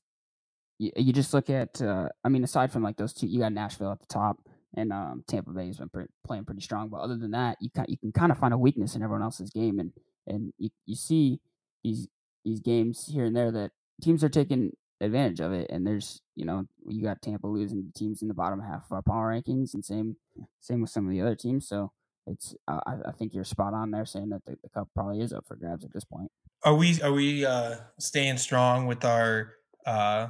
you, 0.77 0.91
you 0.97 1.13
just 1.13 1.33
look 1.33 1.49
at, 1.49 1.81
uh, 1.81 2.09
I 2.23 2.29
mean, 2.29 2.43
aside 2.43 2.71
from 2.71 2.83
like 2.83 2.97
those 2.97 3.13
two, 3.13 3.27
you 3.27 3.39
got 3.39 3.53
Nashville 3.53 3.91
at 3.91 3.99
the 3.99 4.07
top 4.07 4.39
and 4.75 4.91
um, 4.91 5.23
Tampa 5.27 5.51
Bay 5.51 5.67
has 5.67 5.77
been 5.77 5.89
pre- 5.89 6.05
playing 6.25 6.45
pretty 6.45 6.61
strong. 6.61 6.89
But 6.89 7.01
other 7.01 7.17
than 7.17 7.31
that, 7.31 7.57
you 7.61 7.69
can, 7.73 7.85
you 7.87 7.97
can 7.97 8.11
kind 8.11 8.31
of 8.31 8.37
find 8.37 8.53
a 8.53 8.57
weakness 8.57 8.95
in 8.95 9.03
everyone 9.03 9.23
else's 9.23 9.51
game. 9.51 9.79
And, 9.79 9.91
and 10.25 10.53
you, 10.57 10.69
you 10.85 10.95
see 10.95 11.39
these, 11.83 12.07
these 12.43 12.59
games 12.59 13.09
here 13.11 13.25
and 13.25 13.35
there 13.35 13.51
that 13.51 13.71
teams 14.01 14.23
are 14.23 14.29
taking 14.29 14.71
advantage 15.01 15.39
of 15.39 15.51
it. 15.51 15.69
And 15.69 15.85
there's, 15.85 16.21
you 16.35 16.45
know, 16.45 16.65
you 16.87 17.03
got 17.03 17.21
Tampa 17.21 17.47
losing 17.47 17.91
teams 17.95 18.21
in 18.21 18.27
the 18.27 18.33
bottom 18.33 18.61
half 18.61 18.85
of 18.85 18.91
our 18.91 19.01
power 19.01 19.31
rankings, 19.33 19.73
and 19.73 19.83
same 19.83 20.17
same 20.59 20.81
with 20.81 20.89
some 20.89 21.05
of 21.05 21.11
the 21.11 21.21
other 21.21 21.35
teams. 21.35 21.67
So 21.67 21.91
it's, 22.25 22.55
uh, 22.67 22.79
I, 22.85 23.09
I, 23.09 23.11
think 23.13 23.33
you're 23.33 23.45
spot 23.45 23.73
on 23.73 23.91
there 23.91 24.05
saying 24.05 24.29
that 24.29 24.43
the, 24.45 24.57
the, 24.61 24.69
cup 24.69 24.89
probably 24.93 25.21
is 25.21 25.31
up 25.31 25.45
for 25.47 25.55
grabs 25.55 25.85
at 25.85 25.93
this 25.93 26.03
point. 26.03 26.29
Are 26.63 26.75
we 26.75 27.01
are 27.01 27.13
we 27.13 27.45
uh, 27.45 27.75
staying 27.99 28.37
strong 28.37 28.85
with 28.85 29.05
our 29.05 29.53
uh, 29.85 30.27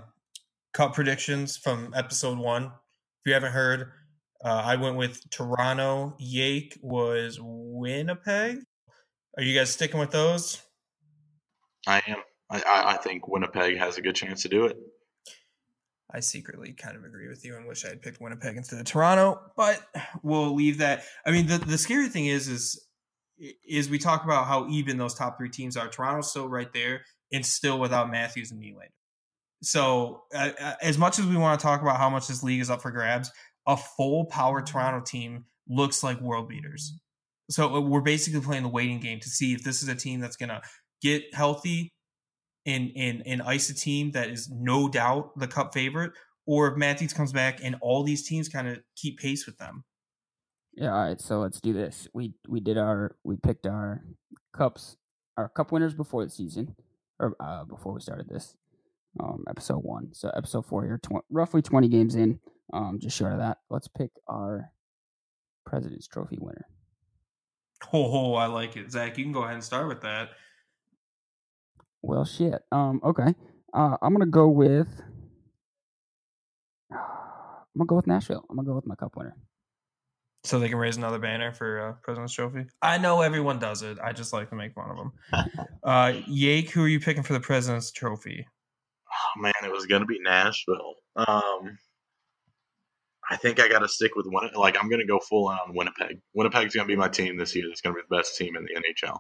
cup 0.74 0.93
predictions 0.93 1.57
from 1.57 1.93
episode 1.95 2.38
one? 2.38 2.65
If 2.65 2.72
you 3.26 3.34
haven't 3.34 3.53
heard, 3.53 3.91
uh, 4.43 4.61
I 4.63 4.76
went 4.76 4.97
with 4.97 5.28
Toronto. 5.32 6.15
Yake 6.22 6.78
was 6.82 7.39
Winnipeg. 7.41 8.59
Are 9.38 9.43
you 9.43 9.57
guys 9.57 9.72
sticking 9.72 9.99
with 9.99 10.11
those? 10.11 10.61
I 11.88 12.01
am. 12.07 12.18
I, 12.50 12.62
I 12.66 12.98
think 12.98 13.28
Winnipeg 13.28 13.78
has 13.78 13.98
a 13.98 14.02
good 14.02 14.16
chance 14.16 14.43
to 14.43 14.50
do 14.50 14.66
it. 14.66 14.78
I 16.10 16.22
secretly 16.22 16.72
kind 16.72 16.95
of 16.95 17.04
agree 17.04 17.28
with 17.28 17.43
you 17.43 17.58
and 17.58 17.68
wish 17.68 17.84
I 17.84 17.89
had 17.89 18.02
picked 18.02 18.22
Winnipeg 18.22 18.56
instead 18.56 18.80
of 18.80 18.86
Toronto, 18.86 19.41
but 19.58 19.82
we'll 20.24 20.56
leave 20.56 20.78
that. 20.78 21.04
I 21.26 21.32
mean, 21.32 21.48
the, 21.48 21.58
the 21.58 21.78
scary 21.78 22.08
thing 22.08 22.28
is, 22.28 22.48
is, 22.48 22.88
is 23.68 23.89
we 23.89 24.00
talk 24.00 24.24
about 24.24 24.48
how 24.48 24.70
even 24.70 24.98
those 24.98 25.14
top 25.14 25.38
three 25.38 25.50
teams 25.50 25.76
are. 25.76 25.89
Toronto's 25.89 26.30
still 26.30 26.48
right 26.48 26.72
there 26.74 27.02
and 27.34 27.45
still 27.45 27.78
without 27.78 28.10
Matthews 28.10 28.52
and 28.52 28.64
Nylander. 28.64 28.91
So, 29.62 30.24
uh, 30.34 30.52
uh, 30.60 30.74
as 30.82 30.98
much 30.98 31.20
as 31.20 31.26
we 31.26 31.36
want 31.36 31.60
to 31.60 31.64
talk 31.64 31.82
about 31.82 31.98
how 31.98 32.10
much 32.10 32.28
this 32.28 32.43
league 32.43 32.62
is 32.62 32.70
up 32.70 32.82
for 32.82 32.91
grabs, 32.91 33.32
a 33.66 33.76
full 33.76 34.26
power 34.26 34.62
Toronto 34.62 35.04
team 35.06 35.45
looks 35.68 36.04
like 36.04 36.22
world 36.22 36.48
beaters. 36.48 36.93
So 37.50 37.76
uh, 37.76 37.82
we're 37.82 38.02
basically 38.02 38.39
playing 38.41 38.64
the 38.64 38.70
waiting 38.70 39.00
game 39.00 39.20
to 39.20 39.30
see 39.30 39.54
if 39.54 39.64
this 39.64 39.84
is 39.84 39.89
a 39.89 39.95
team 39.95 40.20
that's 40.22 40.38
going 40.38 40.50
to 40.50 40.62
get 41.02 41.34
healthy, 41.34 41.93
and 42.68 42.91
and 42.95 43.24
and 43.26 43.41
ice 43.41 43.70
a 43.70 43.74
team 43.74 44.11
that 44.11 44.30
is 44.30 44.49
no 44.51 44.88
doubt 44.88 45.32
the 45.39 45.47
cup 45.47 45.74
favorite, 45.74 46.11
or 46.45 46.68
if 46.68 46.78
Matthews 46.78 47.13
comes 47.13 47.32
back 47.32 47.61
and 47.63 47.76
all 47.82 48.03
these 48.03 48.28
teams 48.28 48.47
kind 48.49 48.68
of 48.68 48.80
keep 48.95 49.18
pace 49.18 49.47
with 49.47 49.57
them. 49.57 49.84
Yeah, 50.74 50.93
all 50.93 51.05
right. 51.05 51.20
So 51.20 51.39
let's 51.39 51.59
do 51.59 51.74
this. 51.74 52.07
We 52.13 52.34
we 52.47 52.59
did 52.59 52.78
our 52.78 53.15
we 53.24 53.38
picked 53.38 53.65
our 53.65 54.03
cups 54.53 54.97
our 55.38 55.49
cup 55.49 55.72
winners 55.72 55.95
before 55.95 56.24
the 56.24 56.30
season 56.30 56.76
or 57.20 57.36
uh, 57.39 57.63
before 57.63 57.93
we 57.93 58.01
started 58.01 58.28
this 58.30 58.55
um, 59.20 59.45
episode 59.49 59.80
one. 59.80 60.13
So 60.13 60.30
episode 60.36 60.65
four 60.65 60.84
here, 60.84 60.99
tw- 61.01 61.26
roughly 61.32 61.61
twenty 61.61 61.88
games 61.88 62.15
in, 62.15 62.39
um, 62.74 62.99
just 63.01 63.18
short 63.18 63.34
of 63.34 63.39
that. 63.39 63.59
Let's 63.70 63.88
pick 63.88 64.11
our 64.28 64.72
President's 65.65 66.07
Trophy 66.07 66.38
winner. 66.39 66.68
Oh, 67.93 68.32
oh, 68.32 68.34
I 68.34 68.47
like 68.47 68.76
it, 68.76 68.91
Zach. 68.91 69.18
You 69.18 69.24
can 69.24 69.34
go 69.34 69.43
ahead 69.43 69.53
and 69.53 69.63
start 69.63 69.88
with 69.88 70.01
that. 70.01 70.30
Well, 72.08 72.24
shit. 72.24 72.64
Um. 72.72 73.01
Okay. 73.03 73.36
Uh, 73.74 73.97
I'm 74.01 74.14
gonna 74.14 74.26
go 74.26 74.47
with. 74.47 74.88
I'm 76.91 77.78
gonna 77.78 77.86
go 77.86 77.95
with 77.97 78.08
Nashville. 78.08 78.45
I'm 78.49 78.55
gonna 78.55 78.66
go 78.66 78.76
with 78.76 78.88
my 78.88 78.95
cup 78.95 79.18
winner. 79.18 79.36
So 80.45 80.58
they 80.58 80.70
can 80.70 80.78
raise 80.78 80.95
another 80.95 81.20
banner 81.20 81.51
for 81.51 81.82
uh, 81.82 81.93
President's 82.03 82.34
Trophy. 82.34 82.68
I 82.82 82.97
know 82.97 83.20
everyone 83.20 83.60
does 83.60 83.82
it. 83.82 83.97
I 84.01 84.14
just 84.14 84.32
like 84.32 84.49
to 84.51 84.55
make 84.55 84.74
fun 84.74 84.89
of 84.89 84.95
them. 84.95 85.12
uh, 85.84 86.14
Yake, 86.30 86.70
who 86.70 86.84
are 86.84 86.88
you 86.88 87.01
picking 87.01 87.24
for 87.24 87.34
the 87.34 87.41
President's 87.41 87.91
Trophy? 87.91 88.47
Oh 89.12 89.41
man, 89.41 89.53
it 89.66 89.72
was 89.72 89.86
gonna 89.86 90.05
be 90.05 90.20
Nashville. 90.22 90.95
Um, 91.18 91.78
I 93.30 93.36
think 93.36 93.60
I 93.60 93.68
got 93.68 93.80
to 93.80 93.89
stick 93.89 94.16
with 94.16 94.28
one. 94.30 94.49
Like 94.55 94.82
I'm 94.82 94.89
gonna 94.89 95.05
go 95.05 95.20
full 95.20 95.49
on 95.49 95.76
Winnipeg. 95.76 96.22
Winnipeg's 96.34 96.74
gonna 96.74 96.88
be 96.88 96.95
my 96.95 97.10
team 97.10 97.36
this 97.36 97.53
year. 97.53 97.66
It's 97.70 97.82
gonna 97.82 97.95
be 97.95 98.01
the 98.10 98.16
best 98.16 98.38
team 98.38 98.55
in 98.55 98.64
the 98.64 98.82
NHL. 98.82 99.18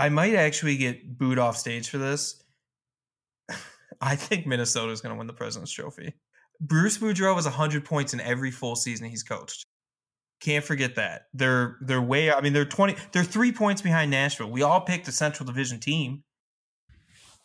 I 0.00 0.08
might 0.08 0.34
actually 0.34 0.76
get 0.76 1.18
booed 1.18 1.38
off 1.38 1.56
stage 1.56 1.88
for 1.88 1.98
this. 1.98 2.42
I 4.00 4.16
think 4.16 4.46
Minnesota 4.46 4.92
is 4.92 5.00
going 5.00 5.14
to 5.14 5.18
win 5.18 5.26
the 5.26 5.32
President's 5.34 5.72
Trophy. 5.72 6.14
Bruce 6.60 6.98
Boudreau 6.98 7.34
has 7.36 7.44
100 7.44 7.84
points 7.84 8.14
in 8.14 8.20
every 8.20 8.50
full 8.50 8.76
season 8.76 9.08
he's 9.08 9.22
coached. 9.22 9.64
Can't 10.40 10.64
forget 10.64 10.94
that. 10.94 11.26
They're 11.34 11.76
they're 11.82 12.00
way 12.00 12.32
I 12.32 12.40
mean 12.40 12.54
they're 12.54 12.64
20 12.64 12.96
they're 13.12 13.24
3 13.24 13.52
points 13.52 13.82
behind 13.82 14.10
Nashville. 14.10 14.50
We 14.50 14.62
all 14.62 14.80
picked 14.80 15.06
a 15.08 15.12
Central 15.12 15.46
Division 15.46 15.80
team. 15.80 16.22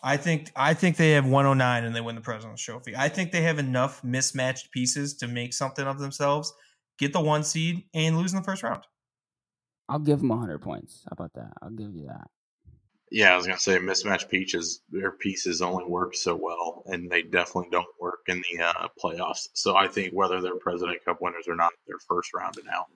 I 0.01 0.15
think 0.15 0.51
I 0.55 0.73
think 0.73 0.95
they 0.95 1.11
have 1.11 1.25
109 1.25 1.83
and 1.83 1.93
they 1.93 1.99
win 1.99 2.15
the 2.15 2.21
President's 2.21 2.61
Trophy. 2.61 2.95
I 2.95 3.09
think 3.09 3.31
they 3.31 3.41
have 3.41 3.59
enough 3.59 4.01
mismatched 4.01 4.71
pieces 4.71 5.15
to 5.15 5.27
make 5.27 5.53
something 5.53 5.85
of 5.85 5.99
themselves, 5.99 6.53
get 6.97 7.11
the 7.11 7.19
one 7.19 7.43
seed 7.43 7.83
and 7.93 8.17
lose 8.17 8.31
in 8.31 8.39
the 8.39 8.45
first 8.45 8.63
round. 8.63 8.83
I'll 9.89 9.99
give 9.99 10.19
them 10.19 10.29
100 10.29 10.61
points. 10.61 11.03
How 11.05 11.13
about 11.13 11.33
that? 11.33 11.51
I'll 11.61 11.69
give 11.69 11.93
you 11.93 12.07
that. 12.07 12.27
Yeah, 13.11 13.33
I 13.33 13.37
was 13.37 13.45
gonna 13.45 13.59
say 13.59 13.77
mismatch 13.77 14.29
peaches. 14.29 14.81
Their 14.89 15.11
pieces 15.11 15.61
only 15.61 15.85
work 15.85 16.15
so 16.15 16.35
well, 16.35 16.83
and 16.87 17.09
they 17.09 17.21
definitely 17.21 17.69
don't 17.71 17.87
work 17.99 18.21
in 18.27 18.41
the 18.51 18.63
uh, 18.63 18.87
playoffs. 19.01 19.47
So 19.53 19.75
I 19.75 19.87
think 19.87 20.13
whether 20.13 20.41
they're 20.41 20.55
President 20.55 21.03
Cup 21.05 21.17
winners 21.21 21.47
or 21.47 21.55
not, 21.55 21.71
they're 21.87 21.99
first 22.07 22.33
round 22.33 22.57
and 22.57 22.67
out. 22.69 22.87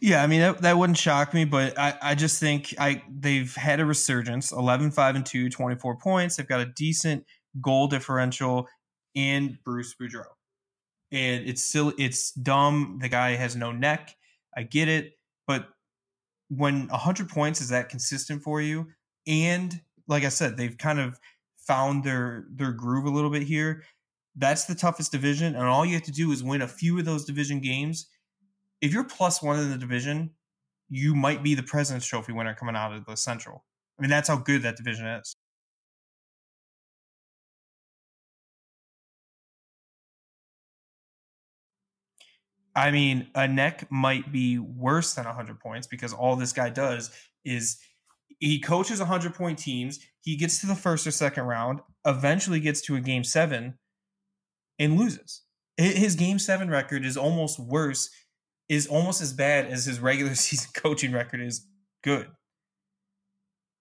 Yeah, 0.00 0.22
I 0.22 0.26
mean 0.26 0.40
that, 0.40 0.62
that 0.62 0.78
wouldn't 0.78 0.96
shock 0.96 1.34
me, 1.34 1.44
but 1.44 1.78
I, 1.78 1.94
I 2.00 2.14
just 2.14 2.40
think 2.40 2.74
I 2.78 3.02
they've 3.10 3.54
had 3.54 3.80
a 3.80 3.84
resurgence 3.84 4.50
11 4.52 4.92
5 4.92 5.16
and 5.16 5.26
2, 5.26 5.50
24 5.50 5.96
points. 5.96 6.36
They've 6.36 6.48
got 6.48 6.60
a 6.60 6.66
decent 6.66 7.24
goal 7.60 7.86
differential 7.86 8.66
in 9.14 9.58
Bruce 9.64 9.94
Boudreau. 10.00 10.24
And 11.12 11.46
it's 11.46 11.64
still 11.64 11.92
it's 11.98 12.32
dumb. 12.32 12.98
The 13.02 13.08
guy 13.08 13.34
has 13.34 13.56
no 13.56 13.72
neck. 13.72 14.14
I 14.56 14.62
get 14.62 14.88
it, 14.88 15.12
but 15.46 15.68
when 16.48 16.88
100 16.88 17.28
points 17.28 17.60
is 17.60 17.68
that 17.68 17.88
consistent 17.88 18.42
for 18.42 18.60
you, 18.60 18.86
and 19.26 19.80
like 20.08 20.24
I 20.24 20.28
said, 20.28 20.56
they've 20.56 20.76
kind 20.76 21.00
of 21.00 21.18
found 21.56 22.04
their 22.04 22.46
their 22.50 22.72
groove 22.72 23.06
a 23.06 23.10
little 23.10 23.30
bit 23.30 23.42
here. 23.42 23.84
That's 24.36 24.64
the 24.64 24.74
toughest 24.74 25.12
division, 25.12 25.54
and 25.56 25.64
all 25.64 25.84
you 25.86 25.94
have 25.94 26.04
to 26.04 26.12
do 26.12 26.32
is 26.32 26.42
win 26.42 26.62
a 26.62 26.68
few 26.68 26.98
of 26.98 27.04
those 27.04 27.24
division 27.24 27.60
games. 27.60 28.08
If 28.80 28.92
you're 28.92 29.04
plus 29.04 29.42
one 29.42 29.58
in 29.58 29.70
the 29.70 29.78
division, 29.78 30.30
you 30.88 31.14
might 31.14 31.42
be 31.42 31.54
the 31.54 31.62
President's 31.62 32.06
Trophy 32.06 32.32
winner 32.32 32.54
coming 32.54 32.76
out 32.76 32.92
of 32.92 33.04
the 33.06 33.16
Central. 33.16 33.64
I 33.98 34.02
mean, 34.02 34.10
that's 34.10 34.28
how 34.28 34.36
good 34.36 34.62
that 34.62 34.76
division 34.76 35.06
is. 35.06 35.36
I 42.74 42.90
mean, 42.90 43.28
a 43.34 43.48
neck 43.48 43.90
might 43.90 44.32
be 44.32 44.58
worse 44.58 45.14
than 45.14 45.26
100 45.26 45.60
points 45.60 45.86
because 45.86 46.12
all 46.12 46.36
this 46.36 46.52
guy 46.52 46.70
does 46.70 47.10
is 47.44 47.78
he 48.38 48.58
coaches 48.58 48.98
100 48.98 49.34
point 49.34 49.58
teams. 49.58 49.98
He 50.20 50.36
gets 50.36 50.60
to 50.60 50.66
the 50.66 50.74
first 50.74 51.06
or 51.06 51.10
second 51.10 51.44
round, 51.44 51.80
eventually 52.06 52.60
gets 52.60 52.80
to 52.82 52.96
a 52.96 53.00
game 53.00 53.24
seven, 53.24 53.78
and 54.78 54.98
loses. 54.98 55.42
His 55.76 56.14
game 56.14 56.38
seven 56.38 56.68
record 56.68 57.04
is 57.04 57.16
almost 57.16 57.58
worse, 57.58 58.10
is 58.68 58.86
almost 58.86 59.20
as 59.22 59.32
bad 59.32 59.66
as 59.66 59.86
his 59.86 60.00
regular 60.00 60.34
season 60.34 60.70
coaching 60.74 61.12
record 61.12 61.40
is 61.40 61.66
good. 62.02 62.28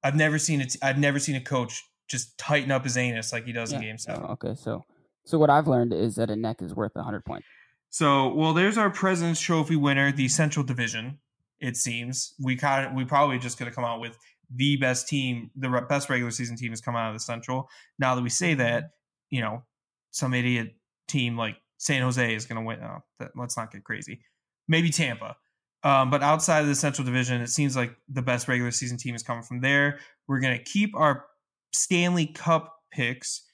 I've 0.04 0.16
never 0.16 0.40
seen 0.40 0.62
it. 0.62 0.76
I've 0.82 0.98
never 0.98 1.20
seen 1.20 1.36
a 1.36 1.42
coach 1.42 1.84
just 2.08 2.38
tighten 2.38 2.72
up 2.72 2.84
his 2.84 2.98
anus 2.98 3.34
like 3.34 3.46
he 3.46 3.52
does 3.52 3.72
yeah. 3.72 3.80
in 3.80 3.84
game 3.84 3.98
seven. 3.98 4.24
Oh, 4.26 4.32
okay, 4.34 4.56
so 4.56 4.84
so 5.26 5.38
what 5.38 5.50
I've 5.50 5.68
learned 5.68 5.94
is 5.94 6.16
that 6.16 6.30
a 6.30 6.36
neck 6.36 6.62
is 6.62 6.74
worth 6.74 6.94
a 6.96 7.00
100 7.00 7.24
points. 7.26 7.46
So, 7.90 8.34
well, 8.34 8.54
there's 8.54 8.78
our 8.78 8.90
President's 8.90 9.42
Trophy 9.42 9.76
winner, 9.76 10.12
the 10.12 10.28
Central 10.28 10.64
Division. 10.64 11.20
It 11.60 11.76
seems 11.76 12.34
we 12.42 12.56
kind 12.56 12.88
of 12.88 12.94
we 12.94 13.04
probably 13.04 13.38
just 13.38 13.60
going 13.60 13.70
to 13.70 13.76
come 13.76 13.84
out 13.84 14.00
with 14.00 14.18
the 14.54 14.78
best 14.78 15.08
team, 15.08 15.52
the 15.56 15.70
re- 15.70 15.82
best 15.88 16.10
regular 16.10 16.32
season 16.32 16.56
team 16.56 16.72
has 16.72 16.82
come 16.82 16.96
out 16.96 17.10
of 17.10 17.16
the 17.16 17.20
Central. 17.20 17.70
Now 17.98 18.16
that 18.16 18.22
we 18.22 18.30
say 18.30 18.54
that, 18.56 18.92
you 19.30 19.42
know, 19.42 19.64
some 20.12 20.34
idiot 20.34 20.76
team 21.08 21.38
like 21.38 21.58
San 21.78 22.02
Jose 22.02 22.34
is 22.36 22.46
going 22.46 22.60
to 22.60 22.66
win. 22.66 22.80
Oh, 22.84 23.04
that, 23.20 23.32
let's 23.36 23.58
not 23.58 23.72
get 23.72 23.84
crazy. 23.84 24.22
Maybe 24.68 24.90
Tampa. 24.90 25.36
Um, 25.84 26.10
but 26.10 26.22
outside 26.22 26.62
of 26.62 26.68
the 26.68 26.76
Central 26.76 27.06
Division, 27.06 27.42
it 27.42 27.48
seems 27.50 27.76
like 27.76 27.96
the 28.10 28.22
best 28.22 28.48
regular 28.48 28.72
season 28.72 28.98
team 28.98 29.16
is 29.16 29.24
coming 29.24 29.44
from 29.44 29.62
there. 29.62 30.00
We're 30.28 30.42
going 30.42 30.58
to 30.58 30.64
keep 30.64 30.96
our 30.96 31.26
Stanley 31.74 32.26
Cup 32.26 32.76
picks. 32.92 33.46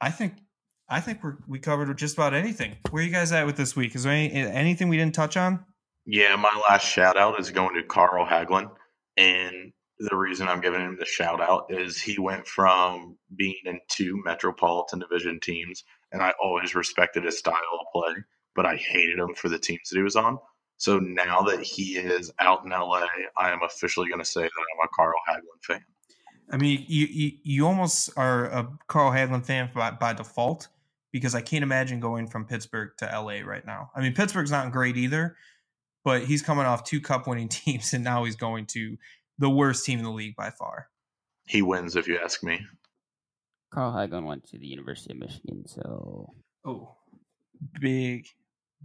I 0.00 0.10
think 0.10 0.34
I 0.88 1.00
think 1.00 1.22
we're 1.22 1.36
we 1.46 1.58
covered 1.60 1.96
just 1.96 2.14
about 2.14 2.34
anything. 2.34 2.76
Where 2.90 3.02
are 3.02 3.06
you 3.06 3.12
guys 3.12 3.32
at 3.32 3.46
with 3.46 3.56
this 3.56 3.76
week? 3.76 3.94
Is 3.94 4.02
there 4.02 4.12
any, 4.12 4.32
anything 4.32 4.88
we 4.88 4.96
didn't 4.96 5.14
touch 5.14 5.36
on? 5.36 5.64
Yeah, 6.06 6.36
my 6.36 6.62
last 6.68 6.86
shout 6.86 7.16
out 7.16 7.40
is 7.40 7.50
going 7.50 7.74
to 7.76 7.82
Carl 7.82 8.26
Hagelin. 8.26 8.70
And 9.16 9.72
the 9.98 10.16
reason 10.16 10.48
I'm 10.48 10.60
giving 10.60 10.80
him 10.80 10.96
the 10.98 11.04
shout 11.04 11.40
out 11.40 11.66
is 11.68 12.00
he 12.00 12.18
went 12.18 12.46
from 12.46 13.16
being 13.36 13.60
in 13.64 13.80
two 13.88 14.20
Metropolitan 14.24 14.98
Division 14.98 15.40
teams, 15.40 15.84
and 16.12 16.22
I 16.22 16.32
always 16.42 16.74
respected 16.74 17.24
his 17.24 17.38
style 17.38 17.54
of 17.54 17.86
play, 17.92 18.14
but 18.54 18.66
I 18.66 18.76
hated 18.76 19.18
him 19.18 19.34
for 19.34 19.48
the 19.48 19.58
teams 19.58 19.88
that 19.90 19.96
he 19.96 20.02
was 20.02 20.16
on. 20.16 20.38
So 20.76 20.98
now 20.98 21.42
that 21.42 21.62
he 21.62 21.96
is 21.96 22.32
out 22.40 22.64
in 22.64 22.70
LA, 22.70 23.06
I 23.36 23.50
am 23.50 23.62
officially 23.62 24.08
going 24.08 24.20
to 24.20 24.24
say 24.24 24.42
that 24.42 24.50
I'm 24.50 24.84
a 24.84 24.88
Carl 24.94 25.14
Hagelin 25.28 25.62
fan. 25.62 25.84
I 26.50 26.56
mean, 26.56 26.84
you, 26.88 27.06
you, 27.06 27.32
you 27.42 27.66
almost 27.66 28.10
are 28.16 28.46
a 28.46 28.68
Carl 28.88 29.12
Hagelin 29.12 29.44
fan 29.44 29.70
by, 29.74 29.92
by 29.92 30.12
default 30.12 30.68
because 31.10 31.34
I 31.34 31.40
can't 31.40 31.62
imagine 31.62 32.00
going 32.00 32.26
from 32.26 32.44
Pittsburgh 32.44 32.90
to 32.98 33.06
LA 33.06 33.40
right 33.44 33.64
now. 33.64 33.90
I 33.94 34.00
mean, 34.00 34.14
Pittsburgh's 34.14 34.50
not 34.50 34.72
great 34.72 34.96
either, 34.96 35.36
but 36.04 36.22
he's 36.24 36.42
coming 36.42 36.66
off 36.66 36.84
two 36.84 37.00
cup 37.00 37.26
winning 37.26 37.48
teams 37.48 37.92
and 37.92 38.04
now 38.04 38.24
he's 38.24 38.36
going 38.36 38.66
to 38.66 38.96
the 39.38 39.50
worst 39.50 39.84
team 39.84 39.98
in 39.98 40.04
the 40.04 40.10
league 40.10 40.36
by 40.36 40.50
far. 40.50 40.88
He 41.46 41.62
wins, 41.62 41.96
if 41.96 42.06
you 42.06 42.18
ask 42.22 42.42
me. 42.42 42.60
Carl 43.72 43.92
Hagelin 43.92 44.24
went 44.24 44.46
to 44.48 44.58
the 44.58 44.66
University 44.66 45.12
of 45.12 45.18
Michigan, 45.18 45.66
so 45.66 46.32
oh, 46.64 46.94
big, 47.80 48.26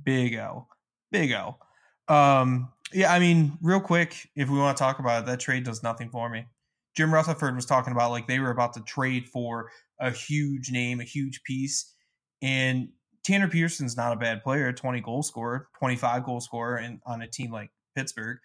big 0.04 0.34
L, 0.34 0.68
big 1.12 1.32
L. 1.32 1.60
Um, 2.08 2.70
yeah, 2.92 3.14
I 3.14 3.20
mean, 3.20 3.58
real 3.62 3.80
quick, 3.80 4.30
if 4.36 4.50
we 4.50 4.58
want 4.58 4.76
to 4.76 4.84
talk 4.84 4.98
about 4.98 5.24
it, 5.24 5.26
that 5.28 5.40
trade 5.40 5.64
does 5.64 5.84
nothing 5.84 6.10
for 6.10 6.28
me. 6.28 6.48
Jim 6.96 7.14
Rutherford 7.14 7.56
was 7.56 7.68
talking 7.68 7.94
about 7.94 8.10
like 8.10 8.28
they 8.28 8.40
were 8.40 8.50
about 8.50 8.74
to 8.74 8.82
trade 8.82 9.30
for 9.30 9.70
a 10.00 10.10
huge 10.10 10.72
name, 10.72 11.00
a 11.00 11.04
huge 11.04 11.44
piece, 11.44 11.94
and 12.42 12.90
Tanner 13.24 13.48
Pearson's 13.48 13.98
not 13.98 14.14
a 14.14 14.16
bad 14.16 14.44
player, 14.44 14.72
20 14.72 15.02
goal 15.02 15.24
scorer, 15.24 15.68
25 15.80 16.24
goal 16.24 16.40
scorer 16.40 16.78
and 16.78 17.00
on 17.06 17.22
a 17.22 17.28
team 17.28 17.52
like 17.52 17.70
Pittsburgh. 17.96 18.38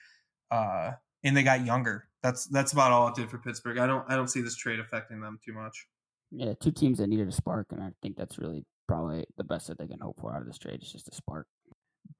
Uh, 0.51 0.93
and 1.23 1.37
they 1.37 1.43
got 1.43 1.65
younger. 1.65 2.09
That's 2.23 2.47
that's 2.47 2.73
about 2.73 2.93
all 2.93 3.09
it 3.09 3.15
did 3.15 3.31
for 3.31 3.39
Pittsburgh. 3.39 3.79
I 3.79 3.87
don't 3.87 4.05
I 4.09 4.17
don't 4.17 4.29
see 4.29 4.41
this 4.41 4.57
trade 4.57 4.81
affecting 4.81 5.21
them 5.21 5.39
too 5.45 5.53
much. 5.53 5.87
Yeah, 6.31 6.55
two 6.61 6.73
teams 6.73 6.99
that 6.99 7.07
needed 7.07 7.29
a 7.29 7.33
spark, 7.33 7.69
and 7.71 7.83
I 7.83 7.91
think 8.03 8.17
that's 8.17 8.39
really 8.39 8.65
probably 8.89 9.25
the 9.37 9.45
best 9.45 9.69
that 9.69 9.79
they 9.79 9.87
can 9.87 10.01
hope 10.01 10.21
for 10.21 10.35
out 10.35 10.41
of 10.41 10.47
this 10.47 10.59
trade 10.59 10.83
is 10.83 10.91
just 10.91 11.09
a 11.09 11.15
spark. 11.15 11.47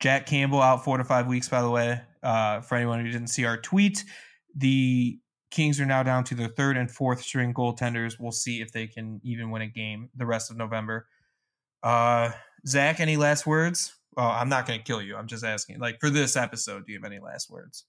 Jack 0.01 0.27
Campbell 0.27 0.63
out 0.63 0.85
four 0.85 0.99
to 0.99 1.05
five 1.05 1.27
weeks, 1.27 1.49
by 1.49 1.63
the 1.63 1.71
way. 1.71 2.01
Uh, 2.23 2.61
for 2.61 2.77
anyone 2.77 3.05
who 3.05 3.11
didn't 3.11 3.29
see 3.29 3.45
our 3.45 3.57
tweet, 3.57 4.05
the 4.57 5.19
Kings 5.51 5.81
are 5.81 5.87
now 5.87 6.03
down 6.03 6.25
to 6.25 6.35
their 6.35 6.49
third 6.49 6.77
and 6.77 6.91
fourth 6.91 7.23
string 7.23 7.55
goaltenders. 7.55 8.19
We'll 8.19 8.33
see 8.33 8.61
if 8.61 8.73
they 8.73 8.87
can 8.87 9.21
even 9.23 9.51
win 9.51 9.63
a 9.63 9.69
game 9.69 10.11
the 10.17 10.27
rest 10.27 10.51
of 10.51 10.57
November. 10.57 11.07
Uh, 11.85 12.31
Zach, 12.67 12.99
any 12.99 13.17
last 13.17 13.47
words? 13.47 13.95
Oh, 14.17 14.23
I'm 14.23 14.49
not 14.49 14.67
going 14.67 14.79
to 14.79 14.85
kill 14.85 15.03
you. 15.03 15.17
I'm 15.17 15.27
just 15.27 15.45
asking. 15.45 15.79
Like 15.79 16.01
for 16.01 16.09
this 16.11 16.37
episode, 16.37 16.87
do 16.87 16.93
you 16.93 16.99
have 16.99 17.11
any 17.11 17.21
last 17.21 17.51
words? 17.51 17.85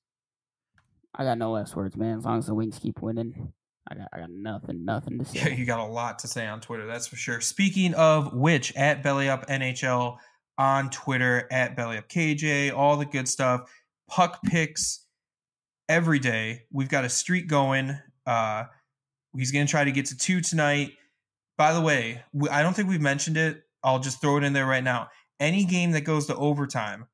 I 1.15 1.23
got 1.23 1.37
no 1.37 1.51
last 1.51 1.75
words, 1.75 1.95
man. 1.95 2.17
As 2.17 2.25
long 2.25 2.39
as 2.39 2.47
the 2.47 2.53
Wings 2.53 2.77
keep 2.77 3.01
winning, 3.01 3.53
I 3.87 3.95
got 3.95 4.07
I 4.11 4.19
got 4.19 4.29
nothing, 4.31 4.83
nothing 4.83 5.17
to 5.19 5.25
say. 5.25 5.39
Yeah, 5.39 5.47
you 5.49 5.65
got 5.65 5.79
a 5.79 5.85
lot 5.85 6.19
to 6.19 6.27
say 6.27 6.45
on 6.45 6.59
Twitter, 6.59 6.85
that's 6.85 7.07
for 7.07 7.15
sure. 7.15 7.39
Speaking 7.39 7.93
of 7.93 8.33
which, 8.33 8.75
at 8.75 9.01
Belly 9.01 9.29
Up 9.29 9.47
NHL 9.47 10.17
on 10.57 10.89
Twitter, 10.89 11.47
at 11.51 11.77
Belly 11.77 11.97
Up 11.97 12.09
KJ, 12.09 12.73
all 12.75 12.97
the 12.97 13.05
good 13.05 13.29
stuff. 13.29 13.71
Puck 14.09 14.39
picks 14.43 15.05
every 15.87 16.19
day. 16.19 16.63
We've 16.71 16.89
got 16.89 17.05
a 17.05 17.09
streak 17.09 17.47
going. 17.47 17.97
Uh, 18.25 18.65
he's 19.37 19.51
going 19.51 19.65
to 19.65 19.71
try 19.71 19.83
to 19.83 19.91
get 19.91 20.07
to 20.07 20.17
two 20.17 20.41
tonight. 20.41 20.91
By 21.57 21.73
the 21.73 21.81
way, 21.81 22.23
I 22.51 22.61
don't 22.61 22.75
think 22.75 22.89
we've 22.89 23.01
mentioned 23.01 23.37
it. 23.37 23.64
I'll 23.85 23.99
just 23.99 24.19
throw 24.19 24.37
it 24.37 24.43
in 24.43 24.53
there 24.53 24.65
right 24.65 24.83
now. 24.83 25.09
Any 25.39 25.63
game 25.63 25.91
that 25.91 26.01
goes 26.01 26.25
to 26.25 26.35
overtime, 26.35 27.05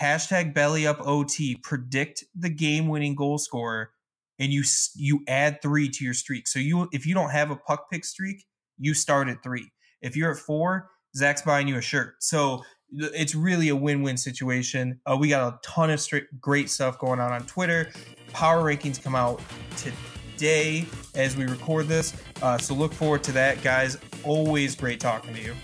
hashtag 0.00 0.52
belly 0.52 0.86
up 0.86 1.00
OT, 1.00 1.56
predict 1.56 2.22
the 2.38 2.50
game 2.50 2.86
winning 2.86 3.14
goal 3.14 3.38
scorer, 3.38 3.90
and 4.38 4.52
you 4.52 4.62
you 4.94 5.24
add 5.26 5.62
three 5.62 5.88
to 5.88 6.04
your 6.04 6.14
streak. 6.14 6.46
So 6.46 6.58
you 6.58 6.88
if 6.92 7.06
you 7.06 7.14
don't 7.14 7.30
have 7.30 7.50
a 7.50 7.56
puck 7.56 7.90
pick 7.90 8.04
streak, 8.04 8.44
you 8.78 8.92
start 8.92 9.28
at 9.28 9.42
three. 9.42 9.72
If 10.02 10.14
you're 10.14 10.32
at 10.32 10.38
four, 10.38 10.90
Zach's 11.16 11.42
buying 11.42 11.66
you 11.66 11.78
a 11.78 11.82
shirt. 11.82 12.16
So 12.20 12.62
it's 12.90 13.34
really 13.34 13.70
a 13.70 13.76
win-win 13.76 14.18
situation. 14.18 15.00
Uh, 15.06 15.16
we 15.18 15.28
got 15.28 15.54
a 15.54 15.58
ton 15.66 15.90
of 15.90 16.06
great 16.40 16.68
stuff 16.68 16.98
going 16.98 17.20
on 17.20 17.32
on 17.32 17.46
Twitter. 17.46 17.90
Power 18.32 18.62
rankings 18.62 19.02
come 19.02 19.14
out 19.14 19.40
today 19.76 20.84
as 21.14 21.36
we 21.36 21.46
record 21.46 21.88
this, 21.88 22.12
uh, 22.42 22.58
so 22.58 22.74
look 22.74 22.92
forward 22.92 23.22
to 23.24 23.32
that, 23.32 23.62
guys. 23.62 23.96
Always 24.24 24.74
great 24.74 25.00
talking 25.00 25.32
to 25.34 25.40
you. 25.40 25.54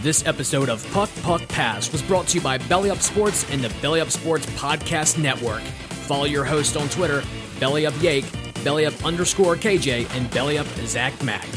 This 0.00 0.24
episode 0.26 0.68
of 0.68 0.88
Puck 0.92 1.10
Puck 1.22 1.48
Pass 1.48 1.90
was 1.90 2.02
brought 2.02 2.28
to 2.28 2.38
you 2.38 2.40
by 2.40 2.56
Belly 2.56 2.88
Up 2.88 2.98
Sports 2.98 3.44
and 3.50 3.60
the 3.62 3.74
Belly 3.82 4.00
Up 4.00 4.10
Sports 4.10 4.46
Podcast 4.46 5.20
Network. 5.20 5.60
Follow 5.60 6.24
your 6.24 6.44
host 6.44 6.76
on 6.76 6.88
Twitter, 6.88 7.24
Belly 7.58 7.84
Up 7.84 7.94
Yake, 7.94 8.24
Belly 8.62 8.86
Up 8.86 9.04
underscore 9.04 9.56
KJ, 9.56 10.08
and 10.16 10.30
Belly 10.30 10.56
Up 10.56 10.68
Zach 10.86 11.20
Mack. 11.24 11.48